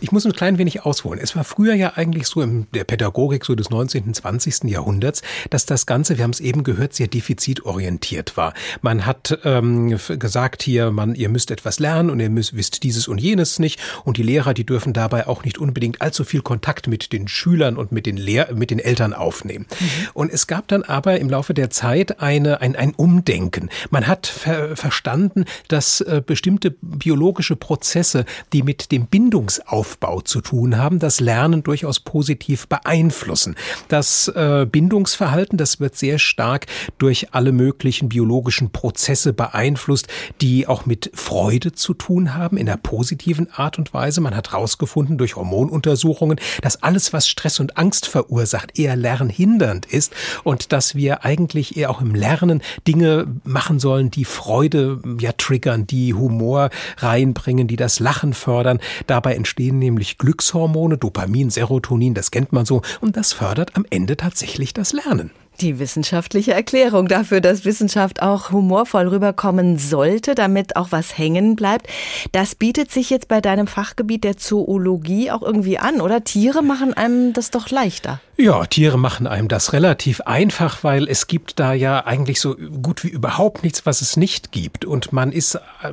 ich 0.00 0.10
muss 0.10 0.24
ein 0.24 0.32
klein 0.32 0.56
wenig 0.56 0.86
ausholen. 0.86 1.20
Es 1.22 1.36
war 1.36 1.44
früher 1.44 1.74
ja 1.74 1.92
eigentlich 1.96 2.26
so 2.26 2.40
in 2.40 2.66
der 2.72 2.84
Pädagogik 2.84 3.44
so 3.44 3.54
des 3.54 3.68
19., 3.68 4.14
20. 4.14 4.64
Jahrhunderts, 4.64 5.20
dass 5.50 5.66
das 5.66 5.84
Ganze, 5.84 6.16
wir 6.16 6.24
haben 6.24 6.30
es 6.30 6.40
eben 6.40 6.64
gehört, 6.64 6.94
sehr 6.94 7.08
defizitorientiert 7.08 8.38
war. 8.38 8.54
Man 8.80 9.04
hat 9.04 9.38
ähm, 9.44 9.98
gesagt 10.18 10.62
hier, 10.62 10.90
man, 10.90 11.14
ihr 11.14 11.28
müsst 11.28 11.50
etwas 11.50 11.78
lernen 11.78 12.08
und 12.08 12.20
ihr 12.20 12.30
müsst, 12.30 12.56
wisst 12.56 12.84
dieses 12.84 13.06
und 13.06 13.18
jenes 13.18 13.58
nicht. 13.58 13.78
Und 14.04 14.16
die 14.16 14.22
Lehrer, 14.22 14.54
die 14.54 14.64
dürfen 14.64 14.94
dabei 14.94 15.26
auch 15.26 15.44
nicht 15.44 15.58
unbedingt 15.58 16.00
allzu 16.00 16.24
viel 16.24 16.40
Kontakt 16.40 16.88
mit 16.88 17.12
den 17.12 17.28
Schülern 17.28 17.76
und 17.76 17.92
mit 17.92 18.06
den, 18.06 18.16
Lehr 18.16 18.48
mit 18.54 18.70
den 18.70 18.78
Eltern 18.78 19.12
aufnehmen. 19.12 19.66
Mhm. 19.68 19.86
Und 20.14 20.32
es 20.32 20.46
gab 20.46 20.68
dann 20.68 20.84
aber 20.84 21.20
im 21.20 21.28
Laufe 21.28 21.52
der 21.52 21.68
Zeit 21.68 22.22
eine, 22.22 22.62
ein, 22.62 22.76
ein 22.76 22.94
Umdenken. 22.94 23.68
Man 23.90 24.06
hat 24.06 24.26
ver 24.26 24.74
verstanden, 24.74 25.44
dass 25.68 25.81
dass 25.82 26.00
äh, 26.02 26.22
bestimmte 26.24 26.76
biologische 26.80 27.56
Prozesse, 27.56 28.24
die 28.52 28.62
mit 28.62 28.92
dem 28.92 29.06
Bindungsaufbau 29.06 30.20
zu 30.20 30.40
tun 30.40 30.78
haben, 30.78 31.00
das 31.00 31.18
Lernen 31.18 31.64
durchaus 31.64 31.98
positiv 31.98 32.68
beeinflussen. 32.68 33.56
Das 33.88 34.28
äh, 34.28 34.64
Bindungsverhalten, 34.70 35.58
das 35.58 35.80
wird 35.80 35.96
sehr 35.96 36.20
stark 36.20 36.66
durch 36.98 37.34
alle 37.34 37.50
möglichen 37.50 38.10
biologischen 38.10 38.70
Prozesse 38.70 39.32
beeinflusst, 39.32 40.06
die 40.40 40.68
auch 40.68 40.86
mit 40.86 41.10
Freude 41.14 41.72
zu 41.72 41.94
tun 41.94 42.34
haben, 42.34 42.56
in 42.56 42.68
einer 42.68 42.78
positiven 42.78 43.48
Art 43.52 43.76
und 43.76 43.92
Weise. 43.92 44.20
Man 44.20 44.36
hat 44.36 44.52
herausgefunden 44.52 45.18
durch 45.18 45.34
Hormonuntersuchungen, 45.34 46.38
dass 46.60 46.84
alles, 46.84 47.12
was 47.12 47.26
Stress 47.26 47.58
und 47.58 47.76
Angst 47.76 48.06
verursacht, 48.06 48.78
eher 48.78 48.94
lernhindernd 48.94 49.86
ist 49.86 50.12
und 50.44 50.70
dass 50.70 50.94
wir 50.94 51.24
eigentlich 51.24 51.76
eher 51.76 51.90
auch 51.90 52.00
im 52.00 52.14
Lernen 52.14 52.62
Dinge 52.86 53.26
machen 53.42 53.80
sollen, 53.80 54.12
die 54.12 54.24
Freude 54.24 55.00
ja 55.18 55.32
triggern 55.32 55.71
triggern, 55.72 55.86
die 55.86 56.14
Humor 56.14 56.70
reinbringen, 56.98 57.66
die 57.66 57.76
das 57.76 58.00
Lachen 58.00 58.34
fördern. 58.34 58.78
Dabei 59.06 59.34
entstehen 59.34 59.78
nämlich 59.78 60.18
Glückshormone, 60.18 60.98
Dopamin, 60.98 61.50
Serotonin, 61.50 62.14
das 62.14 62.30
kennt 62.30 62.52
man 62.52 62.66
so, 62.66 62.82
und 63.00 63.16
das 63.16 63.32
fördert 63.32 63.76
am 63.76 63.84
Ende 63.90 64.16
tatsächlich 64.16 64.74
das 64.74 64.92
Lernen. 64.92 65.30
Die 65.60 65.78
wissenschaftliche 65.78 66.54
Erklärung 66.54 67.08
dafür, 67.08 67.42
dass 67.42 67.66
Wissenschaft 67.66 68.22
auch 68.22 68.50
humorvoll 68.50 69.06
rüberkommen 69.08 69.78
sollte, 69.78 70.34
damit 70.34 70.76
auch 70.76 70.88
was 70.90 71.18
hängen 71.18 71.56
bleibt, 71.56 71.86
das 72.32 72.54
bietet 72.54 72.90
sich 72.90 73.10
jetzt 73.10 73.28
bei 73.28 73.40
deinem 73.42 73.66
Fachgebiet 73.66 74.24
der 74.24 74.38
Zoologie 74.38 75.30
auch 75.30 75.42
irgendwie 75.42 75.78
an, 75.78 76.00
oder? 76.00 76.24
Tiere 76.24 76.62
machen 76.62 76.94
einem 76.94 77.34
das 77.34 77.50
doch 77.50 77.68
leichter. 77.68 78.20
Ja, 78.42 78.66
Tiere 78.66 78.98
machen 78.98 79.28
einem 79.28 79.46
das 79.46 79.72
relativ 79.72 80.22
einfach, 80.22 80.82
weil 80.82 81.06
es 81.06 81.28
gibt 81.28 81.60
da 81.60 81.74
ja 81.74 82.04
eigentlich 82.06 82.40
so 82.40 82.56
gut 82.56 83.04
wie 83.04 83.08
überhaupt 83.08 83.62
nichts, 83.62 83.86
was 83.86 84.00
es 84.00 84.16
nicht 84.16 84.50
gibt. 84.50 84.84
Und 84.84 85.12
man 85.12 85.30
ist, 85.30 85.54
äh, 85.54 85.92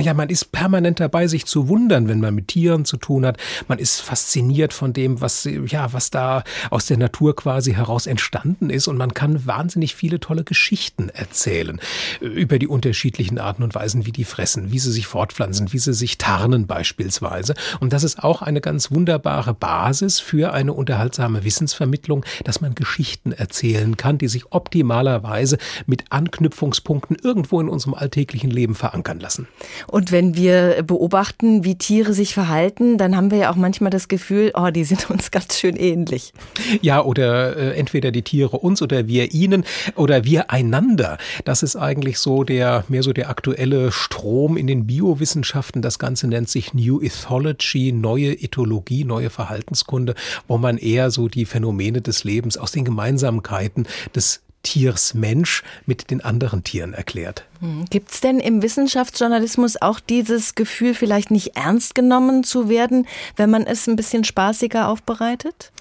ja, 0.00 0.14
man 0.14 0.28
ist 0.28 0.52
permanent 0.52 1.00
dabei, 1.00 1.26
sich 1.26 1.46
zu 1.46 1.66
wundern, 1.66 2.06
wenn 2.06 2.20
man 2.20 2.36
mit 2.36 2.46
Tieren 2.46 2.84
zu 2.84 2.98
tun 2.98 3.26
hat. 3.26 3.38
Man 3.66 3.80
ist 3.80 4.00
fasziniert 4.00 4.72
von 4.72 4.92
dem, 4.92 5.20
was, 5.20 5.42
ja, 5.66 5.92
was 5.92 6.10
da 6.10 6.44
aus 6.70 6.86
der 6.86 6.98
Natur 6.98 7.34
quasi 7.34 7.72
heraus 7.74 8.06
entstanden 8.06 8.70
ist. 8.70 8.86
Und 8.86 8.96
man 8.96 9.12
kann 9.12 9.44
wahnsinnig 9.44 9.96
viele 9.96 10.20
tolle 10.20 10.44
Geschichten 10.44 11.08
erzählen 11.08 11.80
über 12.20 12.60
die 12.60 12.68
unterschiedlichen 12.68 13.40
Arten 13.40 13.64
und 13.64 13.74
Weisen, 13.74 14.06
wie 14.06 14.12
die 14.12 14.22
fressen, 14.22 14.70
wie 14.70 14.78
sie 14.78 14.92
sich 14.92 15.08
fortpflanzen, 15.08 15.72
wie 15.72 15.80
sie 15.80 15.94
sich 15.94 16.16
tarnen 16.16 16.68
beispielsweise. 16.68 17.54
Und 17.80 17.92
das 17.92 18.04
ist 18.04 18.22
auch 18.22 18.40
eine 18.40 18.60
ganz 18.60 18.92
wunderbare 18.92 19.52
Basis 19.52 20.20
für 20.20 20.52
eine 20.52 20.72
unterhaltsame 20.72 21.42
Wissensvermittlung 21.42 21.87
Wissensvermittlung, 21.88 22.24
dass 22.44 22.60
man 22.60 22.74
Geschichten 22.74 23.32
erzählen 23.32 23.96
kann, 23.96 24.18
die 24.18 24.28
sich 24.28 24.52
optimalerweise 24.52 25.58
mit 25.86 26.04
Anknüpfungspunkten 26.10 27.16
irgendwo 27.22 27.60
in 27.60 27.68
unserem 27.68 27.94
alltäglichen 27.94 28.50
Leben 28.50 28.74
verankern 28.74 29.20
lassen. 29.20 29.48
Und 29.86 30.12
wenn 30.12 30.36
wir 30.36 30.82
beobachten, 30.82 31.64
wie 31.64 31.76
Tiere 31.76 32.12
sich 32.12 32.34
verhalten, 32.34 32.98
dann 32.98 33.16
haben 33.16 33.30
wir 33.30 33.38
ja 33.38 33.50
auch 33.50 33.56
manchmal 33.56 33.90
das 33.90 34.08
Gefühl, 34.08 34.52
oh, 34.54 34.70
die 34.70 34.84
sind 34.84 35.10
uns 35.10 35.30
ganz 35.30 35.58
schön 35.58 35.76
ähnlich. 35.76 36.32
Ja, 36.82 37.02
oder 37.02 37.56
äh, 37.56 37.78
entweder 37.78 38.10
die 38.10 38.22
Tiere 38.22 38.58
uns 38.58 38.82
oder 38.82 39.08
wir 39.08 39.32
ihnen 39.32 39.64
oder 39.94 40.24
wir 40.24 40.50
einander. 40.50 41.18
Das 41.44 41.62
ist 41.62 41.76
eigentlich 41.76 42.18
so 42.18 42.44
der, 42.44 42.84
mehr 42.88 43.02
so 43.02 43.12
der 43.12 43.30
aktuelle 43.30 43.92
Strom 43.92 44.56
in 44.56 44.66
den 44.66 44.86
Biowissenschaften. 44.86 45.82
Das 45.82 45.98
Ganze 45.98 46.28
nennt 46.28 46.48
sich 46.48 46.74
New 46.74 47.00
Ethology, 47.00 47.92
neue 47.92 48.32
Ethologie, 48.32 49.04
neue 49.04 49.30
Verhaltenskunde, 49.30 50.14
wo 50.46 50.58
man 50.58 50.78
eher 50.78 51.10
so 51.10 51.28
die 51.28 51.44
Phänomene 51.44 51.67
Phänomene 51.68 52.00
des 52.00 52.24
Lebens, 52.24 52.56
aus 52.56 52.72
den 52.72 52.86
Gemeinsamkeiten 52.86 53.86
des 54.14 54.40
Tiers 54.62 55.12
Mensch 55.12 55.62
mit 55.84 56.10
den 56.10 56.22
anderen 56.22 56.64
Tieren 56.64 56.94
erklärt. 56.94 57.44
Hm. 57.60 57.84
Gibt 57.90 58.10
es 58.10 58.20
denn 58.22 58.40
im 58.40 58.62
Wissenschaftsjournalismus 58.62 59.80
auch 59.80 60.00
dieses 60.00 60.54
Gefühl, 60.54 60.94
vielleicht 60.94 61.30
nicht 61.30 61.56
ernst 61.56 61.94
genommen 61.94 62.42
zu 62.42 62.70
werden, 62.70 63.06
wenn 63.36 63.50
man 63.50 63.66
es 63.66 63.86
ein 63.86 63.96
bisschen 63.96 64.24
spaßiger 64.24 64.88
aufbereitet? 64.88 65.72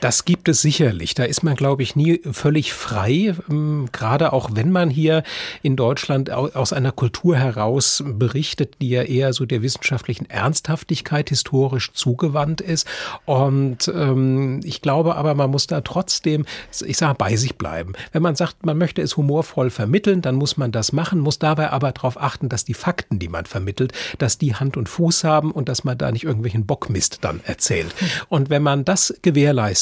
Das 0.00 0.24
gibt 0.24 0.48
es 0.48 0.62
sicherlich. 0.62 1.14
Da 1.14 1.24
ist 1.24 1.42
man, 1.42 1.56
glaube 1.56 1.82
ich, 1.82 1.96
nie 1.96 2.20
völlig 2.30 2.72
frei. 2.72 3.34
Ähm, 3.50 3.88
gerade 3.90 4.32
auch 4.32 4.50
wenn 4.52 4.70
man 4.70 4.90
hier 4.90 5.24
in 5.62 5.74
Deutschland 5.74 6.30
aus 6.30 6.72
einer 6.72 6.92
Kultur 6.92 7.36
heraus 7.36 8.04
berichtet, 8.06 8.76
die 8.80 8.90
ja 8.90 9.02
eher 9.02 9.32
so 9.32 9.44
der 9.44 9.62
wissenschaftlichen 9.62 10.30
Ernsthaftigkeit 10.30 11.30
historisch 11.30 11.92
zugewandt 11.92 12.60
ist. 12.60 12.86
Und 13.24 13.88
ähm, 13.88 14.60
ich 14.62 14.82
glaube 14.82 15.16
aber, 15.16 15.34
man 15.34 15.50
muss 15.50 15.66
da 15.66 15.80
trotzdem, 15.80 16.44
ich 16.84 16.96
sage, 16.96 17.16
bei 17.18 17.34
sich 17.36 17.56
bleiben. 17.56 17.94
Wenn 18.12 18.22
man 18.22 18.36
sagt, 18.36 18.64
man 18.64 18.78
möchte 18.78 19.02
es 19.02 19.16
humorvoll 19.16 19.70
vermitteln, 19.70 20.22
dann 20.22 20.36
muss 20.36 20.56
man 20.56 20.70
das 20.70 20.92
machen, 20.92 21.18
muss 21.18 21.40
dabei 21.40 21.70
aber 21.70 21.90
darauf 21.90 22.20
achten, 22.20 22.48
dass 22.48 22.64
die 22.64 22.74
Fakten, 22.74 23.18
die 23.18 23.28
man 23.28 23.46
vermittelt, 23.46 23.92
dass 24.18 24.38
die 24.38 24.54
Hand 24.54 24.76
und 24.76 24.88
Fuß 24.88 25.24
haben 25.24 25.50
und 25.50 25.68
dass 25.68 25.82
man 25.82 25.98
da 25.98 26.12
nicht 26.12 26.24
irgendwelchen 26.24 26.66
Bockmist 26.66 27.18
dann 27.22 27.40
erzählt. 27.44 27.94
Und 28.28 28.48
wenn 28.48 28.62
man 28.62 28.84
das 28.84 29.14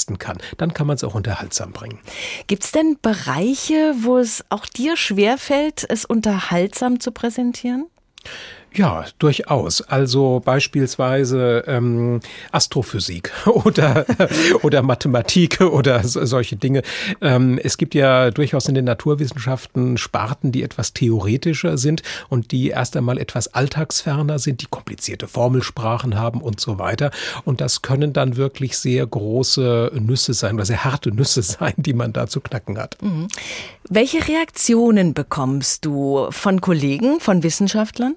gewährleisten 0.07 0.19
kann, 0.19 0.39
dann 0.57 0.73
kann 0.73 0.87
man 0.87 0.97
es 0.97 1.05
auch 1.05 1.15
unterhaltsam 1.15 1.73
bringen. 1.73 1.99
Gibt 2.47 2.65
es 2.65 2.73
denn 2.73 2.99
Bereiche, 3.01 3.95
wo 4.01 4.19
es 4.19 4.45
auch 4.51 4.67
dir 4.67 4.97
schwerfällt, 4.97 5.87
es 5.89 6.05
unterhaltsam 6.05 7.01
zu 7.01 7.13
präsentieren? 7.13 7.87
Ja, 8.77 9.07
durchaus. 9.19 9.81
Also 9.81 10.43
beispielsweise 10.45 11.65
ähm, 11.67 12.21
Astrophysik 12.53 13.33
oder, 13.47 14.05
oder 14.63 14.83
Mathematik 14.83 15.63
oder 15.63 16.05
so, 16.05 16.25
solche 16.27 16.57
Dinge. 16.57 16.83
Ähm, 17.23 17.59
es 17.63 17.79
gibt 17.79 17.95
ja 17.95 18.31
durchaus 18.31 18.69
in 18.69 18.75
den 18.75 18.85
Naturwissenschaften 18.85 19.97
Sparten, 19.97 20.53
die 20.53 20.63
etwas 20.63 20.93
theoretischer 20.93 21.79
sind 21.79 22.03
und 22.29 22.53
die 22.53 22.69
erst 22.69 22.97
einmal 22.97 23.19
etwas 23.19 23.49
alltagsferner 23.49 24.39
sind, 24.39 24.61
die 24.61 24.67
komplizierte 24.67 25.27
Formelsprachen 25.27 26.19
haben 26.19 26.43
und 26.43 26.61
so 26.61 26.79
weiter. 26.79 27.11
Und 27.45 27.63
das 27.63 27.81
können 27.81 28.13
dann 28.13 28.37
wirklich 28.37 28.77
sehr 28.77 29.07
große 29.07 29.93
Nüsse 29.95 30.35
sein 30.35 30.57
oder 30.57 30.67
sehr 30.67 30.85
harte 30.85 31.13
Nüsse 31.13 31.43
sein, 31.43 31.75
die 31.79 31.95
man 31.95 32.13
da 32.13 32.27
zu 32.27 32.41
knacken 32.41 32.77
hat. 32.77 32.99
Mhm. 33.01 33.29
Welche 33.89 34.27
Reaktionen 34.29 35.15
bekommst 35.15 35.87
du 35.87 36.27
von 36.31 36.61
Kollegen, 36.61 37.21
von 37.21 37.43
Wissenschaftlern? 37.43 38.17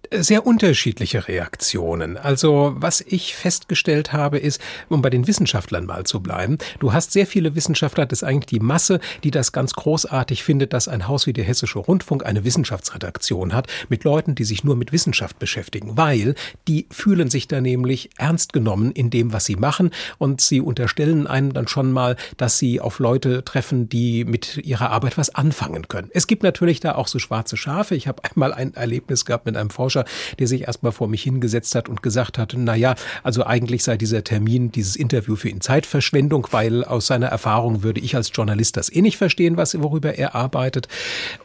sehr 0.13 0.45
unterschiedliche 0.45 1.27
Reaktionen. 1.27 2.17
Also 2.17 2.73
was 2.75 3.01
ich 3.01 3.35
festgestellt 3.35 4.11
habe, 4.11 4.39
ist, 4.39 4.61
um 4.89 5.01
bei 5.01 5.09
den 5.09 5.25
Wissenschaftlern 5.25 5.85
mal 5.85 6.05
zu 6.05 6.19
bleiben, 6.19 6.57
du 6.79 6.91
hast 6.91 7.13
sehr 7.13 7.25
viele 7.25 7.55
Wissenschaftler, 7.55 8.05
das 8.05 8.21
ist 8.21 8.27
eigentlich 8.27 8.47
die 8.47 8.59
Masse, 8.59 8.99
die 9.23 9.31
das 9.31 9.53
ganz 9.53 9.73
großartig 9.73 10.43
findet, 10.43 10.73
dass 10.73 10.87
ein 10.87 11.07
Haus 11.07 11.27
wie 11.27 11.33
der 11.33 11.45
Hessische 11.45 11.79
Rundfunk 11.79 12.25
eine 12.25 12.43
Wissenschaftsredaktion 12.43 13.53
hat, 13.53 13.67
mit 13.87 14.03
Leuten, 14.03 14.35
die 14.35 14.43
sich 14.43 14.63
nur 14.63 14.75
mit 14.75 14.91
Wissenschaft 14.91 15.39
beschäftigen, 15.39 15.97
weil 15.97 16.35
die 16.67 16.87
fühlen 16.91 17.29
sich 17.29 17.47
da 17.47 17.61
nämlich 17.61 18.09
ernst 18.17 18.51
genommen 18.51 18.91
in 18.91 19.09
dem, 19.09 19.31
was 19.31 19.45
sie 19.45 19.55
machen 19.55 19.91
und 20.17 20.41
sie 20.41 20.59
unterstellen 20.59 21.25
einem 21.25 21.53
dann 21.53 21.67
schon 21.67 21.91
mal, 21.91 22.17
dass 22.35 22.57
sie 22.57 22.81
auf 22.81 22.99
Leute 22.99 23.45
treffen, 23.45 23.87
die 23.87 24.25
mit 24.25 24.57
ihrer 24.57 24.89
Arbeit 24.89 25.17
was 25.17 25.33
anfangen 25.33 25.87
können. 25.87 26.09
Es 26.13 26.27
gibt 26.27 26.43
natürlich 26.43 26.81
da 26.81 26.95
auch 26.95 27.07
so 27.07 27.19
schwarze 27.19 27.55
Schafe. 27.55 27.95
Ich 27.95 28.07
habe 28.07 28.23
einmal 28.23 28.53
ein 28.53 28.73
Erlebnis 28.73 29.25
gehabt 29.25 29.45
mit 29.45 29.55
einem 29.55 29.69
Forscher, 29.69 30.00
Forscher, 30.01 30.05
der 30.39 30.47
sich 30.47 30.63
erstmal 30.63 30.91
vor 30.91 31.07
mich 31.07 31.23
hingesetzt 31.23 31.75
hat 31.75 31.89
und 31.89 32.01
gesagt 32.01 32.37
hat, 32.37 32.53
na 32.57 32.75
ja, 32.75 32.95
also 33.23 33.45
eigentlich 33.45 33.83
sei 33.83 33.97
dieser 33.97 34.23
Termin, 34.23 34.71
dieses 34.71 34.95
Interview 34.95 35.35
für 35.35 35.49
ihn 35.49 35.61
Zeitverschwendung, 35.61 36.47
weil 36.51 36.83
aus 36.83 37.07
seiner 37.07 37.27
Erfahrung 37.27 37.83
würde 37.83 38.01
ich 38.01 38.15
als 38.15 38.31
Journalist 38.33 38.77
das 38.77 38.91
eh 38.91 39.01
nicht 39.01 39.17
verstehen, 39.17 39.57
was, 39.57 39.79
worüber 39.79 40.15
er 40.15 40.35
arbeitet. 40.35 40.87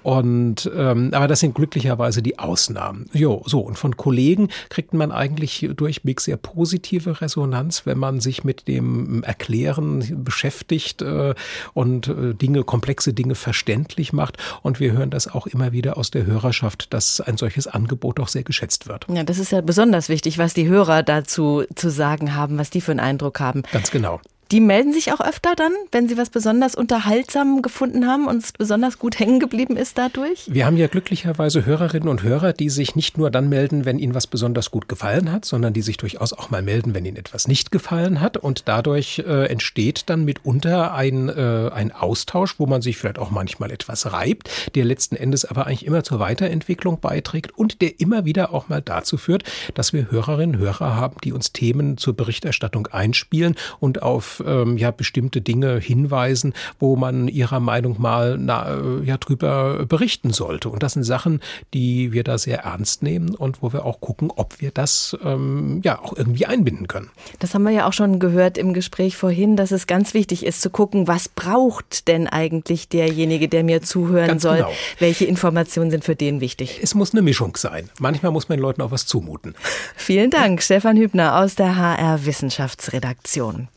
Und, 0.03 0.71
ähm, 0.77 1.11
aber 1.12 1.29
das 1.29 1.40
sind 1.40 1.55
glücklicherweise 1.55 2.23
die 2.23 2.38
Ausnahmen. 2.38 3.09
Jo, 3.12 3.42
so. 3.47 3.61
Und 3.61 3.79
von 3.79 3.97
Kollegen 3.97 4.49
kriegt 4.69 4.95
man 4.95 5.12
eigentlich 5.12 5.69
durchweg 5.77 6.21
sehr 6.21 6.37
positive 6.37 7.21
Resonanz, 7.21 7.87
wenn 7.87 7.99
man 7.99 8.21
sich 8.21 8.45
mit 8.45 8.69
dem 8.69 9.23
Erklären 9.23 10.25
beschäftigt 10.25 11.03
äh, 11.03 11.35
und 11.75 12.09
äh, 12.09 12.35
Dinge, 12.35 12.64
komplexe 12.64 13.12
Dinge 13.12 13.35
verständlich 13.35 14.12
macht. 14.12 14.37
Und 14.62 14.81
wir 14.81 14.92
hören 14.92 15.11
das 15.11 15.29
auch 15.29 15.47
immer 15.47 15.73
wieder 15.73 15.97
aus 15.97 16.11
der 16.11 16.27
Hörerschaft, 16.27 16.92
dass 16.92 17.21
ein 17.21 17.37
solches 17.37 17.66
Angebot 17.66 18.19
doch 18.19 18.29
sehr 18.29 18.42
geschätzt 18.47 18.89
wird. 18.89 19.07
Ja, 19.09 19.23
das 19.23 19.39
ist 19.39 19.53
ja 19.53 19.61
besonders 19.61 20.09
wichtig, 20.09 20.39
was 20.39 20.55
die 20.55 20.67
Hörer 20.67 21.03
dazu 21.03 21.65
zu 21.75 21.91
sagen 21.91 22.35
haben, 22.35 22.59
was 22.59 22.71
die 22.71 22.81
für 22.81 22.93
einen 22.93 23.01
Eindruck 23.01 23.41
haben. 23.41 23.63
Ganz 23.73 23.91
genau. 23.91 24.21
Die 24.53 24.61
melden 24.61 24.93
sich 24.93 25.13
auch 25.13 25.21
öfter 25.21 25.57
dann, 25.57 25.73
wenn 25.91 26.09
sie 26.09 26.17
was 26.17 26.31
besonders 26.31 26.77
unterhaltsam 26.77 27.63
gefunden 27.63 28.07
haben 28.07 28.29
und 28.29 28.45
es 28.45 28.53
besonders 28.53 29.01
gut 29.01 29.19
hängen 29.19 29.41
geblieben 29.41 29.77
ist 29.77 29.99
dadurch? 29.99 30.45
Wir 30.49 30.67
haben 30.67 30.77
ja 30.77 30.87
glücklicherweise 30.87 31.67
Hörerinnen 31.67 32.09
und 32.09 32.23
Hörer, 32.23 32.53
die 32.53 32.71
sich 32.71 32.95
nicht 32.95 33.19
nur 33.19 33.33
dann 33.33 33.49
melden, 33.49 33.85
wenn 33.85 33.99
ihnen 33.99 34.15
was 34.15 34.29
besonders 34.29 34.71
gut 34.71 34.89
gefallen 34.89 35.33
hat, 35.33 35.45
sondern 35.45 35.73
die 35.73 35.83
sich 35.83 35.97
durchaus 35.97 36.33
auch 36.33 36.51
mal 36.51 36.63
melden, 36.63 36.95
wenn 36.95 37.05
ihnen 37.05 37.17
etwas 37.17 37.49
nicht 37.49 37.73
gefallen 37.73 38.21
hat. 38.21 38.37
Und 38.37 38.69
dadurch 38.69 39.25
äh, 39.27 39.47
entsteht 39.47 40.05
dann 40.07 40.25
mitunter 40.25 40.95
ein, 40.95 41.29
äh, 41.29 41.71
ein 41.75 41.91
Austausch, 41.91 42.61
wo 42.61 42.67
man 42.67 42.83
sich 42.83 42.99
vielleicht 42.99 43.19
auch 43.19 43.33
manchmal 43.33 43.73
etwas 43.73 44.13
reibt, 44.13 44.49
der 44.77 44.85
letzten 44.85 45.17
Endes 45.17 45.45
aber 45.45 45.67
eigentlich 45.67 45.87
immer 45.87 46.05
zur 46.05 46.21
Weiterentwicklung 46.21 47.01
beiträgt 47.01 47.59
und 47.59 47.83
der 47.83 47.99
immer 47.99 48.25
wieder 48.25 48.55
auch 48.55 48.69
mal 48.69 48.81
dazu 48.81 49.17
führt, 49.17 49.43
dass 49.75 49.93
wir 49.93 50.09
Hörerinnen 50.13 50.55
und 50.55 50.63
Hörer 50.63 50.95
haben, 50.95 51.17
die 51.25 51.33
uns 51.33 51.53
Themen 51.53 51.99
zur 51.99 52.15
Berichterstattung 52.15 52.87
einspielen 52.87 53.57
und 53.81 54.03
auf 54.03 54.36
ähm, 54.44 54.77
ja 54.77 54.90
bestimmte 54.90 55.40
Dinge 55.40 55.79
hinweisen, 55.79 56.55
wo 56.79 56.96
man 56.96 57.29
ihrer 57.29 57.61
Meinung 57.61 58.01
mal 58.01 58.37
na, 58.38 58.75
äh, 58.75 59.05
ja 59.05 59.16
drüber 59.16 59.87
berichten 59.87 60.33
sollte. 60.33 60.68
Und 60.68 60.83
das 60.83 60.94
sind 60.94 61.05
Sachen, 61.05 61.40
die 61.75 62.12
wir 62.12 62.25
da 62.25 62.38
sehr 62.38 62.61
ernst 62.61 63.03
nehmen 63.03 63.35
und 63.35 63.62
wo 63.62 63.72
wir 63.72 63.85
auch 63.85 64.01
gucken, 64.01 64.33
ob 64.35 64.61
wir 64.61 64.70
das 64.70 65.16
ähm, 65.25 65.81
ja 65.85 66.01
auch 66.01 66.16
irgendwie 66.16 66.46
einbinden 66.46 66.88
können. 66.88 67.11
Das 67.38 67.55
haben 67.55 67.62
wir 67.62 67.70
ja 67.70 67.87
auch 67.87 67.92
schon 67.92 68.18
gehört 68.18 68.59
im 68.59 68.75
Gespräch 68.75 69.16
vorhin, 69.16 69.57
dass 69.57 69.70
es 69.70 69.87
ganz 69.87 70.14
wichtig 70.14 70.44
ist 70.44 70.62
zu 70.62 70.70
gucken, 70.70 71.09
was 71.09 71.29
braucht 71.29 72.09
denn 72.09 72.27
eigentlich 72.27 72.88
derjenige, 72.88 73.49
der 73.49 73.64
mir 73.64 73.83
zuhören 73.83 74.29
ganz 74.29 74.42
soll? 74.42 74.57
Genau. 74.59 74.72
Welche 74.99 75.25
Informationen 75.25 75.90
sind 75.90 76.05
für 76.05 76.16
den 76.16 76.40
wichtig? 76.40 76.81
Es 76.83 76.94
muss 76.94 77.12
eine 77.12 77.22
Mischung 77.22 77.57
sein. 77.57 77.90
Manchmal 77.99 78.33
muss 78.33 78.49
man 78.49 78.59
den 78.59 78.62
Leuten 78.62 78.83
auch 78.83 78.90
was 78.90 79.07
zumuten. 79.07 79.55
Vielen 79.96 80.31
Dank, 80.31 80.62
Stefan 80.62 80.96
Hübner 80.96 81.38
aus 81.38 81.55
der 81.55 81.77
HR 81.77 82.25
Wissenschaftsredaktion. 82.27 83.68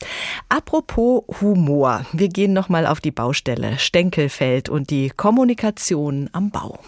Apropos 0.52 1.26
Humor, 1.42 2.08
wir 2.12 2.28
gehen 2.28 2.54
noch 2.54 2.70
mal 2.70 2.88
auf 2.88 3.02
die 3.02 3.12
Baustelle 3.12 3.78
Stenkelfeld 3.78 4.68
und 4.68 4.90
die 4.90 5.12
Kommunikation 5.16 6.28
am 6.34 6.50
Bau. 6.50 6.80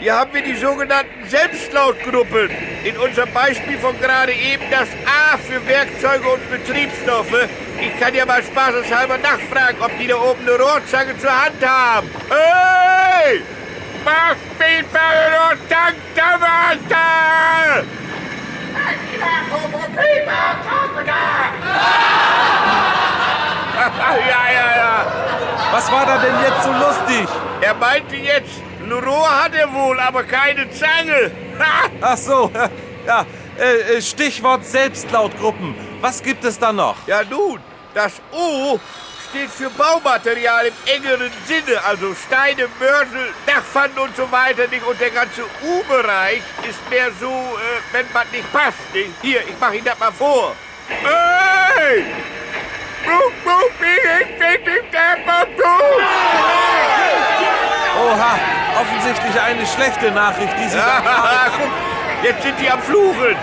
Hier 0.00 0.16
haben 0.16 0.34
wir 0.34 0.42
die 0.42 0.56
sogenannten 0.56 1.28
Selbstlautgruppen. 1.28 2.50
In 2.82 2.96
unserem 2.96 3.32
Beispiel 3.32 3.78
von 3.78 3.96
gerade 4.00 4.32
eben 4.32 4.64
das 4.72 4.88
A 5.06 5.38
für 5.38 5.64
Werkzeuge 5.68 6.28
und 6.28 6.50
Betriebsstoffe. 6.50 7.48
Ich 7.80 8.00
kann 8.00 8.12
ja 8.12 8.26
mal 8.26 8.42
spaßeshalber 8.42 9.18
nachfragen, 9.18 9.80
ob 9.80 9.96
die 9.96 10.08
da 10.08 10.16
oben 10.16 10.40
eine 10.42 10.58
Rohrzange 10.58 11.16
zur 11.16 11.30
Hand 11.30 11.64
haben. 11.64 12.08
Hey! 12.28 13.40
Mach 14.04 14.34
mich 14.58 14.84
und 14.84 15.70
dank 15.70 15.94
der 16.16 16.40
Warte! 16.40 17.08
Ja, 23.78 24.50
ja, 24.52 24.76
ja. 24.76 25.06
Was 25.72 25.90
war 25.92 26.06
da 26.06 26.17
denn 26.28 26.40
jetzt 26.42 26.62
so 26.64 26.72
lustig? 26.72 27.28
Er 27.60 27.74
meinte 27.74 28.16
jetzt, 28.16 28.60
ein 28.82 28.92
Rohr 28.92 29.44
hat 29.44 29.54
er 29.54 29.72
wohl, 29.72 29.98
aber 29.98 30.24
keine 30.24 30.70
Zange. 30.70 31.30
Ach 32.00 32.16
so, 32.16 32.50
ja. 33.06 33.26
Äh, 33.58 33.96
äh, 33.96 34.02
Stichwort 34.02 34.64
Selbstlautgruppen. 34.64 35.74
Was 36.00 36.22
gibt 36.22 36.44
es 36.44 36.58
da 36.58 36.72
noch? 36.72 36.96
Ja 37.08 37.22
nun, 37.28 37.60
das 37.92 38.12
O 38.30 38.78
steht 39.28 39.50
für 39.50 39.68
Baumaterial 39.70 40.66
im 40.66 40.74
engeren 40.86 41.32
Sinne, 41.44 41.82
also 41.84 42.14
Steine, 42.14 42.68
Mörtel, 42.78 43.34
Dachpfannen 43.46 43.98
und 43.98 44.16
so 44.16 44.30
weiter 44.30 44.68
nicht. 44.68 44.86
Und 44.86 45.00
der 45.00 45.10
ganze 45.10 45.42
U-Bereich 45.62 46.42
ist 46.68 46.78
mehr 46.88 47.10
so, 47.18 47.30
äh, 47.30 47.92
wenn 47.92 48.06
man 48.12 48.26
nicht 48.30 48.50
passt. 48.52 48.78
Nicht? 48.94 49.10
Hier, 49.22 49.40
ich 49.42 49.58
mache 49.60 49.76
Ihnen 49.76 49.84
das 49.84 49.98
mal 49.98 50.12
vor. 50.12 50.54
Hey! 50.88 52.04
Oha, 57.98 58.38
offensichtlich 58.80 59.40
eine 59.40 59.66
schlechte 59.66 60.10
Nachricht, 60.12 60.52
die 60.58 60.68
Sie 60.68 60.78
Guck, 61.58 61.70
jetzt 62.22 62.42
sind 62.42 62.60
die 62.60 62.70
am 62.70 62.80
Fluchen. 62.80 63.36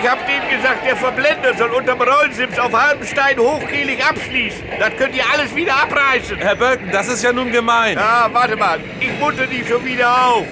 Ich 0.00 0.08
hab 0.08 0.18
dem 0.26 0.48
gesagt, 0.48 0.86
der 0.86 0.96
Verblender 0.96 1.54
soll 1.54 1.70
unterm 1.70 2.00
Rollsims 2.00 2.58
auf 2.58 2.72
halbem 2.72 3.06
Stein 3.06 3.38
hochkehlig 3.38 4.02
abschließen. 4.04 4.62
Das 4.78 4.96
könnt 4.96 5.14
ihr 5.14 5.24
alles 5.30 5.54
wieder 5.54 5.74
abreißen. 5.74 6.38
Herr 6.38 6.56
Bölken, 6.56 6.90
das 6.90 7.08
ist 7.08 7.22
ja 7.22 7.32
nun 7.32 7.50
gemein. 7.52 7.98
Ja, 7.98 8.28
warte 8.32 8.56
mal. 8.56 8.80
Ich 8.98 9.12
munter 9.18 9.46
die 9.46 9.64
schon 9.66 9.84
wieder 9.84 10.08
auf. 10.26 10.46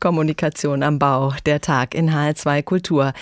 Kommunikation 0.00 0.82
am 0.82 0.98
Bau, 0.98 1.32
der 1.46 1.60
Tag 1.60 1.94
in 1.94 2.10
HR2 2.10 2.62
Kultur. 2.62 3.12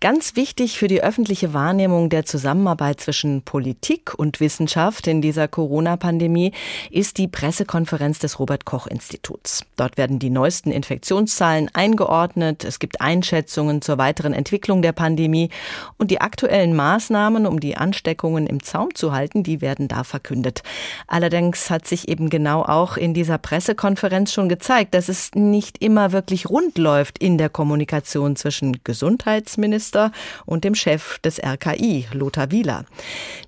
Ganz 0.00 0.36
wichtig 0.36 0.78
für 0.78 0.88
die 0.88 1.02
öffentliche 1.02 1.54
Wahrnehmung 1.54 2.08
der 2.08 2.24
Zusammenarbeit 2.24 3.00
zwischen 3.00 3.42
Politik 3.42 4.14
und 4.16 4.40
Wissenschaft 4.40 5.06
in 5.06 5.22
dieser 5.22 5.48
Corona-Pandemie 5.48 6.52
ist 6.90 7.18
die 7.18 7.28
Pressekonferenz 7.28 8.18
des 8.18 8.38
Robert 8.38 8.64
Koch 8.64 8.86
Instituts. 8.86 9.64
Dort 9.76 9.98
werden 9.98 10.18
die 10.18 10.30
neuesten 10.30 10.70
Infektionszahlen 10.70 11.70
eingeordnet, 11.72 12.64
es 12.64 12.78
gibt 12.78 13.00
Einschätzungen 13.00 13.82
zur 13.82 13.98
weiteren 13.98 14.32
Entwicklung 14.32 14.82
der 14.82 14.92
Pandemie 14.92 15.50
und 15.98 16.10
die 16.10 16.20
aktuellen 16.20 16.74
Maßnahmen, 16.74 17.46
um 17.46 17.60
die 17.60 17.76
Ansteckungen 17.76 18.46
im 18.46 18.62
Zaum 18.62 18.94
zu 18.94 19.12
halten, 19.12 19.42
die 19.42 19.60
werden 19.60 19.88
da 19.88 20.04
verkündet. 20.04 20.62
Allerdings 21.06 21.70
hat 21.70 21.86
sich 21.86 22.08
eben 22.08 22.30
genau 22.30 22.62
auch 22.62 22.96
in 22.96 23.14
dieser 23.14 23.38
Pressekonferenz 23.38 24.32
schon 24.32 24.48
gezeigt, 24.48 24.94
dass 24.94 25.08
es 25.08 25.30
nicht 25.34 25.82
immer 25.82 25.91
immer 25.92 26.12
wirklich 26.12 26.48
rund 26.48 26.78
läuft 26.78 27.18
in 27.18 27.36
der 27.36 27.50
Kommunikation 27.50 28.34
zwischen 28.34 28.82
Gesundheitsminister 28.82 30.10
und 30.46 30.64
dem 30.64 30.74
Chef 30.74 31.18
des 31.18 31.38
RKI, 31.38 32.06
Lothar 32.14 32.50
Wieler. 32.50 32.86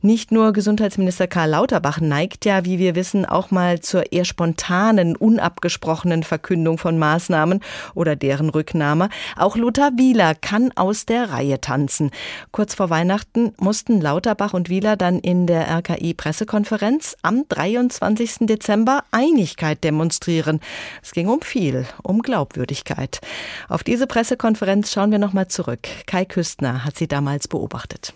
Nicht 0.03 0.31
nur 0.31 0.53
Gesundheitsminister 0.53 1.27
Karl 1.27 1.49
Lauterbach 1.49 2.03
neigt 2.03 2.45
ja, 2.45 2.67
wie 2.67 2.79
wir 2.79 2.97
wissen, 2.97 3.25
auch 3.25 3.51
mal 3.51 3.81
zur 3.81 4.13
eher 4.13 4.27
spontanen, 4.27 5.17
unabgesprochenen 5.17 6.23
Verkündung 6.23 6.77
von 6.77 6.99
Maßnahmen 6.99 7.61
oder 7.95 8.15
deren 8.15 8.51
Rücknahme. 8.51 9.09
Auch 9.39 9.57
Lothar 9.57 9.93
Wieler 9.97 10.35
kann 10.35 10.71
aus 10.75 11.07
der 11.07 11.31
Reihe 11.31 11.63
tanzen. 11.63 12.11
Kurz 12.53 12.75
vor 12.75 12.91
Weihnachten 12.91 13.55
mussten 13.57 14.03
Lauterbach 14.03 14.53
und 14.53 14.69
Wieler 14.69 14.99
dann 14.99 15.19
in 15.19 15.47
der 15.47 15.67
RKI-Pressekonferenz 15.79 17.17
am 17.23 17.49
23. 17.49 18.41
Dezember 18.41 19.03
Einigkeit 19.13 19.83
demonstrieren. 19.83 20.61
Es 21.03 21.13
ging 21.13 21.29
um 21.29 21.41
viel, 21.41 21.87
um 22.03 22.21
Glaubwürdigkeit. 22.35 23.21
Auf 23.69 23.85
diese 23.85 24.09
Pressekonferenz 24.09 24.93
schauen 24.93 25.13
wir 25.13 25.21
nochmal 25.21 25.47
zurück. 25.47 25.87
Kai 26.09 26.25
Küstner 26.25 26.85
hat 26.85 26.99
sie 26.99 27.07
damals 27.07 27.47
beobachtet. 27.47 28.13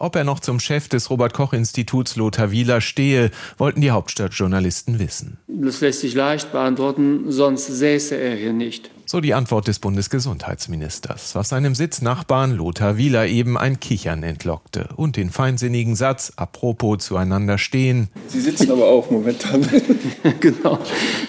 Ob 0.00 0.16
er 0.16 0.24
noch 0.24 0.40
zum 0.40 0.58
Chef 0.58 0.88
des 0.88 1.08
Robert 1.08 1.34
Koch 1.34 1.52
Instituts 1.52 2.16
Lothar 2.16 2.50
Wieler 2.50 2.80
stehe, 2.80 3.30
wollten 3.58 3.80
die 3.80 3.92
Hauptstadtjournalisten 3.92 4.98
wissen. 4.98 5.38
Das 5.46 5.80
lässt 5.82 6.00
sich 6.00 6.14
leicht 6.14 6.50
beantworten, 6.50 7.30
sonst 7.30 7.66
säße 7.66 8.16
er 8.16 8.34
hier 8.34 8.52
nicht. 8.52 8.90
So 9.10 9.20
die 9.20 9.34
Antwort 9.34 9.66
des 9.66 9.80
Bundesgesundheitsministers, 9.80 11.34
was 11.34 11.48
seinem 11.48 11.74
Sitznachbarn 11.74 12.52
Lothar 12.52 12.96
Wieler 12.96 13.26
eben 13.26 13.58
ein 13.58 13.80
Kichern 13.80 14.22
entlockte 14.22 14.90
und 14.94 15.16
den 15.16 15.30
feinsinnigen 15.30 15.96
Satz, 15.96 16.32
apropos 16.36 17.06
zueinander 17.06 17.58
stehen. 17.58 18.08
Sie 18.28 18.40
sitzen 18.40 18.70
aber 18.70 18.86
auch 18.86 19.10
momentan. 19.10 19.66
genau. 20.40 20.78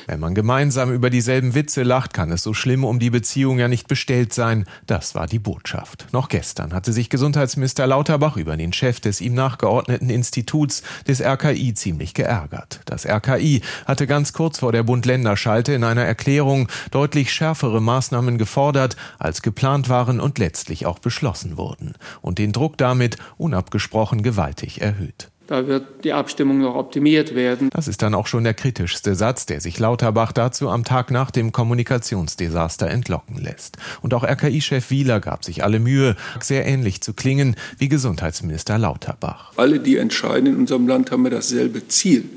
Wenn 0.06 0.20
man 0.20 0.36
gemeinsam 0.36 0.94
über 0.94 1.10
dieselben 1.10 1.56
Witze 1.56 1.82
lacht, 1.82 2.14
kann 2.14 2.32
es 2.32 2.44
so 2.44 2.54
schlimm 2.54 2.84
um 2.84 3.00
die 3.00 3.10
Beziehung 3.10 3.58
ja 3.58 3.68
nicht 3.68 3.88
bestellt 3.88 4.32
sein. 4.32 4.66
Das 4.86 5.16
war 5.16 5.26
die 5.26 5.40
Botschaft. 5.40 6.06
Noch 6.12 6.30
gestern 6.30 6.74
hatte 6.74 6.94
sich 6.94 7.10
Gesundheitsminister 7.10 7.88
Lauterbach 7.88 8.38
über 8.38 8.58
den 8.58 8.74
Chef 8.74 9.00
des 9.00 9.22
ihm 9.22 9.34
nachgeordneten 9.34 10.12
Instituts 10.12 10.84
des 11.08 11.20
RKI 11.20 11.74
ziemlich 11.74 12.14
geärgert. 12.14 12.82
Das 12.86 13.08
RKI 13.08 13.64
hatte 13.88 14.06
ganz 14.06 14.34
kurz 14.34 14.60
vor 14.60 14.72
der 14.72 14.84
Bund-Länder-Schalte 14.84 15.74
in 15.74 15.84
einer 15.84 16.06
Erklärung 16.06 16.68
deutlich 16.92 17.34
schärfere 17.34 17.71
schärfere 17.72 17.82
Maßnahmen 17.82 18.38
gefordert, 18.38 18.98
als 19.18 19.42
geplant 19.42 19.88
waren 19.88 20.20
und 20.20 20.38
letztlich 20.38 20.86
auch 20.86 21.00
beschlossen 21.00 21.58
wurden 21.58 21.94
und 22.22 22.38
den 22.38 22.52
Druck 22.52 22.78
damit 22.78 23.18
unabgesprochen 23.38 24.24
gewaltig 24.24 24.82
erhöht. 24.82 25.30
Da 25.48 25.68
wird 25.68 26.06
die 26.06 26.14
Abstimmung 26.14 26.60
noch 26.60 26.76
optimiert 26.76 27.36
werden. 27.36 27.70
Das 27.72 27.88
ist 27.90 28.02
dann 28.02 28.14
auch 28.14 28.28
schon 28.28 28.44
der 28.46 28.54
kritischste 28.54 29.16
Satz, 29.16 29.46
der 29.46 29.60
sich 29.60 29.80
Lauterbach 29.80 30.32
dazu 30.32 30.70
am 30.70 30.86
Tag 30.86 31.12
nach 31.12 31.30
dem 31.30 31.52
Kommunikationsdesaster 31.52 32.90
entlocken 32.90 33.38
lässt. 33.38 33.78
Und 34.02 34.14
auch 34.14 34.24
RKI-Chef 34.24 34.90
Wieler 34.90 35.20
gab 35.20 35.44
sich 35.44 35.64
alle 35.64 35.80
Mühe, 35.80 36.16
sehr 36.40 36.66
ähnlich 36.66 37.02
zu 37.02 37.14
klingen 37.14 37.56
wie 37.78 37.90
Gesundheitsminister 37.90 38.78
Lauterbach. 38.78 39.52
Alle, 39.58 39.80
die 39.80 39.98
entscheiden 39.98 40.48
in 40.48 40.56
unserem 40.58 40.88
Land, 40.88 41.12
haben 41.12 41.24
wir 41.24 41.32
dasselbe 41.32 41.88
Ziel 41.88 42.30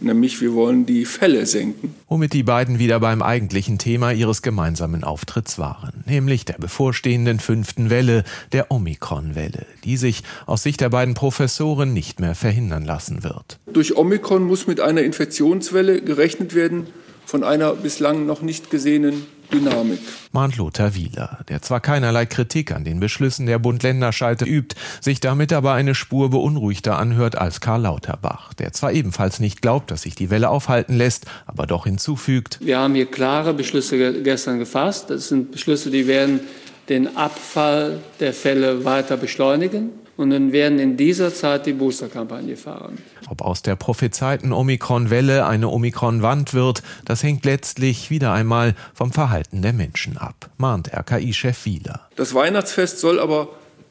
nämlich 0.00 0.40
wir 0.40 0.54
wollen 0.54 0.86
die 0.86 1.04
Fälle 1.04 1.46
senken. 1.46 1.94
Womit 2.08 2.32
die 2.32 2.42
beiden 2.42 2.78
wieder 2.78 3.00
beim 3.00 3.22
eigentlichen 3.22 3.78
Thema 3.78 4.12
ihres 4.12 4.42
gemeinsamen 4.42 5.04
Auftritts 5.04 5.58
waren, 5.58 6.04
nämlich 6.06 6.44
der 6.44 6.54
bevorstehenden 6.54 7.40
fünften 7.40 7.90
Welle, 7.90 8.24
der 8.52 8.70
Omikron-Welle, 8.70 9.66
die 9.84 9.96
sich 9.96 10.22
aus 10.46 10.62
Sicht 10.62 10.80
der 10.80 10.90
beiden 10.90 11.14
Professoren 11.14 11.92
nicht 11.92 12.20
mehr 12.20 12.34
verhindern 12.34 12.84
lassen 12.84 13.24
wird. 13.24 13.58
Durch 13.72 13.96
Omikron 13.96 14.44
muss 14.44 14.66
mit 14.66 14.80
einer 14.80 15.02
Infektionswelle 15.02 16.02
gerechnet 16.02 16.54
werden, 16.54 16.86
von 17.26 17.42
einer 17.42 17.74
bislang 17.74 18.26
noch 18.26 18.42
nicht 18.42 18.70
gesehenen 18.70 19.26
Dynamik. 19.52 19.98
Mahnt 20.32 20.56
Lothar 20.56 20.94
Wieler, 20.94 21.40
der 21.48 21.62
zwar 21.62 21.80
keinerlei 21.80 22.26
Kritik 22.26 22.72
an 22.72 22.84
den 22.84 23.00
Beschlüssen 23.00 23.46
der 23.46 23.58
Bund-Länder-Schalte 23.58 24.44
übt, 24.44 24.76
sich 25.00 25.20
damit 25.20 25.52
aber 25.52 25.72
eine 25.72 25.94
Spur 25.94 26.30
beunruhigter 26.30 26.98
anhört 26.98 27.36
als 27.36 27.60
Karl 27.60 27.82
Lauterbach, 27.82 28.54
der 28.54 28.72
zwar 28.72 28.92
ebenfalls 28.92 29.40
nicht 29.40 29.62
glaubt, 29.62 29.90
dass 29.90 30.02
sich 30.02 30.14
die 30.14 30.30
Welle 30.30 30.48
aufhalten 30.48 30.96
lässt, 30.96 31.26
aber 31.46 31.66
doch 31.66 31.84
hinzufügt. 31.84 32.58
Wir 32.60 32.78
haben 32.78 32.94
hier 32.94 33.06
klare 33.06 33.54
Beschlüsse 33.54 34.22
gestern 34.22 34.58
gefasst. 34.58 35.10
Das 35.10 35.28
sind 35.28 35.52
Beschlüsse, 35.52 35.90
die 35.90 36.06
werden 36.06 36.40
den 36.88 37.16
Abfall 37.16 38.00
der 38.20 38.32
Fälle 38.32 38.84
weiter 38.84 39.16
beschleunigen 39.16 40.03
und 40.16 40.30
dann 40.30 40.52
werden 40.52 40.78
in 40.78 40.96
dieser 40.96 41.34
Zeit 41.34 41.66
die 41.66 41.72
Boosterkampagne 41.72 42.56
fahren. 42.56 42.98
Ob 43.28 43.42
aus 43.42 43.62
der 43.62 43.76
prophezeiten 43.76 44.52
Omikron-Welle 44.52 45.46
eine 45.46 45.68
Omikron-Wand 45.68 46.54
wird, 46.54 46.82
das 47.04 47.22
hängt 47.22 47.44
letztlich 47.44 48.10
wieder 48.10 48.32
einmal 48.32 48.74
vom 48.94 49.12
Verhalten 49.12 49.62
der 49.62 49.72
Menschen 49.72 50.16
ab, 50.16 50.50
mahnt 50.56 50.92
RKI-Chef 50.92 51.64
Wieler. 51.64 52.08
Das 52.16 52.34
Weihnachtsfest 52.34 53.00
soll 53.00 53.18
aber 53.18 53.48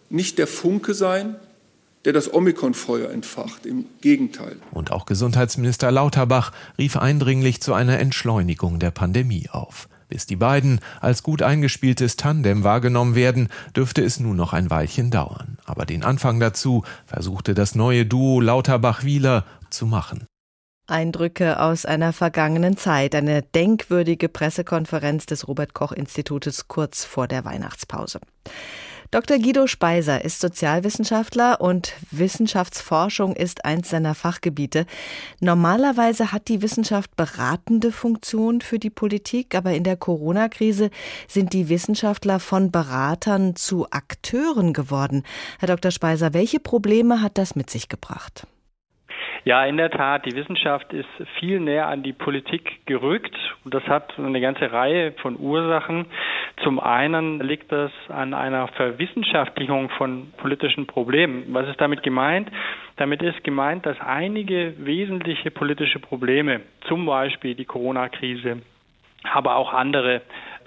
nicht 0.09 0.37
der 0.37 0.47
Funke 0.47 0.93
sein, 0.93 1.35
der 2.05 2.13
das 2.13 2.33
Omikron-Feuer 2.33 3.09
entfacht. 3.09 3.65
Im 3.65 3.85
Gegenteil. 4.01 4.57
Und 4.71 4.91
auch 4.91 5.05
Gesundheitsminister 5.05 5.91
Lauterbach 5.91 6.51
rief 6.77 6.97
eindringlich 6.97 7.61
zu 7.61 7.73
einer 7.73 7.99
Entschleunigung 7.99 8.79
der 8.79 8.91
Pandemie 8.91 9.49
auf. 9.51 9.87
Bis 10.13 10.27
die 10.27 10.35
beiden 10.35 10.79
als 11.01 11.23
gut 11.23 11.41
eingespieltes 11.41 12.17
Tandem 12.17 12.63
wahrgenommen 12.63 13.15
werden, 13.15 13.49
dürfte 13.75 14.03
es 14.03 14.19
nun 14.19 14.35
noch 14.35 14.53
ein 14.53 14.69
Weilchen 14.69 15.09
dauern. 15.09 15.57
Aber 15.65 15.87
den 15.87 16.03
Anfang 16.03 16.39
dazu 16.39 16.83
versuchte 17.07 17.55
das 17.55 17.73
neue 17.73 18.05
Duo 18.05 18.39
Lauterbach-Wieler 18.39 19.43
zu 19.71 19.87
machen. 19.87 20.27
Eindrücke 20.85 21.59
aus 21.59 21.87
einer 21.87 22.13
vergangenen 22.13 22.77
Zeit, 22.77 23.15
eine 23.15 23.41
denkwürdige 23.41 24.29
Pressekonferenz 24.29 25.25
des 25.25 25.47
Robert 25.47 25.73
Koch 25.73 25.91
Institutes 25.91 26.67
kurz 26.67 27.05
vor 27.05 27.27
der 27.27 27.43
Weihnachtspause. 27.43 28.19
Dr. 29.13 29.37
Guido 29.37 29.67
Speiser 29.67 30.25
ist 30.25 30.39
Sozialwissenschaftler 30.39 31.61
und 31.61 31.93
Wissenschaftsforschung 32.09 33.35
ist 33.35 33.63
eins 33.63 33.91
seiner 33.91 34.15
Fachgebiete. 34.15 34.87
Normalerweise 35.39 36.31
hat 36.31 36.47
die 36.47 36.63
Wissenschaft 36.63 37.15
beratende 37.15 37.91
Funktion 37.91 38.61
für 38.61 38.79
die 38.79 38.89
Politik, 38.89 39.53
aber 39.53 39.73
in 39.73 39.83
der 39.83 39.97
Corona-Krise 39.97 40.89
sind 41.27 41.53
die 41.53 41.69
Wissenschaftler 41.69 42.39
von 42.39 42.71
Beratern 42.71 43.55
zu 43.55 43.85
Akteuren 43.91 44.73
geworden. 44.73 45.21
Herr 45.59 45.67
Dr. 45.67 45.91
Speiser, 45.91 46.33
welche 46.33 46.59
Probleme 46.59 47.21
hat 47.21 47.37
das 47.37 47.55
mit 47.55 47.69
sich 47.69 47.89
gebracht? 47.89 48.47
Ja, 49.45 49.65
in 49.65 49.75
der 49.75 49.91
Tat, 49.91 50.25
die 50.25 50.35
Wissenschaft 50.35 50.93
ist 50.93 51.09
viel 51.37 51.59
näher 51.59 51.87
an 51.87 52.01
die 52.01 52.13
Politik 52.13 52.85
gerückt 52.85 53.35
und 53.65 53.73
das 53.73 53.83
hat 53.87 54.17
eine 54.17 54.39
ganze 54.39 54.71
Reihe 54.71 55.11
von 55.21 55.37
Ursachen. 55.37 56.05
Zum 56.63 56.79
einen 56.79 57.41
liegt 57.41 57.69
das 57.69 57.91
an 58.07 58.33
einer 58.33 58.69
Verwissenschaftlichung 58.69 59.89
von 59.89 60.31
politischen 60.37 60.87
Problemen. 60.87 61.43
Was 61.49 61.67
ist 61.67 61.81
damit 61.81 62.03
gemeint? 62.03 62.49
Damit 62.95 63.21
ist 63.21 63.43
gemeint, 63.43 63.85
dass 63.85 63.99
einige 63.99 64.75
wesentliche 64.77 65.51
politische 65.51 65.99
Probleme, 65.99 66.61
zum 66.87 67.05
Beispiel 67.05 67.53
die 67.53 67.65
Corona-Krise, 67.65 68.61
aber 69.33 69.57
auch 69.57 69.73
andere 69.73 70.21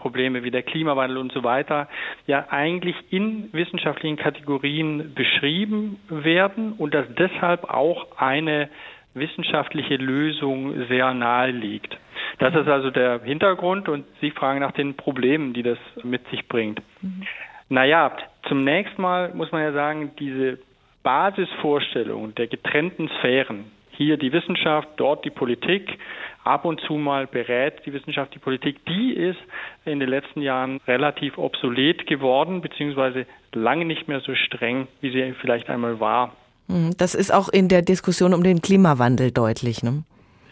Probleme 0.07 0.45
wie 0.45 0.53
der 0.53 0.63
Klimawandel 0.63 1.19
und 1.19 1.33
so 1.33 1.43
weiter, 1.43 1.89
ja 2.29 2.47
eigentlich 2.51 2.95
in 3.11 3.53
wissenschaftlichen 3.53 4.17
Kategorien 4.17 5.15
beschrieben 5.15 5.99
werden 6.09 6.75
und 6.75 6.95
dass 6.95 7.07
deshalb 7.19 7.65
auch 7.65 8.17
eine 8.17 8.69
wissenschaftliche 9.15 9.97
Lösung 9.97 10.87
sehr 10.87 11.13
nahe 11.13 11.51
liegt. 11.51 11.99
Das 12.39 12.55
ist 12.55 12.69
also 12.69 12.93
der 12.93 13.21
Hintergrund 13.25 13.89
und 13.89 14.05
Sie 14.21 14.31
fragen 14.31 14.61
nach 14.61 14.71
den 14.71 14.95
Problemen, 14.95 15.55
die 15.55 15.65
das 15.65 15.79
mit 16.05 16.25
sich 16.29 16.47
bringt. 16.47 16.81
Mhm. 17.03 17.25
Naja, 17.69 18.13
zunächst 18.47 19.01
mal 19.01 19.35
muss 19.35 19.51
man 19.51 19.63
ja 19.63 19.73
sagen, 19.73 20.13
diese 20.21 20.61
Basisvorstellung 21.03 22.33
der 22.37 22.47
getrennten 22.47 23.09
Sphären, 23.19 23.73
hier 23.97 24.17
die 24.17 24.33
Wissenschaft, 24.33 24.89
dort 24.97 25.25
die 25.25 25.31
Politik, 25.31 25.99
ab 26.45 26.65
und 26.65 26.81
zu 26.83 26.95
mal 26.95 27.27
berät 27.27 27.85
die 27.85 27.93
Wissenschaft 27.93 28.35
die 28.35 28.39
Politik, 28.39 28.85
die 28.87 29.13
ist 29.13 29.39
in 29.85 30.01
den 30.01 30.09
letzten 30.09 30.43
Jahren 30.43 30.81
relativ 30.87 31.39
obsolet 31.39 32.07
geworden, 32.07 32.61
beziehungsweise 32.61 33.27
lange 33.53 33.85
nicht 33.85 34.09
mehr 34.09 34.21
so 34.21 34.35
streng, 34.35 34.87
wie 35.01 35.11
sie 35.11 35.35
vielleicht 35.41 35.69
einmal 35.69 35.99
war. 35.99 36.33
Hm, 36.69 36.91
das 36.97 37.15
ist 37.15 37.33
auch 37.33 37.49
in 37.49 37.69
der 37.69 37.83
Diskussion 37.83 38.35
um 38.35 38.43
den 38.43 38.61
Klimawandel 38.61 39.31
deutlich. 39.33 39.83
Ne? 39.83 40.05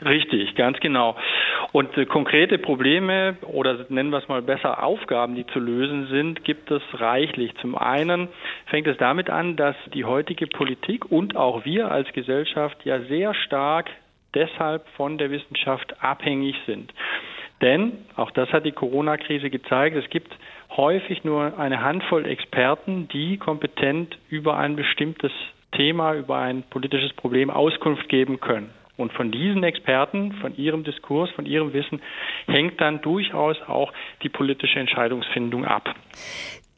Richtig. 0.04 0.54
Ganz 0.54 0.80
genau. 0.80 1.16
Und 1.72 1.96
äh, 1.96 2.06
konkrete 2.06 2.58
Probleme 2.58 3.36
oder 3.42 3.86
nennen 3.88 4.10
wir 4.10 4.18
es 4.18 4.28
mal 4.28 4.42
besser 4.42 4.82
Aufgaben, 4.82 5.34
die 5.34 5.46
zu 5.46 5.58
lösen 5.58 6.08
sind, 6.08 6.44
gibt 6.44 6.70
es 6.70 6.82
reichlich. 6.94 7.54
Zum 7.60 7.76
einen 7.76 8.28
fängt 8.66 8.86
es 8.86 8.96
damit 8.98 9.30
an, 9.30 9.56
dass 9.56 9.76
die 9.92 10.04
heutige 10.04 10.46
Politik 10.46 11.10
und 11.10 11.36
auch 11.36 11.64
wir 11.64 11.90
als 11.90 12.12
Gesellschaft 12.12 12.84
ja 12.84 13.00
sehr 13.00 13.34
stark 13.34 13.90
deshalb 14.34 14.88
von 14.96 15.18
der 15.18 15.30
Wissenschaft 15.30 16.02
abhängig 16.02 16.56
sind. 16.66 16.92
Denn, 17.62 17.92
auch 18.16 18.30
das 18.30 18.52
hat 18.52 18.66
die 18.66 18.72
Corona-Krise 18.72 19.48
gezeigt, 19.48 19.96
es 19.96 20.10
gibt 20.10 20.36
häufig 20.76 21.24
nur 21.24 21.58
eine 21.58 21.82
Handvoll 21.82 22.26
Experten, 22.26 23.08
die 23.08 23.38
kompetent 23.38 24.18
über 24.28 24.56
ein 24.58 24.76
bestimmtes 24.76 25.32
Thema, 25.72 26.14
über 26.14 26.38
ein 26.38 26.62
politisches 26.64 27.12
Problem 27.14 27.50
Auskunft 27.50 28.08
geben 28.08 28.40
können. 28.40 28.70
Und 28.96 29.12
von 29.12 29.32
diesen 29.32 29.64
Experten, 29.64 30.32
von 30.40 30.56
ihrem 30.56 30.84
Diskurs, 30.84 31.30
von 31.30 31.46
ihrem 31.46 31.72
Wissen 31.72 32.00
hängt 32.46 32.80
dann 32.80 33.02
durchaus 33.02 33.56
auch 33.66 33.92
die 34.22 34.28
politische 34.28 34.78
Entscheidungsfindung 34.78 35.64
ab. 35.64 35.94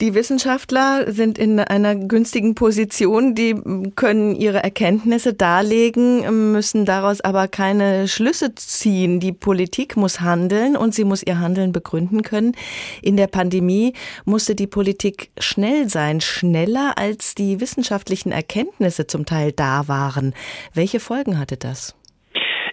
Die 0.03 0.13
Wissenschaftler 0.13 1.11
sind 1.11 1.39
in 1.39 1.59
einer 1.59 1.95
günstigen 1.95 2.55
Position, 2.55 3.35
die 3.35 3.55
können 3.95 4.35
ihre 4.35 4.63
Erkenntnisse 4.63 5.33
darlegen, 5.33 6.53
müssen 6.53 6.85
daraus 6.85 7.23
aber 7.23 7.49
keine 7.49 8.07
Schlüsse 8.07 8.55
ziehen. 8.55 9.21
Die 9.21 9.33
Politik 9.33 9.97
muss 9.97 10.21
handeln 10.21 10.77
und 10.77 10.95
sie 10.95 11.05
muss 11.05 11.23
ihr 11.23 11.39
Handeln 11.39 11.73
begründen 11.73 12.21
können. 12.21 12.53
In 13.01 13.17
der 13.17 13.27
Pandemie 13.27 13.95
musste 14.27 14.55
die 14.55 14.67
Politik 14.67 15.31
schnell 15.39 15.89
sein, 15.89 16.21
schneller 16.21 16.99
als 16.99 17.35
die 17.35 17.63
wissenschaftlichen 17.63 18.33
Erkenntnisse 18.33 19.07
zum 19.07 19.25
Teil 19.25 19.53
da 19.53 19.89
waren. 19.89 20.35
Welche 20.75 21.01
Folgen 21.01 21.39
hatte 21.39 21.57
das? 21.57 21.97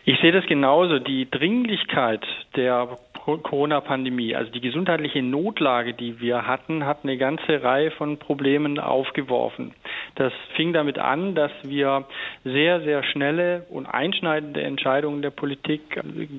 Ich 0.05 0.19
sehe 0.19 0.33
das 0.33 0.45
genauso. 0.47 0.99
Die 0.99 1.29
Dringlichkeit 1.29 2.25
der 2.57 2.97
Corona-Pandemie, 3.23 4.35
also 4.35 4.51
die 4.51 4.59
gesundheitliche 4.59 5.23
Notlage, 5.23 5.93
die 5.93 6.19
wir 6.19 6.45
hatten, 6.45 6.85
hat 6.85 6.99
eine 7.03 7.17
ganze 7.17 7.63
Reihe 7.63 7.89
von 7.91 8.17
Problemen 8.17 8.79
aufgeworfen. 8.79 9.73
Das 10.15 10.33
fing 10.55 10.73
damit 10.73 10.99
an, 10.99 11.35
dass 11.35 11.51
wir 11.63 12.05
sehr, 12.43 12.81
sehr 12.81 13.01
schnelle 13.03 13.65
und 13.69 13.85
einschneidende 13.85 14.61
Entscheidungen 14.61 15.21
der 15.21 15.29
Politik 15.29 15.81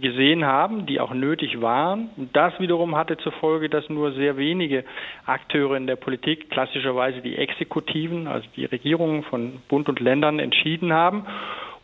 gesehen 0.03 0.45
haben, 0.45 0.85
die 0.85 1.01
auch 1.01 1.15
nötig 1.15 1.63
waren. 1.63 2.11
Und 2.19 2.37
das 2.37 2.53
wiederum 2.61 2.95
hatte 2.97 3.17
zur 3.17 3.33
Folge, 3.33 3.71
dass 3.71 3.89
nur 3.89 4.13
sehr 4.13 4.37
wenige 4.37 4.85
Akteure 5.25 5.77
in 5.77 5.87
der 5.87 5.97
Politik, 5.97 6.51
klassischerweise 6.51 7.23
die 7.23 7.37
Exekutiven, 7.37 8.27
also 8.27 8.47
die 8.57 8.67
Regierungen 8.67 9.23
von 9.23 9.63
Bund 9.69 9.89
und 9.89 10.01
Ländern, 10.01 10.39
entschieden 10.39 10.93
haben. 10.93 11.25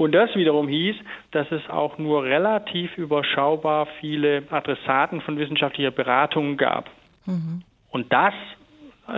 Und 0.01 0.12
das 0.12 0.35
wiederum 0.35 0.66
hieß, 0.66 0.97
dass 1.31 1.53
es 1.53 1.68
auch 1.70 1.98
nur 1.98 2.24
relativ 2.24 2.96
überschaubar 2.98 3.86
viele 4.00 4.42
Adressaten 4.50 5.20
von 5.20 5.38
wissenschaftlicher 5.38 5.90
Beratung 5.90 6.56
gab. 6.56 6.90
Mhm. 7.26 7.62
Und 7.90 8.12
das 8.12 8.34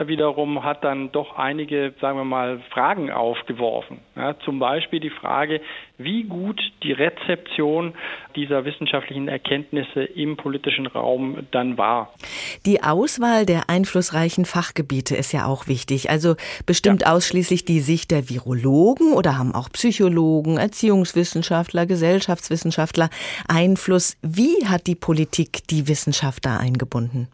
wiederum 0.07 0.65
hat 0.65 0.85
dann 0.85 1.13
doch 1.13 1.37
einige, 1.37 1.95
sagen 2.01 2.19
wir 2.19 2.25
mal, 2.25 2.61
Fragen 2.71 3.11
aufgeworfen. 3.11 3.99
Ja, 4.17 4.39
zum 4.41 4.59
Beispiel 4.59 5.01
die 5.01 5.11
Frage, 5.11 5.61
wie 5.99 6.25
gut 6.25 6.61
die 6.83 6.93
Rezeption 6.93 7.95
dieser 8.35 8.65
wissenschaftlichen 8.65 9.29
Erkenntnisse 9.29 10.05
im 10.05 10.37
politischen 10.37 10.87
Raum 10.87 11.47
dann 11.51 11.79
war. 11.79 12.13
Die 12.67 12.83
Auswahl 12.83 13.47
der 13.47 13.69
einflussreichen 13.69 14.45
Fachgebiete 14.45 15.17
ist 15.17 15.33
ja 15.33 15.47
auch 15.47 15.69
wichtig. 15.69 16.11
Also 16.11 16.37
bestimmt 16.67 17.03
ja. 17.03 17.13
ausschließlich 17.13 17.65
die 17.65 17.81
Sicht 17.81 18.11
der 18.11 18.29
Virologen 18.29 19.13
oder 19.13 19.39
haben 19.39 19.55
auch 19.55 19.71
Psychologen, 19.71 20.59
Erziehungswissenschaftler, 20.59 21.87
Gesellschaftswissenschaftler 21.87 23.11
Einfluss. 23.49 24.17
Wie 24.23 24.67
hat 24.67 24.87
die 24.87 24.97
Politik 24.97 25.67
die 25.69 25.89
Wissenschaft 25.89 26.45
da 26.45 26.57
eingebunden? 26.57 27.29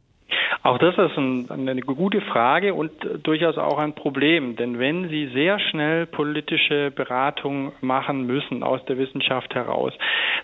Auch 0.62 0.78
das 0.78 0.98
ist 0.98 1.16
ein, 1.16 1.48
eine 1.50 1.80
gute 1.80 2.20
Frage 2.20 2.74
und 2.74 2.90
durchaus 3.22 3.58
auch 3.58 3.78
ein 3.78 3.94
Problem. 3.94 4.56
Denn 4.56 4.78
wenn 4.78 5.08
Sie 5.08 5.28
sehr 5.28 5.58
schnell 5.58 6.06
politische 6.06 6.90
Beratung 6.90 7.72
machen 7.80 8.26
müssen 8.26 8.62
aus 8.62 8.84
der 8.86 8.98
Wissenschaft 8.98 9.54
heraus, 9.54 9.92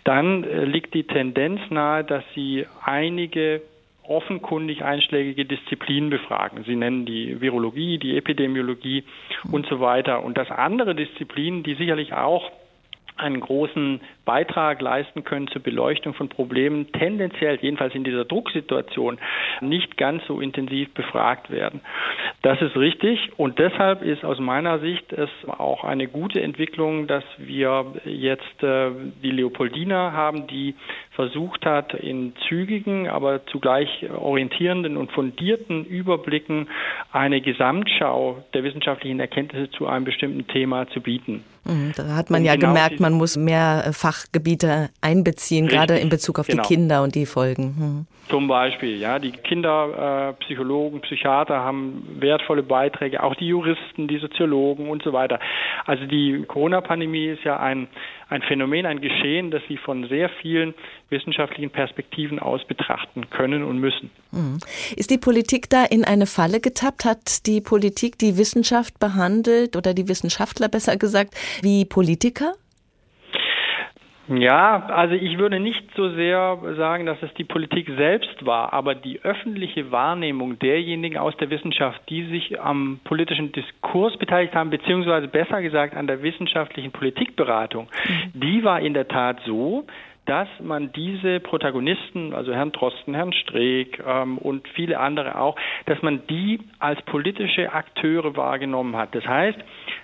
dann 0.05 0.45
äh, 0.45 0.65
liegt 0.65 0.95
die 0.95 1.05
Tendenz 1.05 1.61
nahe, 1.71 2.05
dass 2.05 2.25
Sie 2.35 2.67
einige 2.85 3.63
offenkundig 4.07 4.85
einschlägige 4.85 5.47
Disziplinen 5.47 6.11
befragen. 6.11 6.65
Sie 6.65 6.77
nennen 6.77 7.07
die 7.07 7.41
Virologie, 7.41 7.99
die 7.99 8.17
Epidemiologie 8.17 9.05
und 9.51 9.67
so 9.67 9.81
weiter. 9.81 10.23
Und 10.23 10.37
dass 10.37 10.51
andere 10.51 10.95
Disziplinen, 10.95 11.63
die 11.63 11.75
sicherlich 11.75 12.13
auch 12.13 12.51
einen 13.17 13.41
großen 13.41 14.01
Beitrag 14.25 14.81
leisten 14.81 15.23
können 15.23 15.49
zur 15.49 15.63
Beleuchtung 15.63 16.15
von 16.15 16.29
Problemen, 16.29 16.91
tendenziell 16.93 17.59
jedenfalls 17.61 17.95
in 17.95 18.05
dieser 18.05 18.25
Drucksituation 18.25 19.19
nicht 19.61 19.97
ganz 19.97 20.25
so 20.27 20.41
intensiv 20.41 20.93
befragt 20.95 21.51
werden. 21.51 21.81
Das 22.43 22.61
ist 22.61 22.77
richtig 22.77 23.31
und 23.37 23.59
deshalb 23.59 24.03
ist 24.03 24.25
aus 24.25 24.41
meiner 24.41 24.81
Sicht 24.81 25.13
es 25.13 25.31
auch 25.47 25.85
eine 25.85 26.09
gute 26.09 26.43
Entwicklung, 26.43 27.07
dass 27.07 27.25
wir 27.39 27.87
jetzt 28.05 28.63
äh, 28.63 28.91
die 29.23 29.31
Leopoldina 29.31 30.13
haben, 30.13 30.47
die 30.47 30.75
versucht 31.13 31.65
hat, 31.65 31.95
in 31.95 32.35
zügigen, 32.49 33.09
aber 33.09 33.47
zugleich 33.47 34.11
orientierenden 34.11 34.97
und 34.97 35.13
fundierten 35.13 35.85
Überblicken 35.85 36.69
eine 37.13 37.41
Gesamtschau 37.41 38.45
der 38.53 38.65
wissenschaftlichen 38.65 39.21
Erkenntnisse 39.21 39.71
zu 39.71 39.87
einem 39.87 40.05
bestimmten 40.05 40.47
Thema 40.49 40.89
zu 40.89 41.01
bieten. 41.01 41.45
Mhm, 41.65 41.93
da 41.97 42.15
hat 42.15 42.31
man 42.31 42.41
und 42.41 42.47
ja 42.47 42.55
genau 42.55 42.69
gemerkt, 42.69 43.01
man 43.01 43.15
muss 43.15 43.37
mehr 43.37 43.91
Fachgebiete 43.93 44.91
einbeziehen, 45.01 45.65
Richtig, 45.65 45.79
gerade 45.79 45.99
in 45.99 46.09
Bezug 46.09 46.39
auf 46.39 46.47
genau. 46.47 46.63
die 46.63 46.69
Kinder 46.69 47.03
und 47.03 47.15
die 47.15 47.27
Folgen. 47.27 47.75
Hm. 47.79 48.07
Zum 48.29 48.49
Beispiel, 48.49 48.97
ja, 48.97 49.19
die 49.19 49.33
Kinderpsychologen, 49.33 51.01
äh, 51.01 51.03
Psychiater 51.03 51.57
haben 51.57 52.17
wertvolle 52.21 52.63
Beiträge, 52.63 53.23
auch 53.23 53.35
die 53.35 53.49
Juristen, 53.49 54.09
die 54.09 54.19
Soziologen 54.19 54.89
und 54.89 55.03
so 55.03 55.13
weiter. 55.13 55.41
Also 55.85 56.07
die 56.07 56.43
Corona-Pandemie 56.49 57.27
ist 57.27 57.45
ja 57.45 57.59
ein, 57.61 57.87
ein 58.29 58.43
Phänomen, 58.43 58.87
ein 58.87 59.01
Geschehen, 59.01 59.51
das 59.51 59.63
sie 59.69 59.77
von 59.77 60.09
sehr 60.09 60.29
vielen 60.29 60.75
wissenschaftlichen 61.11 61.71
Perspektiven 61.71 62.39
aus 62.39 62.65
betrachten 62.67 63.31
können 63.31 63.63
und 63.63 63.79
müssen. 63.79 64.11
Hm. 64.33 64.59
Ist 64.97 65.11
die 65.11 65.19
Politik 65.19 65.71
da 65.71 65.85
in 65.85 66.05
eine 66.05 66.27
Falle 66.27 66.61
getappt? 66.61 67.05
Hat 67.05 67.47
die 67.47 67.61
Politik 67.61 68.19
die 68.19 68.37
Wissenschaft 68.37 68.99
behandelt 68.99 69.77
oder 69.77 69.95
die 69.95 70.09
Wissenschaftler 70.09 70.69
besser 70.69 70.97
gesagt 70.97 71.35
wie 71.63 71.85
Politiker? 71.85 72.55
Ja, 74.29 74.87
also 74.87 75.15
ich 75.15 75.39
würde 75.39 75.61
nicht 75.61 75.85
so 75.95 76.09
sehr 76.11 76.59
sagen, 76.77 77.05
dass 77.05 77.23
es 77.23 77.33
die 77.35 77.45
Politik 77.45 77.91
selbst 77.97 78.47
war, 78.47 78.73
aber 78.73 78.95
die 78.95 79.21
öffentliche 79.23 79.93
Wahrnehmung 79.93 80.59
derjenigen 80.59 81.19
aus 81.19 81.37
der 81.37 81.51
Wissenschaft, 81.51 82.01
die 82.09 82.25
sich 82.27 82.61
am 82.61 83.01
politischen 83.05 83.53
Diskurs 83.53 84.17
beteiligt 84.17 84.55
haben, 84.55 84.71
beziehungsweise 84.71 85.29
besser 85.29 85.61
gesagt 85.61 85.95
an 85.95 86.07
der 86.07 86.23
wissenschaftlichen 86.23 86.91
Politikberatung, 86.91 87.85
mhm. 87.85 88.41
die 88.41 88.65
war 88.65 88.81
in 88.81 88.95
der 88.95 89.09
Tat 89.09 89.41
so, 89.45 89.85
dass 90.27 90.49
man 90.61 90.93
diese 90.93 91.41
Protagonisten, 91.41 92.33
also 92.33 92.53
Herrn 92.53 92.73
Drosten, 92.73 93.15
Herrn 93.15 93.33
Streeck 93.33 94.03
ähm, 94.07 94.39
und 94.39 94.67
viele 94.69 94.99
andere 94.99 95.39
auch, 95.39 95.57
dass 95.87 96.01
man 96.03 96.27
die 96.29 96.61
als 96.79 97.01
politische 97.03 97.73
Akteure 97.73 98.37
wahrgenommen 98.37 98.97
hat. 98.97 99.15
Das 99.15 99.27
heißt, 99.27 99.59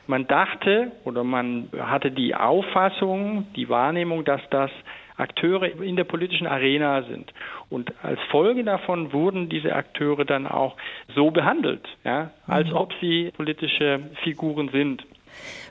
man 0.06 0.26
dachte 0.26 0.92
oder 1.04 1.24
man 1.24 1.68
hatte 1.78 2.10
die 2.10 2.34
Auffassung, 2.34 3.46
die 3.56 3.68
Wahrnehmung, 3.68 4.24
dass 4.24 4.42
das 4.50 4.70
Akteure 5.16 5.82
in 5.82 5.96
der 5.96 6.04
politischen 6.04 6.46
Arena 6.46 7.02
sind. 7.02 7.32
Und 7.68 7.92
als 8.02 8.20
Folge 8.30 8.64
davon 8.64 9.12
wurden 9.12 9.48
diese 9.48 9.74
Akteure 9.74 10.24
dann 10.24 10.46
auch 10.46 10.76
so 11.14 11.30
behandelt, 11.30 11.86
ja, 12.04 12.30
als 12.46 12.68
mhm. 12.68 12.76
ob 12.76 12.92
sie 13.00 13.30
politische 13.36 14.00
Figuren 14.24 14.70
sind. 14.70 15.04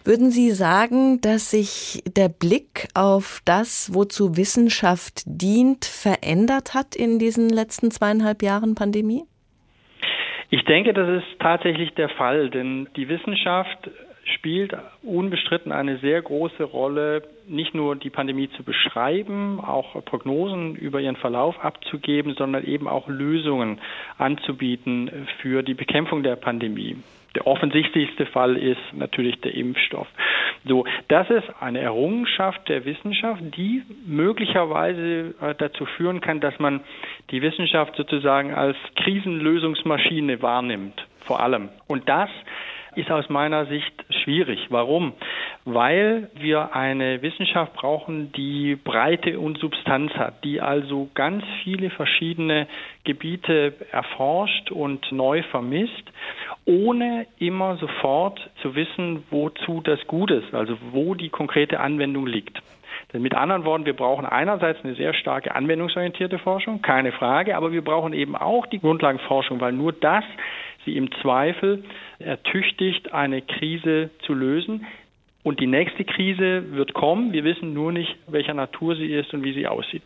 Würden 0.05 0.31
Sie 0.31 0.51
sagen, 0.51 1.19
dass 1.21 1.51
sich 1.51 2.01
der 2.05 2.29
Blick 2.29 2.87
auf 2.95 3.41
das, 3.45 3.93
wozu 3.93 4.37
Wissenschaft 4.37 5.23
dient, 5.25 5.85
verändert 5.85 6.73
hat 6.73 6.95
in 6.95 7.19
diesen 7.19 7.49
letzten 7.49 7.91
zweieinhalb 7.91 8.41
Jahren 8.41 8.75
Pandemie? 8.75 9.23
Ich 10.49 10.63
denke, 10.65 10.93
das 10.93 11.21
ist 11.21 11.39
tatsächlich 11.39 11.93
der 11.93 12.09
Fall, 12.09 12.49
denn 12.49 12.87
die 12.95 13.07
Wissenschaft 13.07 13.89
spielt 14.35 14.75
unbestritten 15.03 15.71
eine 15.71 15.97
sehr 15.97 16.21
große 16.21 16.63
Rolle, 16.63 17.23
nicht 17.47 17.73
nur 17.73 17.95
die 17.95 18.09
Pandemie 18.09 18.49
zu 18.55 18.63
beschreiben, 18.63 19.59
auch 19.59 20.03
Prognosen 20.05 20.75
über 20.75 20.99
ihren 21.01 21.15
Verlauf 21.15 21.59
abzugeben, 21.59 22.35
sondern 22.35 22.63
eben 22.63 22.87
auch 22.87 23.07
Lösungen 23.07 23.79
anzubieten 24.17 25.27
für 25.41 25.63
die 25.63 25.73
Bekämpfung 25.73 26.23
der 26.23 26.35
Pandemie. 26.35 26.97
Der 27.35 27.45
offensichtlichste 27.45 28.25
Fall 28.25 28.57
ist 28.57 28.81
natürlich 28.93 29.39
der 29.41 29.53
Impfstoff. 29.53 30.07
So, 30.65 30.85
das 31.07 31.29
ist 31.29 31.47
eine 31.59 31.79
Errungenschaft 31.79 32.67
der 32.67 32.85
Wissenschaft, 32.85 33.41
die 33.55 33.83
möglicherweise 34.05 35.35
äh, 35.41 35.55
dazu 35.57 35.85
führen 35.85 36.21
kann, 36.21 36.39
dass 36.39 36.57
man 36.59 36.81
die 37.31 37.41
Wissenschaft 37.41 37.95
sozusagen 37.95 38.53
als 38.53 38.77
Krisenlösungsmaschine 38.95 40.41
wahrnimmt, 40.41 41.05
vor 41.21 41.39
allem. 41.39 41.69
Und 41.87 42.09
das 42.09 42.29
ist 42.99 43.11
aus 43.11 43.29
meiner 43.29 43.65
Sicht 43.65 43.93
schwierig. 44.23 44.67
Warum? 44.69 45.13
weil 45.73 46.29
wir 46.35 46.75
eine 46.75 47.21
Wissenschaft 47.21 47.73
brauchen, 47.73 48.31
die 48.31 48.75
Breite 48.75 49.39
und 49.39 49.57
Substanz 49.59 50.13
hat, 50.13 50.43
die 50.43 50.61
also 50.61 51.09
ganz 51.13 51.43
viele 51.63 51.89
verschiedene 51.89 52.67
Gebiete 53.03 53.73
erforscht 53.91 54.71
und 54.71 55.11
neu 55.11 55.43
vermisst, 55.43 56.03
ohne 56.65 57.27
immer 57.39 57.77
sofort 57.77 58.39
zu 58.61 58.75
wissen, 58.75 59.23
wozu 59.29 59.81
das 59.81 60.05
gut 60.07 60.31
ist, 60.31 60.53
also 60.53 60.77
wo 60.91 61.13
die 61.13 61.29
konkrete 61.29 61.79
Anwendung 61.79 62.25
liegt. 62.25 62.61
Denn 63.13 63.21
mit 63.21 63.33
anderen 63.33 63.65
Worten, 63.65 63.85
wir 63.85 63.95
brauchen 63.95 64.25
einerseits 64.25 64.83
eine 64.83 64.93
sehr 64.93 65.13
starke 65.13 65.55
anwendungsorientierte 65.55 66.37
Forschung, 66.37 66.81
keine 66.81 67.11
Frage, 67.11 67.55
aber 67.57 67.71
wir 67.71 67.83
brauchen 67.83 68.13
eben 68.13 68.35
auch 68.35 68.67
die 68.67 68.79
Grundlagenforschung, 68.79 69.59
weil 69.61 69.73
nur 69.73 69.93
das 69.93 70.23
sie 70.89 70.97
im 70.97 71.09
Zweifel 71.21 71.83
ertüchtigt, 72.19 73.13
eine 73.13 73.41
Krise 73.41 74.09
zu 74.25 74.33
lösen. 74.33 74.85
Und 75.43 75.59
die 75.59 75.67
nächste 75.67 76.03
Krise 76.03 76.71
wird 76.71 76.93
kommen. 76.93 77.31
Wir 77.31 77.43
wissen 77.43 77.73
nur 77.73 77.91
nicht, 77.91 78.15
welcher 78.27 78.53
Natur 78.53 78.95
sie 78.95 79.13
ist 79.13 79.33
und 79.33 79.43
wie 79.43 79.53
sie 79.53 79.67
aussieht. 79.67 80.03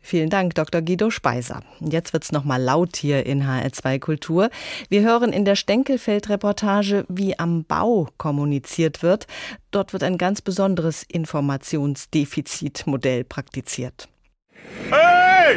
Vielen 0.00 0.30
Dank, 0.30 0.54
Dr. 0.54 0.82
Guido 0.82 1.10
Speiser. 1.10 1.64
Jetzt 1.80 2.12
wird's 2.12 2.30
noch 2.30 2.44
mal 2.44 2.62
laut 2.62 2.94
hier 2.96 3.26
in 3.26 3.42
HR2 3.42 3.98
Kultur. 3.98 4.50
Wir 4.88 5.02
hören 5.02 5.32
in 5.32 5.44
der 5.44 5.56
Stenkelfeld-Reportage, 5.56 7.04
wie 7.08 7.36
am 7.38 7.64
Bau 7.64 8.08
kommuniziert 8.16 9.02
wird. 9.02 9.26
Dort 9.72 9.92
wird 9.92 10.04
ein 10.04 10.18
ganz 10.18 10.42
besonderes 10.42 11.02
Informationsdefizitmodell 11.02 13.24
praktiziert. 13.24 14.08
Hey! 14.90 15.56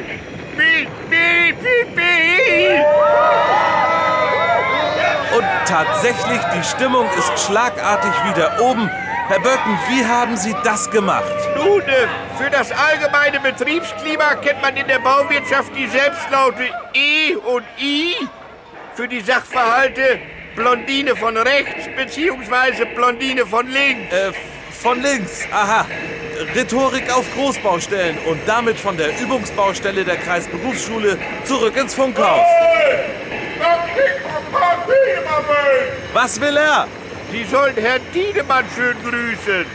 Beep, 0.57 0.89
beep, 1.10 1.55
beep, 1.62 1.95
beep! 1.95 3.68
Und 5.36 5.46
tatsächlich, 5.66 6.40
die 6.56 6.64
Stimmung 6.64 7.08
ist 7.18 7.46
schlagartig 7.46 8.12
wieder 8.28 8.60
oben. 8.62 8.90
Herr 9.28 9.40
Böcken, 9.40 9.78
wie 9.90 10.04
haben 10.04 10.36
Sie 10.38 10.56
das 10.64 10.90
gemacht? 10.90 11.32
Nun, 11.56 11.84
für 12.38 12.50
das 12.50 12.72
allgemeine 12.72 13.40
Betriebsklima 13.40 14.36
kennt 14.36 14.62
man 14.62 14.76
in 14.76 14.88
der 14.88 15.00
Bauwirtschaft 15.00 15.72
die 15.78 15.88
Selbstlaute 15.88 16.64
E 16.94 17.36
und 17.36 17.64
I. 17.80 18.16
Für 18.96 19.08
die 19.08 19.22
Sachverhalte 19.22 20.20
Blondine 20.56 21.16
von 21.16 21.38
rechts 21.38 21.88
bzw. 21.96 22.86
Blondine 22.96 23.46
von 23.46 23.68
links. 23.68 24.14
Äh, 24.14 24.32
von 24.72 25.02
links, 25.02 25.46
aha. 25.52 25.86
Rhetorik 26.56 27.14
auf 27.14 27.26
Großbaustellen 27.36 28.18
und 28.26 28.40
damit 28.48 28.78
von 28.78 28.98
der 28.98 29.20
Übungsbaustelle 29.20 30.04
der 30.06 30.18
Kreisberufsschule 30.18 31.18
zurück 31.44 31.76
ins 31.78 31.94
Funkhaus. 31.94 32.46
Was 36.14 36.41
will 36.41 36.57
er? 36.57 36.88
Sie 37.32 37.43
sollen 37.45 37.76
Herrn 37.76 38.01
Tiedemann 38.12 38.66
schön 38.76 38.97
grüßen. 39.03 39.66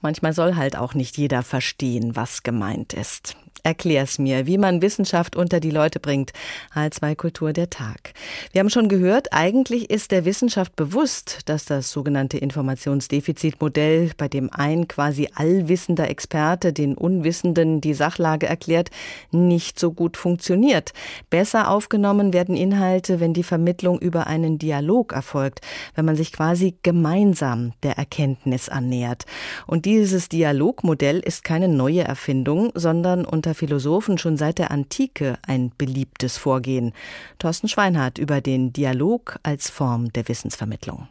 Manchmal 0.00 0.32
soll 0.32 0.54
halt 0.54 0.76
auch 0.76 0.94
nicht 0.94 1.18
jeder 1.18 1.42
verstehen, 1.42 2.16
was 2.16 2.42
gemeint 2.42 2.94
ist. 2.94 3.36
Erklär's 3.68 4.18
mir, 4.18 4.46
wie 4.46 4.56
man 4.56 4.80
Wissenschaft 4.80 5.36
unter 5.36 5.60
die 5.60 5.70
Leute 5.70 6.00
bringt. 6.00 6.32
H2 6.74 7.14
Kultur 7.16 7.52
der 7.52 7.68
Tag. 7.68 8.14
Wir 8.50 8.60
haben 8.60 8.70
schon 8.70 8.88
gehört, 8.88 9.34
eigentlich 9.34 9.90
ist 9.90 10.10
der 10.10 10.24
Wissenschaft 10.24 10.74
bewusst, 10.74 11.40
dass 11.44 11.66
das 11.66 11.92
sogenannte 11.92 12.38
Informationsdefizitmodell, 12.38 14.12
bei 14.16 14.26
dem 14.26 14.48
ein 14.50 14.88
quasi 14.88 15.28
allwissender 15.34 16.08
Experte 16.08 16.72
den 16.72 16.94
Unwissenden 16.94 17.82
die 17.82 17.92
Sachlage 17.92 18.46
erklärt, 18.46 18.88
nicht 19.32 19.78
so 19.78 19.92
gut 19.92 20.16
funktioniert. 20.16 20.94
Besser 21.28 21.70
aufgenommen 21.70 22.32
werden 22.32 22.56
Inhalte, 22.56 23.20
wenn 23.20 23.34
die 23.34 23.42
Vermittlung 23.42 23.98
über 23.98 24.28
einen 24.28 24.56
Dialog 24.56 25.12
erfolgt, 25.12 25.60
wenn 25.94 26.06
man 26.06 26.16
sich 26.16 26.32
quasi 26.32 26.78
gemeinsam 26.82 27.74
der 27.82 27.98
Erkenntnis 27.98 28.70
annähert. 28.70 29.26
Und 29.66 29.84
dieses 29.84 30.30
Dialogmodell 30.30 31.18
ist 31.18 31.44
keine 31.44 31.68
neue 31.68 32.04
Erfindung, 32.04 32.70
sondern 32.74 33.26
unter 33.26 33.57
Philosophen 33.58 34.18
schon 34.18 34.36
seit 34.36 34.58
der 34.58 34.70
Antike 34.70 35.36
ein 35.46 35.72
beliebtes 35.76 36.38
Vorgehen. 36.38 36.92
Thorsten 37.38 37.68
Schweinhardt 37.68 38.18
über 38.18 38.40
den 38.40 38.72
Dialog 38.72 39.38
als 39.42 39.68
Form 39.68 40.12
der 40.12 40.28
Wissensvermittlung. 40.28 41.08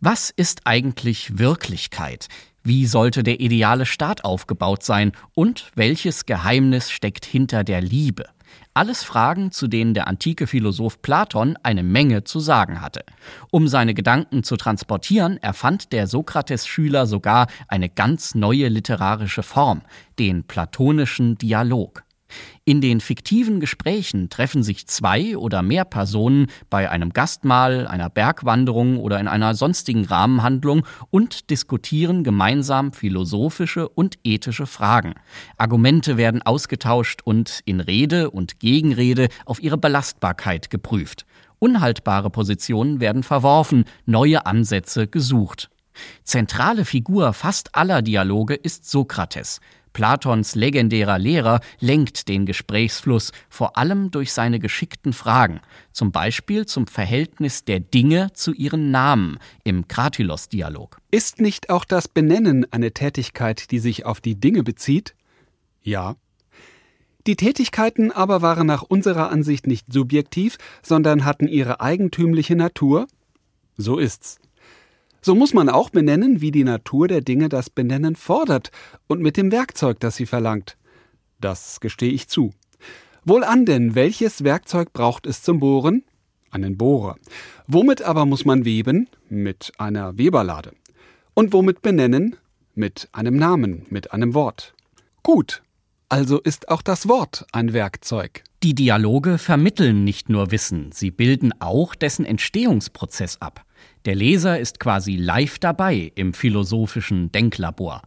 Was 0.00 0.30
ist 0.30 0.60
eigentlich 0.64 1.38
Wirklichkeit? 1.38 2.28
Wie 2.62 2.86
sollte 2.86 3.24
der 3.24 3.40
ideale 3.40 3.84
Staat 3.84 4.24
aufgebaut 4.24 4.84
sein? 4.84 5.12
Und 5.34 5.72
welches 5.74 6.24
Geheimnis 6.24 6.90
steckt 6.92 7.24
hinter 7.24 7.64
der 7.64 7.80
Liebe? 7.80 8.26
Alles 8.74 9.02
Fragen, 9.02 9.50
zu 9.50 9.66
denen 9.68 9.94
der 9.94 10.08
antike 10.08 10.46
Philosoph 10.46 11.02
Platon 11.02 11.56
eine 11.62 11.82
Menge 11.82 12.24
zu 12.24 12.40
sagen 12.40 12.80
hatte. 12.80 13.04
Um 13.50 13.68
seine 13.68 13.94
Gedanken 13.94 14.42
zu 14.42 14.56
transportieren, 14.56 15.36
erfand 15.38 15.92
der 15.92 16.06
Sokrates-Schüler 16.06 17.06
sogar 17.06 17.48
eine 17.68 17.88
ganz 17.88 18.34
neue 18.34 18.68
literarische 18.68 19.42
Form, 19.42 19.82
den 20.18 20.44
platonischen 20.44 21.36
Dialog. 21.38 22.04
In 22.68 22.82
den 22.82 23.00
fiktiven 23.00 23.60
Gesprächen 23.60 24.28
treffen 24.28 24.62
sich 24.62 24.86
zwei 24.86 25.38
oder 25.38 25.62
mehr 25.62 25.86
Personen 25.86 26.48
bei 26.68 26.90
einem 26.90 27.14
Gastmahl, 27.14 27.86
einer 27.86 28.10
Bergwanderung 28.10 28.98
oder 28.98 29.18
in 29.18 29.26
einer 29.26 29.54
sonstigen 29.54 30.04
Rahmenhandlung 30.04 30.84
und 31.08 31.48
diskutieren 31.48 32.24
gemeinsam 32.24 32.92
philosophische 32.92 33.88
und 33.88 34.18
ethische 34.22 34.66
Fragen. 34.66 35.14
Argumente 35.56 36.18
werden 36.18 36.42
ausgetauscht 36.42 37.22
und 37.24 37.60
in 37.64 37.80
Rede 37.80 38.30
und 38.30 38.60
Gegenrede 38.60 39.28
auf 39.46 39.62
ihre 39.62 39.78
Belastbarkeit 39.78 40.68
geprüft. 40.68 41.24
Unhaltbare 41.60 42.28
Positionen 42.28 43.00
werden 43.00 43.22
verworfen, 43.22 43.86
neue 44.04 44.44
Ansätze 44.44 45.06
gesucht. 45.06 45.70
Zentrale 46.22 46.84
Figur 46.84 47.32
fast 47.32 47.74
aller 47.74 48.02
Dialoge 48.02 48.54
ist 48.54 48.90
Sokrates. 48.90 49.60
Platons 49.98 50.54
legendärer 50.54 51.18
Lehrer 51.18 51.58
lenkt 51.80 52.28
den 52.28 52.46
Gesprächsfluss 52.46 53.32
vor 53.48 53.76
allem 53.76 54.12
durch 54.12 54.32
seine 54.32 54.60
geschickten 54.60 55.12
Fragen, 55.12 55.60
zum 55.90 56.12
Beispiel 56.12 56.66
zum 56.66 56.86
Verhältnis 56.86 57.64
der 57.64 57.80
Dinge 57.80 58.32
zu 58.32 58.52
ihren 58.52 58.92
Namen 58.92 59.40
im 59.64 59.88
Kratylos-Dialog. 59.88 60.98
Ist 61.10 61.40
nicht 61.40 61.68
auch 61.68 61.84
das 61.84 62.06
Benennen 62.06 62.64
eine 62.70 62.92
Tätigkeit, 62.92 63.72
die 63.72 63.80
sich 63.80 64.06
auf 64.06 64.20
die 64.20 64.38
Dinge 64.38 64.62
bezieht? 64.62 65.16
Ja. 65.82 66.14
Die 67.26 67.34
Tätigkeiten 67.34 68.12
aber 68.12 68.40
waren 68.40 68.68
nach 68.68 68.84
unserer 68.84 69.32
Ansicht 69.32 69.66
nicht 69.66 69.92
subjektiv, 69.92 70.58
sondern 70.80 71.24
hatten 71.24 71.48
ihre 71.48 71.80
eigentümliche 71.80 72.54
Natur? 72.54 73.08
So 73.76 73.98
ist's. 73.98 74.38
So 75.20 75.34
muss 75.34 75.54
man 75.54 75.68
auch 75.68 75.90
benennen, 75.90 76.40
wie 76.40 76.50
die 76.50 76.64
Natur 76.64 77.08
der 77.08 77.20
Dinge 77.20 77.48
das 77.48 77.70
Benennen 77.70 78.16
fordert 78.16 78.70
und 79.06 79.20
mit 79.20 79.36
dem 79.36 79.50
Werkzeug, 79.50 80.00
das 80.00 80.16
sie 80.16 80.26
verlangt. 80.26 80.76
Das 81.40 81.80
gestehe 81.80 82.12
ich 82.12 82.28
zu. 82.28 82.52
Wohlan 83.24 83.66
denn, 83.66 83.94
welches 83.94 84.44
Werkzeug 84.44 84.92
braucht 84.92 85.26
es 85.26 85.42
zum 85.42 85.60
Bohren? 85.60 86.04
Einen 86.50 86.78
Bohrer. 86.78 87.16
Womit 87.66 88.02
aber 88.02 88.24
muss 88.24 88.44
man 88.44 88.64
weben? 88.64 89.08
Mit 89.28 89.72
einer 89.76 90.16
Weberlade. 90.16 90.72
Und 91.34 91.52
womit 91.52 91.82
benennen? 91.82 92.36
Mit 92.74 93.08
einem 93.12 93.36
Namen, 93.36 93.84
mit 93.90 94.12
einem 94.12 94.34
Wort. 94.34 94.74
Gut, 95.22 95.62
also 96.08 96.40
ist 96.40 96.70
auch 96.70 96.80
das 96.80 97.06
Wort 97.06 97.44
ein 97.52 97.74
Werkzeug. 97.74 98.42
Die 98.62 98.74
Dialoge 98.74 99.36
vermitteln 99.36 100.04
nicht 100.04 100.30
nur 100.30 100.50
Wissen, 100.50 100.90
sie 100.92 101.10
bilden 101.10 101.52
auch 101.60 101.94
dessen 101.94 102.24
Entstehungsprozess 102.24 103.42
ab. 103.42 103.64
Der 104.04 104.14
Leser 104.14 104.58
ist 104.58 104.80
quasi 104.80 105.16
live 105.16 105.58
dabei 105.58 106.12
im 106.14 106.32
philosophischen 106.32 107.30
Denklabor. 107.32 108.02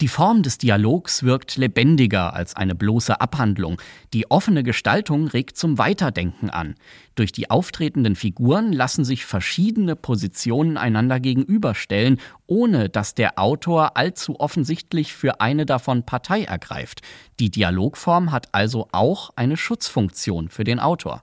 Die 0.00 0.08
Form 0.08 0.42
des 0.42 0.58
Dialogs 0.58 1.22
wirkt 1.22 1.56
lebendiger 1.56 2.34
als 2.34 2.56
eine 2.56 2.74
bloße 2.74 3.20
Abhandlung. 3.20 3.80
Die 4.12 4.30
offene 4.30 4.62
Gestaltung 4.62 5.28
regt 5.28 5.56
zum 5.56 5.78
Weiterdenken 5.78 6.50
an. 6.50 6.74
Durch 7.14 7.30
die 7.30 7.50
auftretenden 7.50 8.16
Figuren 8.16 8.72
lassen 8.72 9.04
sich 9.04 9.24
verschiedene 9.24 9.96
Positionen 9.96 10.76
einander 10.76 11.20
gegenüberstellen, 11.20 12.18
ohne 12.46 12.88
dass 12.88 13.14
der 13.14 13.38
Autor 13.38 13.96
allzu 13.96 14.40
offensichtlich 14.40 15.12
für 15.12 15.40
eine 15.40 15.66
davon 15.66 16.04
Partei 16.04 16.44
ergreift. 16.44 17.02
Die 17.38 17.50
Dialogform 17.50 18.32
hat 18.32 18.48
also 18.52 18.88
auch 18.92 19.30
eine 19.36 19.56
Schutzfunktion 19.56 20.48
für 20.48 20.64
den 20.64 20.80
Autor. 20.80 21.22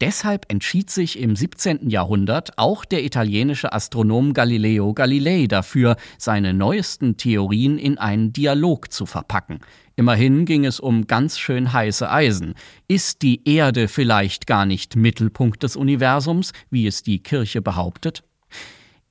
Deshalb 0.00 0.46
entschied 0.48 0.90
sich 0.90 1.18
im 1.18 1.36
17. 1.36 1.90
Jahrhundert 1.90 2.58
auch 2.58 2.84
der 2.84 3.04
italienische 3.04 3.72
Astronom 3.72 4.32
Galileo 4.32 4.94
Galilei 4.94 5.46
dafür, 5.46 5.96
seine 6.18 6.54
neuesten 6.54 7.16
Theorien 7.16 7.78
in 7.78 7.98
einen 7.98 8.32
Dialog 8.32 8.92
zu 8.92 9.06
verpacken. 9.06 9.60
Immerhin 9.96 10.46
ging 10.46 10.64
es 10.64 10.80
um 10.80 11.06
ganz 11.06 11.38
schön 11.38 11.72
heiße 11.72 12.10
Eisen. 12.10 12.54
Ist 12.88 13.22
die 13.22 13.46
Erde 13.46 13.86
vielleicht 13.86 14.46
gar 14.46 14.64
nicht 14.64 14.96
Mittelpunkt 14.96 15.62
des 15.62 15.76
Universums, 15.76 16.52
wie 16.70 16.86
es 16.86 17.02
die 17.02 17.22
Kirche 17.22 17.60
behauptet? 17.60 18.22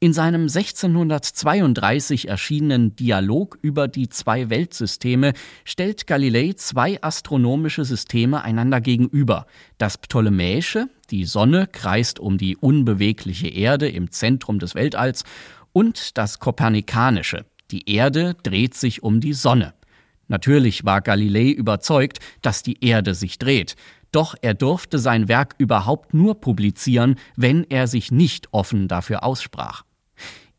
In 0.01 0.13
seinem 0.13 0.43
1632 0.43 2.29
erschienenen 2.29 2.95
Dialog 2.95 3.59
über 3.61 3.89
die 3.89 4.07
zwei 4.07 4.49
Weltsysteme 4.49 5.33
stellt 5.65 6.07
Galilei 6.07 6.53
zwei 6.53 7.03
astronomische 7.03 7.83
Systeme 7.83 8.41
einander 8.41 8.79
gegenüber. 8.79 9.45
Das 9.77 9.97
ptolemäische, 9.97 10.87
die 11.11 11.25
Sonne 11.25 11.67
kreist 11.67 12.21
um 12.21 12.37
die 12.37 12.55
unbewegliche 12.55 13.49
Erde 13.49 13.89
im 13.89 14.09
Zentrum 14.09 14.59
des 14.59 14.73
Weltalls, 14.73 15.25
und 15.73 16.17
das 16.17 16.39
kopernikanische, 16.39 17.45
die 17.69 17.93
Erde 17.93 18.37
dreht 18.41 18.75
sich 18.75 19.03
um 19.03 19.19
die 19.19 19.33
Sonne. 19.33 19.73
Natürlich 20.29 20.85
war 20.85 21.01
Galilei 21.01 21.49
überzeugt, 21.49 22.19
dass 22.41 22.63
die 22.63 22.85
Erde 22.85 23.15
sich 23.15 23.37
dreht, 23.37 23.75
doch 24.13 24.35
er 24.41 24.53
durfte 24.53 24.97
sein 24.97 25.27
Werk 25.27 25.55
überhaupt 25.57 26.13
nur 26.13 26.39
publizieren, 26.39 27.15
wenn 27.35 27.65
er 27.65 27.87
sich 27.87 28.11
nicht 28.11 28.47
offen 28.53 28.87
dafür 28.87 29.25
aussprach. 29.25 29.83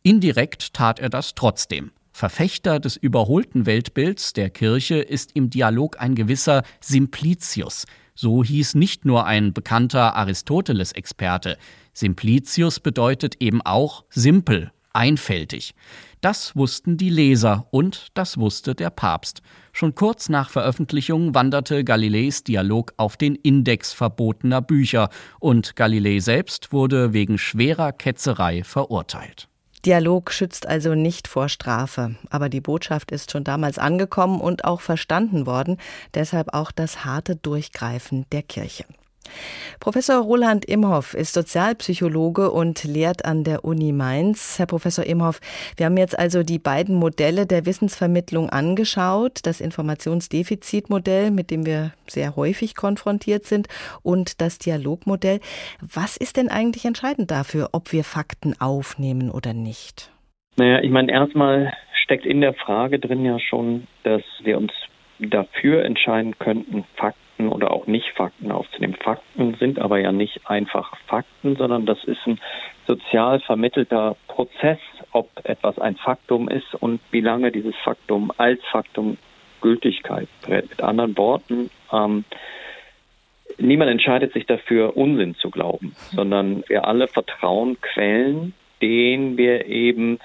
Indirekt 0.02 0.72
tat 0.72 0.98
er 0.98 1.10
das 1.10 1.34
trotzdem. 1.34 1.92
Verfechter 2.12 2.80
des 2.80 2.96
überholten 2.96 3.66
Weltbilds 3.66 4.32
der 4.32 4.48
Kirche 4.48 4.96
ist 4.96 5.32
im 5.34 5.50
Dialog 5.50 6.00
ein 6.00 6.14
gewisser 6.14 6.62
Simplicius. 6.80 7.84
So 8.14 8.42
hieß 8.42 8.76
nicht 8.76 9.04
nur 9.04 9.26
ein 9.26 9.52
bekannter 9.52 10.16
Aristoteles-Experte. 10.16 11.58
Simplicius 11.92 12.80
bedeutet 12.80 13.36
eben 13.40 13.60
auch 13.62 14.04
simpel, 14.08 14.72
einfältig. 14.92 15.74
Das 16.22 16.56
wussten 16.56 16.96
die 16.96 17.10
Leser 17.10 17.66
und 17.70 18.08
das 18.14 18.38
wusste 18.38 18.74
der 18.74 18.90
Papst. 18.90 19.42
Schon 19.72 19.94
kurz 19.94 20.30
nach 20.30 20.48
Veröffentlichung 20.48 21.34
wanderte 21.34 21.84
Galileis 21.84 22.42
Dialog 22.42 22.92
auf 22.96 23.18
den 23.18 23.34
Index 23.34 23.92
verbotener 23.92 24.62
Bücher 24.62 25.10
und 25.38 25.76
Galilei 25.76 26.20
selbst 26.20 26.72
wurde 26.72 27.12
wegen 27.12 27.36
schwerer 27.36 27.92
Ketzerei 27.92 28.64
verurteilt. 28.64 29.49
Dialog 29.86 30.30
schützt 30.30 30.66
also 30.66 30.94
nicht 30.94 31.26
vor 31.26 31.48
Strafe. 31.48 32.16
Aber 32.28 32.48
die 32.48 32.60
Botschaft 32.60 33.10
ist 33.10 33.30
schon 33.30 33.44
damals 33.44 33.78
angekommen 33.78 34.40
und 34.40 34.64
auch 34.64 34.82
verstanden 34.82 35.46
worden. 35.46 35.78
Deshalb 36.14 36.52
auch 36.52 36.70
das 36.70 37.04
harte 37.04 37.36
Durchgreifen 37.36 38.26
der 38.30 38.42
Kirche. 38.42 38.84
Professor 39.80 40.22
Roland 40.22 40.64
Imhoff 40.64 41.14
ist 41.14 41.34
Sozialpsychologe 41.34 42.50
und 42.50 42.84
lehrt 42.84 43.24
an 43.24 43.44
der 43.44 43.64
Uni 43.64 43.92
Mainz. 43.92 44.58
Herr 44.58 44.66
Professor 44.66 45.04
Imhoff, 45.04 45.40
wir 45.76 45.86
haben 45.86 45.96
jetzt 45.96 46.18
also 46.18 46.42
die 46.42 46.58
beiden 46.58 46.94
Modelle 46.94 47.46
der 47.46 47.66
Wissensvermittlung 47.66 48.50
angeschaut, 48.50 49.40
das 49.44 49.60
Informationsdefizitmodell, 49.60 51.30
mit 51.30 51.50
dem 51.50 51.66
wir 51.66 51.92
sehr 52.06 52.36
häufig 52.36 52.74
konfrontiert 52.74 53.44
sind, 53.44 53.68
und 54.02 54.40
das 54.40 54.58
Dialogmodell. 54.58 55.40
Was 55.80 56.16
ist 56.16 56.36
denn 56.36 56.48
eigentlich 56.48 56.84
entscheidend 56.84 57.30
dafür, 57.30 57.70
ob 57.72 57.92
wir 57.92 58.04
Fakten 58.04 58.54
aufnehmen 58.60 59.30
oder 59.30 59.52
nicht? 59.52 60.10
Naja, 60.56 60.80
ich 60.82 60.90
meine, 60.90 61.12
erstmal 61.12 61.72
steckt 62.02 62.26
in 62.26 62.40
der 62.40 62.54
Frage 62.54 62.98
drin 62.98 63.24
ja 63.24 63.38
schon, 63.38 63.86
dass 64.02 64.22
wir 64.42 64.58
uns 64.58 64.72
dafür 65.20 65.84
entscheiden 65.84 66.38
könnten, 66.38 66.84
Fakten 66.96 67.29
Fakten 67.40 67.48
oder 67.48 67.70
auch 67.72 67.86
Nicht-Fakten 67.86 68.52
aufzunehmen. 68.52 68.94
Fakten 68.94 69.54
sind 69.54 69.78
aber 69.78 69.98
ja 69.98 70.12
nicht 70.12 70.40
einfach 70.44 70.96
Fakten, 71.06 71.56
sondern 71.56 71.86
das 71.86 72.02
ist 72.04 72.26
ein 72.26 72.38
sozial 72.86 73.40
vermittelter 73.40 74.16
Prozess, 74.28 74.78
ob 75.12 75.28
etwas 75.44 75.78
ein 75.78 75.96
Faktum 75.96 76.48
ist 76.48 76.74
und 76.74 77.00
wie 77.10 77.20
lange 77.20 77.50
dieses 77.50 77.74
Faktum 77.84 78.32
als 78.36 78.60
Faktum 78.70 79.16
Gültigkeit 79.60 80.28
brät. 80.42 80.68
Mit 80.70 80.82
anderen 80.82 81.16
Worten, 81.16 81.70
ähm, 81.92 82.24
niemand 83.58 83.90
entscheidet 83.90 84.32
sich 84.32 84.46
dafür, 84.46 84.96
Unsinn 84.96 85.34
zu 85.34 85.50
glauben, 85.50 85.94
sondern 86.12 86.64
wir 86.68 86.86
alle 86.86 87.08
vertrauen 87.08 87.80
Quellen, 87.80 88.54
denen 88.80 89.36
wir 89.36 89.66
eben 89.66 90.18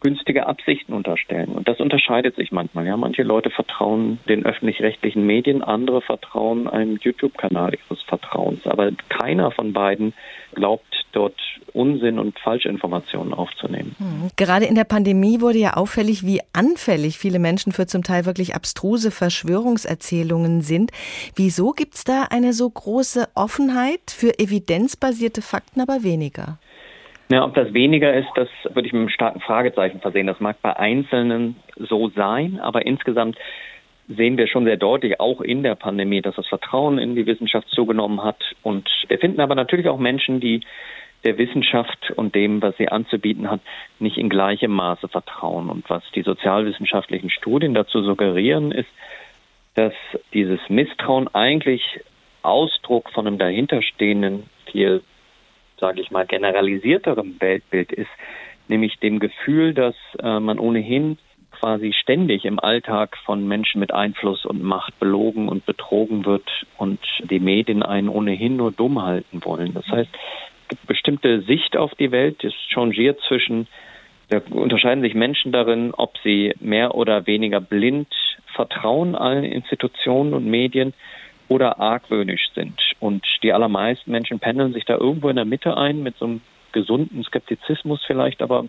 günstige 0.00 0.46
Absichten 0.46 0.92
unterstellen. 0.92 1.50
Und 1.50 1.68
das 1.68 1.78
unterscheidet 1.80 2.36
sich 2.36 2.52
manchmal. 2.52 2.86
Ja, 2.86 2.96
manche 2.96 3.22
Leute 3.22 3.50
vertrauen 3.50 4.18
den 4.28 4.44
öffentlich-rechtlichen 4.44 5.24
Medien, 5.26 5.62
andere 5.62 6.00
vertrauen 6.00 6.68
einem 6.68 6.98
YouTube-Kanal 7.00 7.74
ihres 7.74 8.02
Vertrauens. 8.02 8.66
Aber 8.66 8.90
keiner 9.08 9.50
von 9.50 9.72
beiden 9.72 10.14
glaubt 10.54 11.06
dort 11.12 11.38
Unsinn 11.72 12.18
und 12.18 12.38
Falschinformationen 12.38 13.34
aufzunehmen. 13.34 13.94
Hm. 13.98 14.30
Gerade 14.36 14.66
in 14.66 14.74
der 14.74 14.84
Pandemie 14.84 15.40
wurde 15.40 15.58
ja 15.58 15.74
auffällig, 15.74 16.24
wie 16.24 16.40
anfällig 16.52 17.18
viele 17.18 17.38
Menschen 17.38 17.72
für 17.72 17.86
zum 17.86 18.02
Teil 18.02 18.26
wirklich 18.26 18.54
abstruse 18.54 19.10
Verschwörungserzählungen 19.10 20.62
sind. 20.62 20.90
Wieso 21.36 21.72
gibt 21.72 21.94
es 21.94 22.04
da 22.04 22.28
eine 22.30 22.52
so 22.52 22.68
große 22.68 23.28
Offenheit 23.34 24.10
für 24.10 24.38
evidenzbasierte 24.38 25.42
Fakten, 25.42 25.80
aber 25.80 26.02
weniger? 26.02 26.58
Ja, 27.30 27.44
ob 27.44 27.54
das 27.54 27.72
weniger 27.72 28.12
ist, 28.12 28.28
das 28.34 28.48
würde 28.64 28.88
ich 28.88 28.92
mit 28.92 29.00
einem 29.00 29.08
starken 29.08 29.40
Fragezeichen 29.40 30.00
versehen. 30.00 30.26
Das 30.26 30.40
mag 30.40 30.60
bei 30.62 30.76
Einzelnen 30.76 31.54
so 31.76 32.08
sein, 32.08 32.58
aber 32.60 32.84
insgesamt 32.84 33.38
sehen 34.08 34.36
wir 34.36 34.48
schon 34.48 34.64
sehr 34.64 34.76
deutlich, 34.76 35.20
auch 35.20 35.40
in 35.40 35.62
der 35.62 35.76
Pandemie, 35.76 36.22
dass 36.22 36.34
das 36.34 36.48
Vertrauen 36.48 36.98
in 36.98 37.14
die 37.14 37.26
Wissenschaft 37.26 37.68
zugenommen 37.68 38.24
hat. 38.24 38.42
Und 38.64 38.88
wir 39.06 39.18
finden 39.18 39.40
aber 39.40 39.54
natürlich 39.54 39.88
auch 39.88 39.98
Menschen, 39.98 40.40
die 40.40 40.62
der 41.22 41.38
Wissenschaft 41.38 42.10
und 42.16 42.34
dem, 42.34 42.62
was 42.62 42.76
sie 42.78 42.88
anzubieten 42.88 43.48
hat, 43.48 43.60
nicht 44.00 44.16
in 44.16 44.28
gleichem 44.28 44.72
Maße 44.72 45.06
vertrauen. 45.06 45.70
Und 45.70 45.88
was 45.88 46.02
die 46.16 46.22
sozialwissenschaftlichen 46.22 47.30
Studien 47.30 47.74
dazu 47.74 48.02
suggerieren, 48.02 48.72
ist, 48.72 48.88
dass 49.74 49.92
dieses 50.32 50.58
Misstrauen 50.68 51.32
eigentlich 51.32 52.00
Ausdruck 52.42 53.10
von 53.10 53.28
einem 53.28 53.38
dahinterstehenden, 53.38 54.48
viel 54.72 55.02
sage 55.80 56.00
ich 56.00 56.10
mal, 56.10 56.26
generalisierterem 56.26 57.40
Weltbild 57.40 57.92
ist, 57.92 58.10
nämlich 58.68 58.98
dem 59.00 59.18
Gefühl, 59.18 59.74
dass 59.74 59.94
äh, 60.22 60.38
man 60.38 60.58
ohnehin 60.58 61.18
quasi 61.58 61.92
ständig 61.92 62.44
im 62.44 62.58
Alltag 62.58 63.16
von 63.24 63.46
Menschen 63.46 63.80
mit 63.80 63.92
Einfluss 63.92 64.46
und 64.46 64.62
Macht 64.62 64.98
belogen 64.98 65.48
und 65.48 65.66
betrogen 65.66 66.24
wird 66.24 66.48
und 66.78 67.00
die 67.22 67.40
Medien 67.40 67.82
einen 67.82 68.08
ohnehin 68.08 68.56
nur 68.56 68.72
dumm 68.72 69.02
halten 69.02 69.44
wollen. 69.44 69.74
Das 69.74 69.86
heißt, 69.88 70.10
es 70.10 70.68
gibt 70.68 70.86
bestimmte 70.86 71.42
Sicht 71.42 71.76
auf 71.76 71.94
die 71.96 72.12
Welt, 72.12 72.44
es 72.44 72.54
changiert 72.68 73.20
zwischen, 73.26 73.66
da 74.28 74.40
unterscheiden 74.50 75.02
sich 75.02 75.14
Menschen 75.14 75.52
darin, 75.52 75.92
ob 75.92 76.16
sie 76.22 76.54
mehr 76.60 76.94
oder 76.94 77.26
weniger 77.26 77.60
blind 77.60 78.08
vertrauen 78.54 79.14
allen 79.14 79.44
Institutionen 79.44 80.32
und 80.32 80.46
Medien 80.46 80.94
oder 81.50 81.78
argwöhnisch 81.80 82.50
sind. 82.54 82.80
Und 83.00 83.26
die 83.42 83.52
allermeisten 83.52 84.12
Menschen 84.12 84.38
pendeln 84.38 84.72
sich 84.72 84.84
da 84.84 84.96
irgendwo 84.96 85.28
in 85.28 85.36
der 85.36 85.44
Mitte 85.44 85.76
ein 85.76 86.02
mit 86.02 86.16
so 86.16 86.24
einem 86.24 86.40
gesunden 86.72 87.24
Skeptizismus 87.24 88.00
vielleicht, 88.06 88.40
aber 88.40 88.66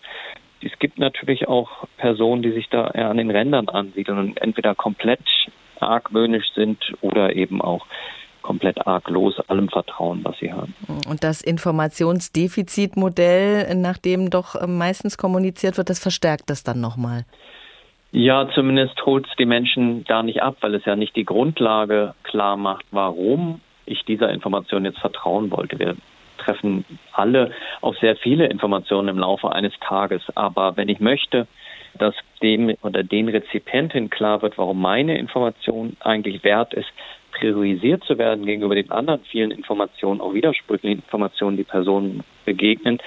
es 0.64 0.72
gibt 0.80 0.98
natürlich 0.98 1.48
auch 1.48 1.70
Personen, 1.98 2.42
die 2.42 2.52
sich 2.52 2.68
da 2.70 2.90
eher 2.90 3.10
an 3.10 3.18
den 3.18 3.30
Rändern 3.30 3.70
ansiedeln 3.70 4.18
und 4.18 4.42
entweder 4.42 4.74
komplett 4.74 5.22
argwöhnisch 5.80 6.52
sind 6.56 6.80
oder 7.02 7.36
eben 7.36 7.62
auch 7.62 7.86
komplett 8.42 8.88
arglos 8.88 9.40
allem 9.48 9.70
vertrauen, 9.70 10.22
was 10.24 10.40
sie 10.40 10.52
haben. 10.52 10.74
Und 11.08 11.24
das 11.24 11.42
Informationsdefizitmodell, 11.42 13.76
nach 13.76 14.00
dem 14.00 14.32
doch 14.32 14.56
meistens 14.68 15.20
kommuniziert 15.20 15.78
wird, 15.78 15.92
das 15.92 16.00
verstärkt 16.00 16.50
das 16.50 16.64
dann 16.64 16.82
nochmal. 16.82 17.26
Ja, 18.14 18.50
zumindest 18.54 19.06
holt 19.06 19.26
es 19.26 19.36
die 19.38 19.46
Menschen 19.46 20.04
da 20.04 20.22
nicht 20.22 20.44
ab, 20.44 20.58
weil 20.60 20.76
es 20.76 20.84
ja 20.84 20.98
nicht 20.98 21.16
die 21.16 21.24
Grundlage 21.24 22.14
klar 22.24 22.58
macht, 22.58 22.86
warum 22.92 23.62
ich 23.86 24.04
dieser 24.04 24.30
Information 24.32 24.84
jetzt 24.84 25.00
vertrauen 25.00 25.50
wollte. 25.50 25.80
Wir 25.80 25.96
treffen 26.38 26.84
alle 27.14 27.52
auf 27.80 27.98
sehr 28.00 28.18
viele 28.18 28.48
Informationen 28.48 29.08
im 29.08 29.20
Laufe 29.20 29.54
eines 29.54 29.74
Tages. 29.80 30.24
Aber 30.36 30.76
wenn 30.76 30.90
ich 30.90 31.00
möchte, 31.00 31.48
dass 31.98 32.14
dem 32.42 32.76
oder 32.82 33.04
den 33.04 33.30
Rezipientin 33.30 34.10
klar 34.10 34.42
wird, 34.42 34.58
warum 34.58 34.82
meine 34.82 35.18
Information 35.18 35.96
eigentlich 36.02 36.44
wert 36.44 36.74
ist, 36.74 36.90
priorisiert 37.32 38.04
zu 38.04 38.18
werden 38.18 38.46
gegenüber 38.46 38.76
den 38.76 38.92
anderen 38.92 39.22
vielen 39.24 39.52
Informationen, 39.52 40.20
auch 40.20 40.34
widersprüchlichen 40.34 41.00
Informationen, 41.00 41.56
die 41.56 41.64
Personen 41.64 42.24
begegnen, 42.44 43.00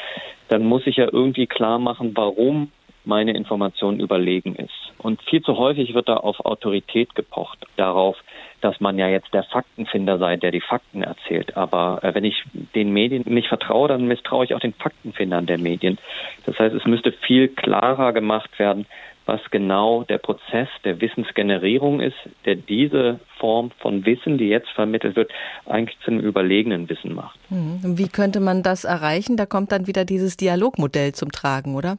dann 0.48 0.64
muss 0.64 0.86
ich 0.86 0.96
ja 0.96 1.08
irgendwie 1.12 1.46
klar 1.46 1.78
machen, 1.78 2.12
warum 2.14 2.70
meine 3.04 3.32
Information 3.32 4.00
überlegen 4.00 4.54
ist. 4.56 4.83
Und 4.98 5.22
viel 5.22 5.42
zu 5.42 5.58
häufig 5.58 5.94
wird 5.94 6.08
da 6.08 6.16
auf 6.16 6.40
Autorität 6.44 7.14
gepocht, 7.14 7.66
darauf, 7.76 8.16
dass 8.60 8.80
man 8.80 8.98
ja 8.98 9.08
jetzt 9.08 9.34
der 9.34 9.42
Faktenfinder 9.44 10.18
sei, 10.18 10.36
der 10.36 10.50
die 10.50 10.60
Fakten 10.60 11.02
erzählt. 11.02 11.56
Aber 11.56 12.02
äh, 12.02 12.14
wenn 12.14 12.24
ich 12.24 12.42
den 12.74 12.92
Medien 12.92 13.24
nicht 13.26 13.48
vertraue, 13.48 13.88
dann 13.88 14.06
misstraue 14.06 14.44
ich 14.44 14.54
auch 14.54 14.60
den 14.60 14.72
Faktenfindern 14.72 15.46
der 15.46 15.58
Medien. 15.58 15.98
Das 16.46 16.58
heißt, 16.58 16.74
es 16.74 16.84
müsste 16.86 17.12
viel 17.12 17.48
klarer 17.48 18.12
gemacht 18.12 18.58
werden, 18.58 18.86
was 19.26 19.40
genau 19.50 20.04
der 20.04 20.18
Prozess 20.18 20.68
der 20.84 21.00
Wissensgenerierung 21.00 22.00
ist, 22.00 22.16
der 22.44 22.56
diese 22.56 23.20
Form 23.38 23.70
von 23.78 24.04
Wissen, 24.04 24.38
die 24.38 24.48
jetzt 24.48 24.68
vermittelt 24.70 25.16
wird, 25.16 25.30
eigentlich 25.66 25.98
zu 26.00 26.10
einem 26.10 26.20
überlegenen 26.20 26.88
Wissen 26.88 27.14
macht. 27.14 27.38
Hm. 27.48 27.98
Wie 27.98 28.08
könnte 28.08 28.40
man 28.40 28.62
das 28.62 28.84
erreichen? 28.84 29.36
Da 29.36 29.46
kommt 29.46 29.72
dann 29.72 29.86
wieder 29.86 30.04
dieses 30.04 30.36
Dialogmodell 30.36 31.12
zum 31.12 31.32
Tragen, 31.32 31.74
oder? 31.74 31.96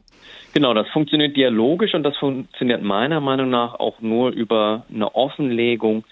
Genau, 0.53 0.73
das 0.73 0.87
funktioniert 0.89 1.35
dialogisch 1.35 1.93
und 1.93 2.03
das 2.03 2.15
funktioniert 2.17 2.81
meiner 2.81 3.21
Meinung 3.21 3.49
nach 3.49 3.75
auch 3.75 3.99
nur 4.01 4.31
über 4.31 4.85
eine 4.93 5.13
Offenlegung 5.15 6.03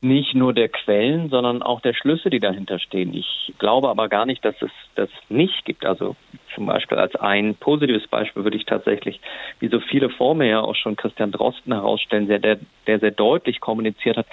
nicht 0.00 0.34
nur 0.34 0.52
der 0.52 0.68
Quellen, 0.68 1.28
sondern 1.28 1.62
auch 1.62 1.80
der 1.80 1.92
Schlüsse, 1.92 2.30
die 2.30 2.38
dahinter 2.38 2.78
stehen. 2.78 3.12
Ich 3.14 3.52
glaube 3.58 3.88
aber 3.88 4.08
gar 4.08 4.26
nicht, 4.26 4.44
dass 4.44 4.54
es 4.62 4.70
das 4.94 5.08
nicht 5.28 5.64
gibt. 5.64 5.84
Also 5.84 6.14
zum 6.54 6.66
Beispiel 6.66 6.98
als 6.98 7.16
ein 7.16 7.56
positives 7.56 8.06
Beispiel 8.06 8.44
würde 8.44 8.56
ich 8.56 8.64
tatsächlich, 8.64 9.20
wie 9.58 9.68
so 9.68 9.80
viele 9.80 10.08
vor 10.10 10.36
mir 10.36 10.46
ja 10.46 10.60
auch 10.60 10.76
schon 10.76 10.96
Christian 10.96 11.32
Drosten 11.32 11.72
herausstellen, 11.72 12.28
der, 12.28 12.38
der, 12.38 12.58
der 12.86 13.00
sehr 13.00 13.10
deutlich 13.10 13.60
kommuniziert 13.60 14.16
hat, 14.18 14.26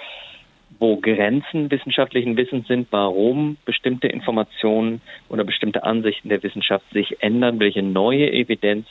wo 0.78 0.98
Grenzen 0.98 1.70
wissenschaftlichen 1.70 2.36
Wissens 2.36 2.68
sind, 2.68 2.88
warum 2.90 3.56
bestimmte 3.64 4.08
Informationen 4.08 5.00
oder 5.28 5.42
bestimmte 5.42 5.82
Ansichten 5.82 6.28
der 6.28 6.42
Wissenschaft 6.42 6.84
sich 6.92 7.22
ändern, 7.22 7.58
welche 7.58 7.82
neue 7.82 8.30
Evidenz 8.30 8.86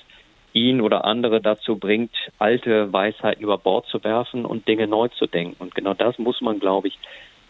ihn 0.56 0.82
oder 0.82 1.06
andere 1.06 1.42
dazu 1.42 1.78
bringt, 1.78 2.16
alte 2.40 2.92
Weisheiten 2.92 3.44
über 3.44 3.58
Bord 3.58 3.86
zu 3.88 4.04
werfen 4.04 4.46
und 4.46 4.68
Dinge 4.68 4.88
neu 4.88 5.10
zu 5.10 5.28
denken. 5.28 5.58
Und 5.60 5.76
genau 5.76 5.94
das 5.94 6.18
muss 6.18 6.42
man, 6.42 6.60
glaube 6.60 6.88
ich, 6.88 6.98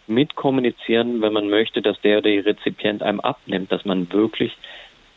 mitkommunizieren, 0.08 1.22
wenn 1.22 1.32
man 1.32 1.48
möchte, 1.48 1.82
dass 1.82 2.00
der 2.02 2.18
oder 2.18 2.30
die 2.30 2.38
Rezipient 2.38 3.02
einem 3.02 3.20
abnimmt, 3.20 3.72
dass 3.72 3.84
man 3.84 4.12
wirklich 4.12 4.56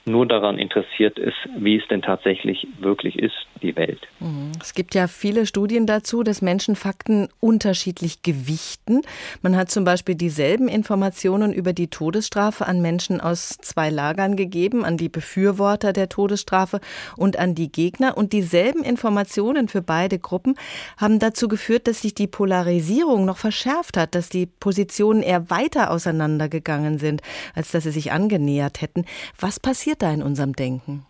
nur 0.05 0.25
daran 0.25 0.57
interessiert 0.57 1.19
ist, 1.19 1.37
wie 1.57 1.77
es 1.77 1.87
denn 1.87 2.01
tatsächlich 2.01 2.67
wirklich 2.79 3.17
ist, 3.19 3.35
die 3.61 3.75
Welt. 3.75 3.99
Mhm. 4.19 4.51
Es 4.61 4.73
gibt 4.73 4.95
ja 4.95 5.07
viele 5.07 5.45
Studien 5.45 5.85
dazu, 5.85 6.23
dass 6.23 6.41
Menschen 6.41 6.75
Fakten 6.75 7.29
unterschiedlich 7.39 8.21
gewichten. 8.23 9.01
Man 9.41 9.55
hat 9.55 9.69
zum 9.69 9.83
Beispiel 9.83 10.15
dieselben 10.15 10.67
Informationen 10.67 11.53
über 11.53 11.73
die 11.73 11.87
Todesstrafe 11.87 12.65
an 12.65 12.81
Menschen 12.81 13.21
aus 13.21 13.57
zwei 13.61 13.89
Lagern 13.89 14.35
gegeben, 14.35 14.85
an 14.85 14.97
die 14.97 15.09
Befürworter 15.09 15.93
der 15.93 16.09
Todesstrafe 16.09 16.79
und 17.15 17.37
an 17.37 17.55
die 17.55 17.71
Gegner. 17.71 18.17
Und 18.17 18.33
dieselben 18.33 18.83
Informationen 18.83 19.67
für 19.67 19.81
beide 19.81 20.19
Gruppen 20.19 20.55
haben 20.97 21.19
dazu 21.19 21.47
geführt, 21.47 21.87
dass 21.87 22.01
sich 22.01 22.13
die 22.13 22.27
Polarisierung 22.27 23.25
noch 23.25 23.37
verschärft 23.37 23.97
hat, 23.97 24.15
dass 24.15 24.29
die 24.29 24.45
Positionen 24.45 25.21
eher 25.21 25.49
weiter 25.49 25.91
auseinandergegangen 25.91 26.97
sind, 26.97 27.21
als 27.53 27.71
dass 27.71 27.83
sie 27.83 27.91
sich 27.91 28.11
angenähert 28.11 28.81
hätten. 28.81 29.05
Was 29.39 29.59
passiert 29.59 29.88
passiert 29.89 30.01
da 30.01 30.13
in 30.13 30.21
unserem 30.21 30.53
Denken? 30.53 31.05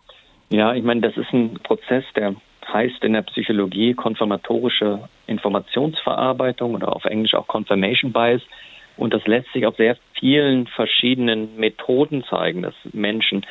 Ja, 0.48 0.74
ich 0.74 0.82
meine, 0.82 1.02
das 1.02 1.16
ist 1.16 1.32
ein 1.32 1.54
Prozess, 1.62 2.04
der 2.16 2.34
heißt 2.72 3.04
in 3.04 3.12
der 3.12 3.22
Psychologie 3.22 3.94
konfirmatorische 3.94 5.08
Informationsverarbeitung 5.26 6.74
oder 6.74 6.94
auf 6.94 7.04
Englisch 7.04 7.34
auch 7.34 7.46
Confirmation 7.46 8.12
Bias. 8.12 8.42
Und 8.96 9.12
das 9.12 9.26
lässt 9.26 9.52
sich 9.52 9.66
auf 9.66 9.76
sehr 9.76 9.96
vielen 10.18 10.66
verschiedenen 10.66 11.56
Methoden 11.56 12.24
zeigen, 12.24 12.62
dass 12.62 12.74
Menschen 12.92 13.44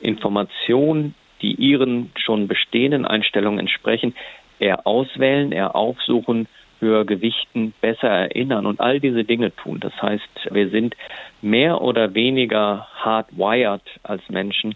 Informationen, 0.00 1.14
die 1.42 1.54
ihren 1.54 2.12
schon 2.16 2.48
bestehenden 2.48 3.04
Einstellungen 3.04 3.58
entsprechen, 3.58 4.14
eher 4.58 4.86
auswählen, 4.86 5.52
eher 5.52 5.74
aufsuchen, 5.74 6.48
höher 6.80 7.04
gewichten, 7.04 7.72
besser 7.80 8.08
erinnern 8.08 8.66
und 8.66 8.80
all 8.80 9.00
diese 9.00 9.24
Dinge 9.24 9.54
tun. 9.54 9.80
Das 9.80 9.94
heißt, 10.00 10.50
wir 10.50 10.68
sind 10.70 10.94
mehr 11.42 11.80
oder 11.80 12.14
weniger 12.14 12.86
hardwired 12.94 13.82
als 14.02 14.28
Menschen, 14.28 14.74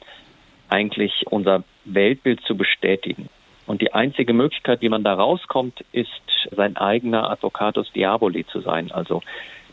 eigentlich 0.69 1.27
unser 1.29 1.65
Weltbild 1.85 2.41
zu 2.43 2.57
bestätigen. 2.57 3.29
Und 3.67 3.83
die 3.83 3.93
einzige 3.93 4.33
Möglichkeit, 4.33 4.81
wie 4.81 4.89
man 4.89 5.05
da 5.05 5.15
rauskommt, 5.15 5.85
ist, 5.93 6.11
sein 6.51 6.77
eigener 6.77 7.31
Advocatus 7.31 7.93
Diaboli 7.93 8.47
zu 8.47 8.61
sein, 8.61 8.91
also 8.91 9.23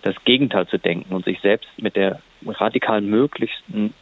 das 0.01 0.15
Gegenteil 0.25 0.67
zu 0.67 0.77
denken 0.77 1.13
und 1.13 1.25
sich 1.25 1.39
selbst 1.41 1.69
mit 1.77 1.95
der 1.95 2.21
radikal 2.45 3.01
möglichsten 3.01 3.93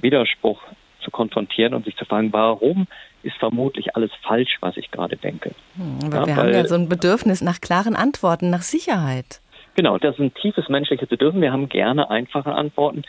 Widerspruch 0.00 0.60
zu 1.04 1.10
konfrontieren 1.10 1.74
und 1.74 1.84
sich 1.84 1.96
zu 1.96 2.04
fragen, 2.04 2.32
warum 2.32 2.86
ist 3.22 3.36
vermutlich 3.38 3.94
alles 3.96 4.10
falsch, 4.22 4.58
was 4.60 4.76
ich 4.76 4.90
gerade 4.90 5.16
denke. 5.16 5.52
Hm, 5.76 5.98
aber 6.06 6.20
ja, 6.20 6.26
wir 6.26 6.36
haben 6.36 6.52
ja 6.52 6.66
so 6.66 6.74
ein 6.74 6.88
Bedürfnis 6.88 7.42
nach 7.42 7.60
klaren 7.60 7.96
Antworten, 7.96 8.50
nach 8.50 8.62
Sicherheit. 8.62 9.40
Genau, 9.76 9.98
das 9.98 10.14
ist 10.14 10.20
ein 10.20 10.34
tiefes 10.34 10.68
menschliches 10.68 11.08
Bedürfnis. 11.08 11.42
Wir 11.42 11.52
haben 11.52 11.68
gerne 11.68 12.10
einfache 12.10 12.52
Antworten. 12.52 13.02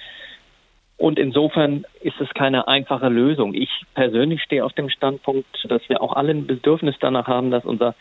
Und 0.97 1.19
insofern 1.19 1.85
ist 2.01 2.19
es 2.21 2.29
keine 2.29 2.67
einfache 2.67 3.09
Lösung. 3.09 3.53
Ich 3.53 3.69
persönlich 3.93 4.41
stehe 4.41 4.63
auf 4.63 4.73
dem 4.73 4.89
Standpunkt, 4.89 5.45
dass 5.67 5.87
wir 5.89 6.01
auch 6.01 6.13
alle 6.13 6.31
ein 6.31 6.47
Bedürfnis 6.47 6.95
danach 6.99 7.27
haben, 7.27 7.51
dass 7.51 7.65
unser 7.65 7.95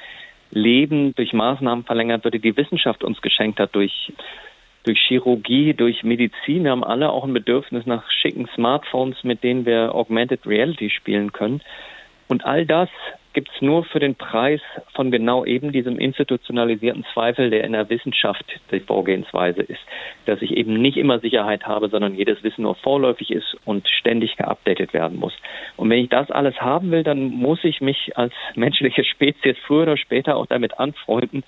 Leben 0.51 1.15
durch 1.17 1.33
Maßnahmen 1.33 1.85
verlängert 1.85 2.23
wird, 2.23 2.35
die 2.35 2.41
die 2.41 2.57
Wissenschaft 2.57 3.03
uns 3.03 3.21
geschenkt 3.21 3.59
hat, 3.59 3.75
durch 3.75 4.13
durch 4.85 5.01
Chirurgie, 5.01 5.75
durch 5.75 6.05
Medizin. 6.05 6.65
Wir 6.65 6.71
haben 6.71 6.85
alle 6.85 7.11
auch 7.11 7.25
ein 7.25 7.33
Bedürfnis 7.33 7.87
nach 7.87 8.09
schicken 8.11 8.49
Smartphones, 8.55 9.25
mit 9.25 9.43
denen 9.43 9.67
wir 9.67 9.95
Augmented 9.95 10.47
Reality 10.47 10.91
spielen 10.91 11.33
können. 11.33 11.61
Und 12.29 12.45
all 12.45 12.65
das 12.65 12.89
gibt 13.35 13.51
es 13.55 13.61
nur 13.61 13.85
für 13.85 13.99
den 13.99 14.15
Preis 14.15 14.61
von 14.95 15.11
genau 15.11 15.45
eben 15.45 15.73
diesem 15.73 15.99
institutionalisierten 15.99 17.05
Zweifel, 17.13 17.51
der 17.51 17.65
in 17.65 17.73
der 17.73 17.91
Wissenschaft 17.91 18.45
die 18.71 18.81
Vorgehensweise 18.81 19.61
ist, 19.61 19.81
dass 20.25 20.41
ich 20.41 20.53
eben 20.53 20.81
nicht 20.81 20.97
immer 20.97 21.19
Sicherheit 21.19 21.67
habe, 21.67 21.89
sondern 21.89 22.15
jedes 22.15 22.43
Wissen 22.43 22.63
nur 22.63 22.77
vorläufig 22.77 23.31
ist 23.31 23.57
und 23.65 23.87
ständig 23.89 24.37
geupdatet 24.37 24.95
werden 24.95 25.19
muss. 25.19 25.35
Und 25.77 25.91
wenn 25.91 25.99
ich 25.99 26.09
das 26.09 26.31
alles 26.31 26.61
haben 26.61 26.93
will, 26.93 27.03
dann 27.03 27.25
muss 27.25 27.63
ich 27.65 27.81
mich 27.81 28.17
als 28.17 28.33
menschliche 28.55 29.05
Spezies 29.05 29.57
früher 29.67 29.83
oder 29.83 29.97
später 29.97 30.37
auch 30.37 30.47
damit 30.47 30.79
anfreunden, 30.79 31.43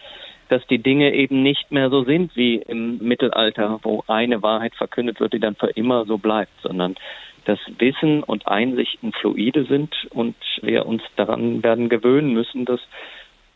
dass 0.48 0.66
die 0.66 0.78
Dinge 0.78 1.14
eben 1.14 1.42
nicht 1.42 1.72
mehr 1.72 1.90
so 1.90 2.04
sind 2.04 2.36
wie 2.36 2.56
im 2.56 2.98
Mittelalter, 2.98 3.80
wo 3.82 4.04
eine 4.06 4.42
Wahrheit 4.42 4.74
verkündet 4.74 5.20
wird, 5.20 5.32
die 5.32 5.40
dann 5.40 5.56
für 5.56 5.68
immer 5.68 6.04
so 6.06 6.18
bleibt, 6.18 6.52
sondern 6.62 6.96
dass 7.44 7.58
Wissen 7.78 8.22
und 8.22 8.46
Einsichten 8.46 9.12
fluide 9.12 9.64
sind 9.66 9.94
und 10.10 10.34
wir 10.62 10.86
uns 10.86 11.02
daran 11.16 11.62
werden 11.62 11.88
gewöhnen 11.88 12.32
müssen, 12.32 12.64
dass 12.64 12.80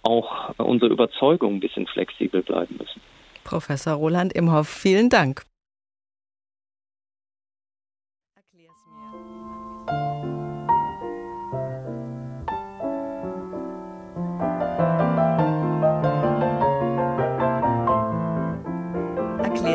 auch 0.02 0.54
unsere 0.58 0.92
Überzeugungen 0.92 1.56
ein 1.56 1.60
bisschen 1.60 1.86
flexibel 1.86 2.42
bleiben 2.42 2.76
müssen. 2.78 3.00
Professor 3.44 3.94
Roland 3.94 4.32
Imhoff, 4.32 4.68
vielen 4.68 5.10
Dank. 5.10 5.42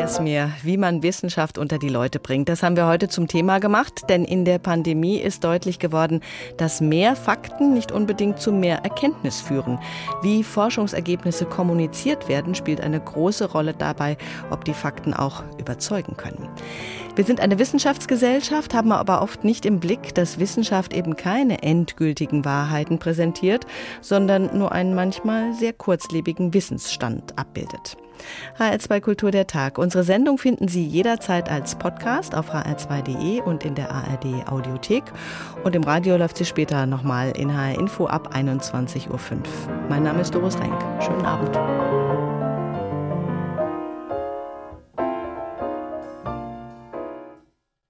Es 0.06 0.20
mir, 0.20 0.52
wie 0.62 0.76
man 0.76 1.02
Wissenschaft 1.02 1.58
unter 1.58 1.78
die 1.78 1.88
Leute 1.88 2.20
bringt. 2.20 2.48
Das 2.48 2.62
haben 2.62 2.76
wir 2.76 2.86
heute 2.86 3.08
zum 3.08 3.26
Thema 3.26 3.58
gemacht, 3.58 4.02
denn 4.08 4.24
in 4.24 4.44
der 4.44 4.60
Pandemie 4.60 5.18
ist 5.18 5.42
deutlich 5.42 5.80
geworden, 5.80 6.20
dass 6.58 6.80
mehr 6.80 7.16
Fakten 7.16 7.74
nicht 7.74 7.90
unbedingt 7.90 8.38
zu 8.38 8.52
mehr 8.52 8.84
Erkenntnis 8.84 9.40
führen. 9.40 9.80
Wie 10.22 10.44
Forschungsergebnisse 10.44 11.44
kommuniziert 11.44 12.28
werden, 12.28 12.54
spielt 12.54 12.80
eine 12.80 13.00
große 13.00 13.50
Rolle 13.50 13.74
dabei, 13.74 14.16
ob 14.50 14.64
die 14.64 14.74
Fakten 14.74 15.12
auch 15.12 15.42
überzeugen 15.58 16.16
können. 16.16 16.48
Wir 17.16 17.24
sind 17.24 17.40
eine 17.40 17.58
Wissenschaftsgesellschaft, 17.58 18.74
haben 18.74 18.92
aber 18.92 19.22
oft 19.22 19.42
nicht 19.42 19.66
im 19.66 19.80
Blick, 19.80 20.14
dass 20.14 20.38
Wissenschaft 20.38 20.92
eben 20.92 21.16
keine 21.16 21.64
endgültigen 21.64 22.44
Wahrheiten 22.44 23.00
präsentiert, 23.00 23.66
sondern 24.02 24.56
nur 24.56 24.70
einen 24.70 24.94
manchmal 24.94 25.52
sehr 25.54 25.72
kurzlebigen 25.72 26.54
Wissensstand 26.54 27.36
abbildet. 27.36 27.96
HR2 28.58 29.00
Kultur 29.00 29.30
der 29.30 29.46
Tag. 29.46 29.78
Unsere 29.78 30.04
Sendung 30.04 30.38
finden 30.38 30.68
Sie 30.68 30.84
jederzeit 30.84 31.50
als 31.50 31.74
Podcast 31.74 32.34
auf 32.34 32.52
hr2.de 32.52 33.42
und 33.42 33.64
in 33.64 33.74
der 33.74 33.90
ARD 33.90 34.46
Audiothek. 34.46 35.04
Und 35.64 35.74
im 35.74 35.84
Radio 35.84 36.16
läuft 36.16 36.36
sie 36.36 36.44
später 36.44 36.86
nochmal 36.86 37.32
in 37.36 37.56
HR 37.56 37.78
Info 37.78 38.06
ab 38.06 38.34
21.05 38.34 39.10
Uhr. 39.10 39.18
Mein 39.88 40.02
Name 40.02 40.20
ist 40.20 40.34
Doris 40.34 40.58
Renk. 40.58 40.74
Schönen 41.02 41.24
Abend. 41.24 42.15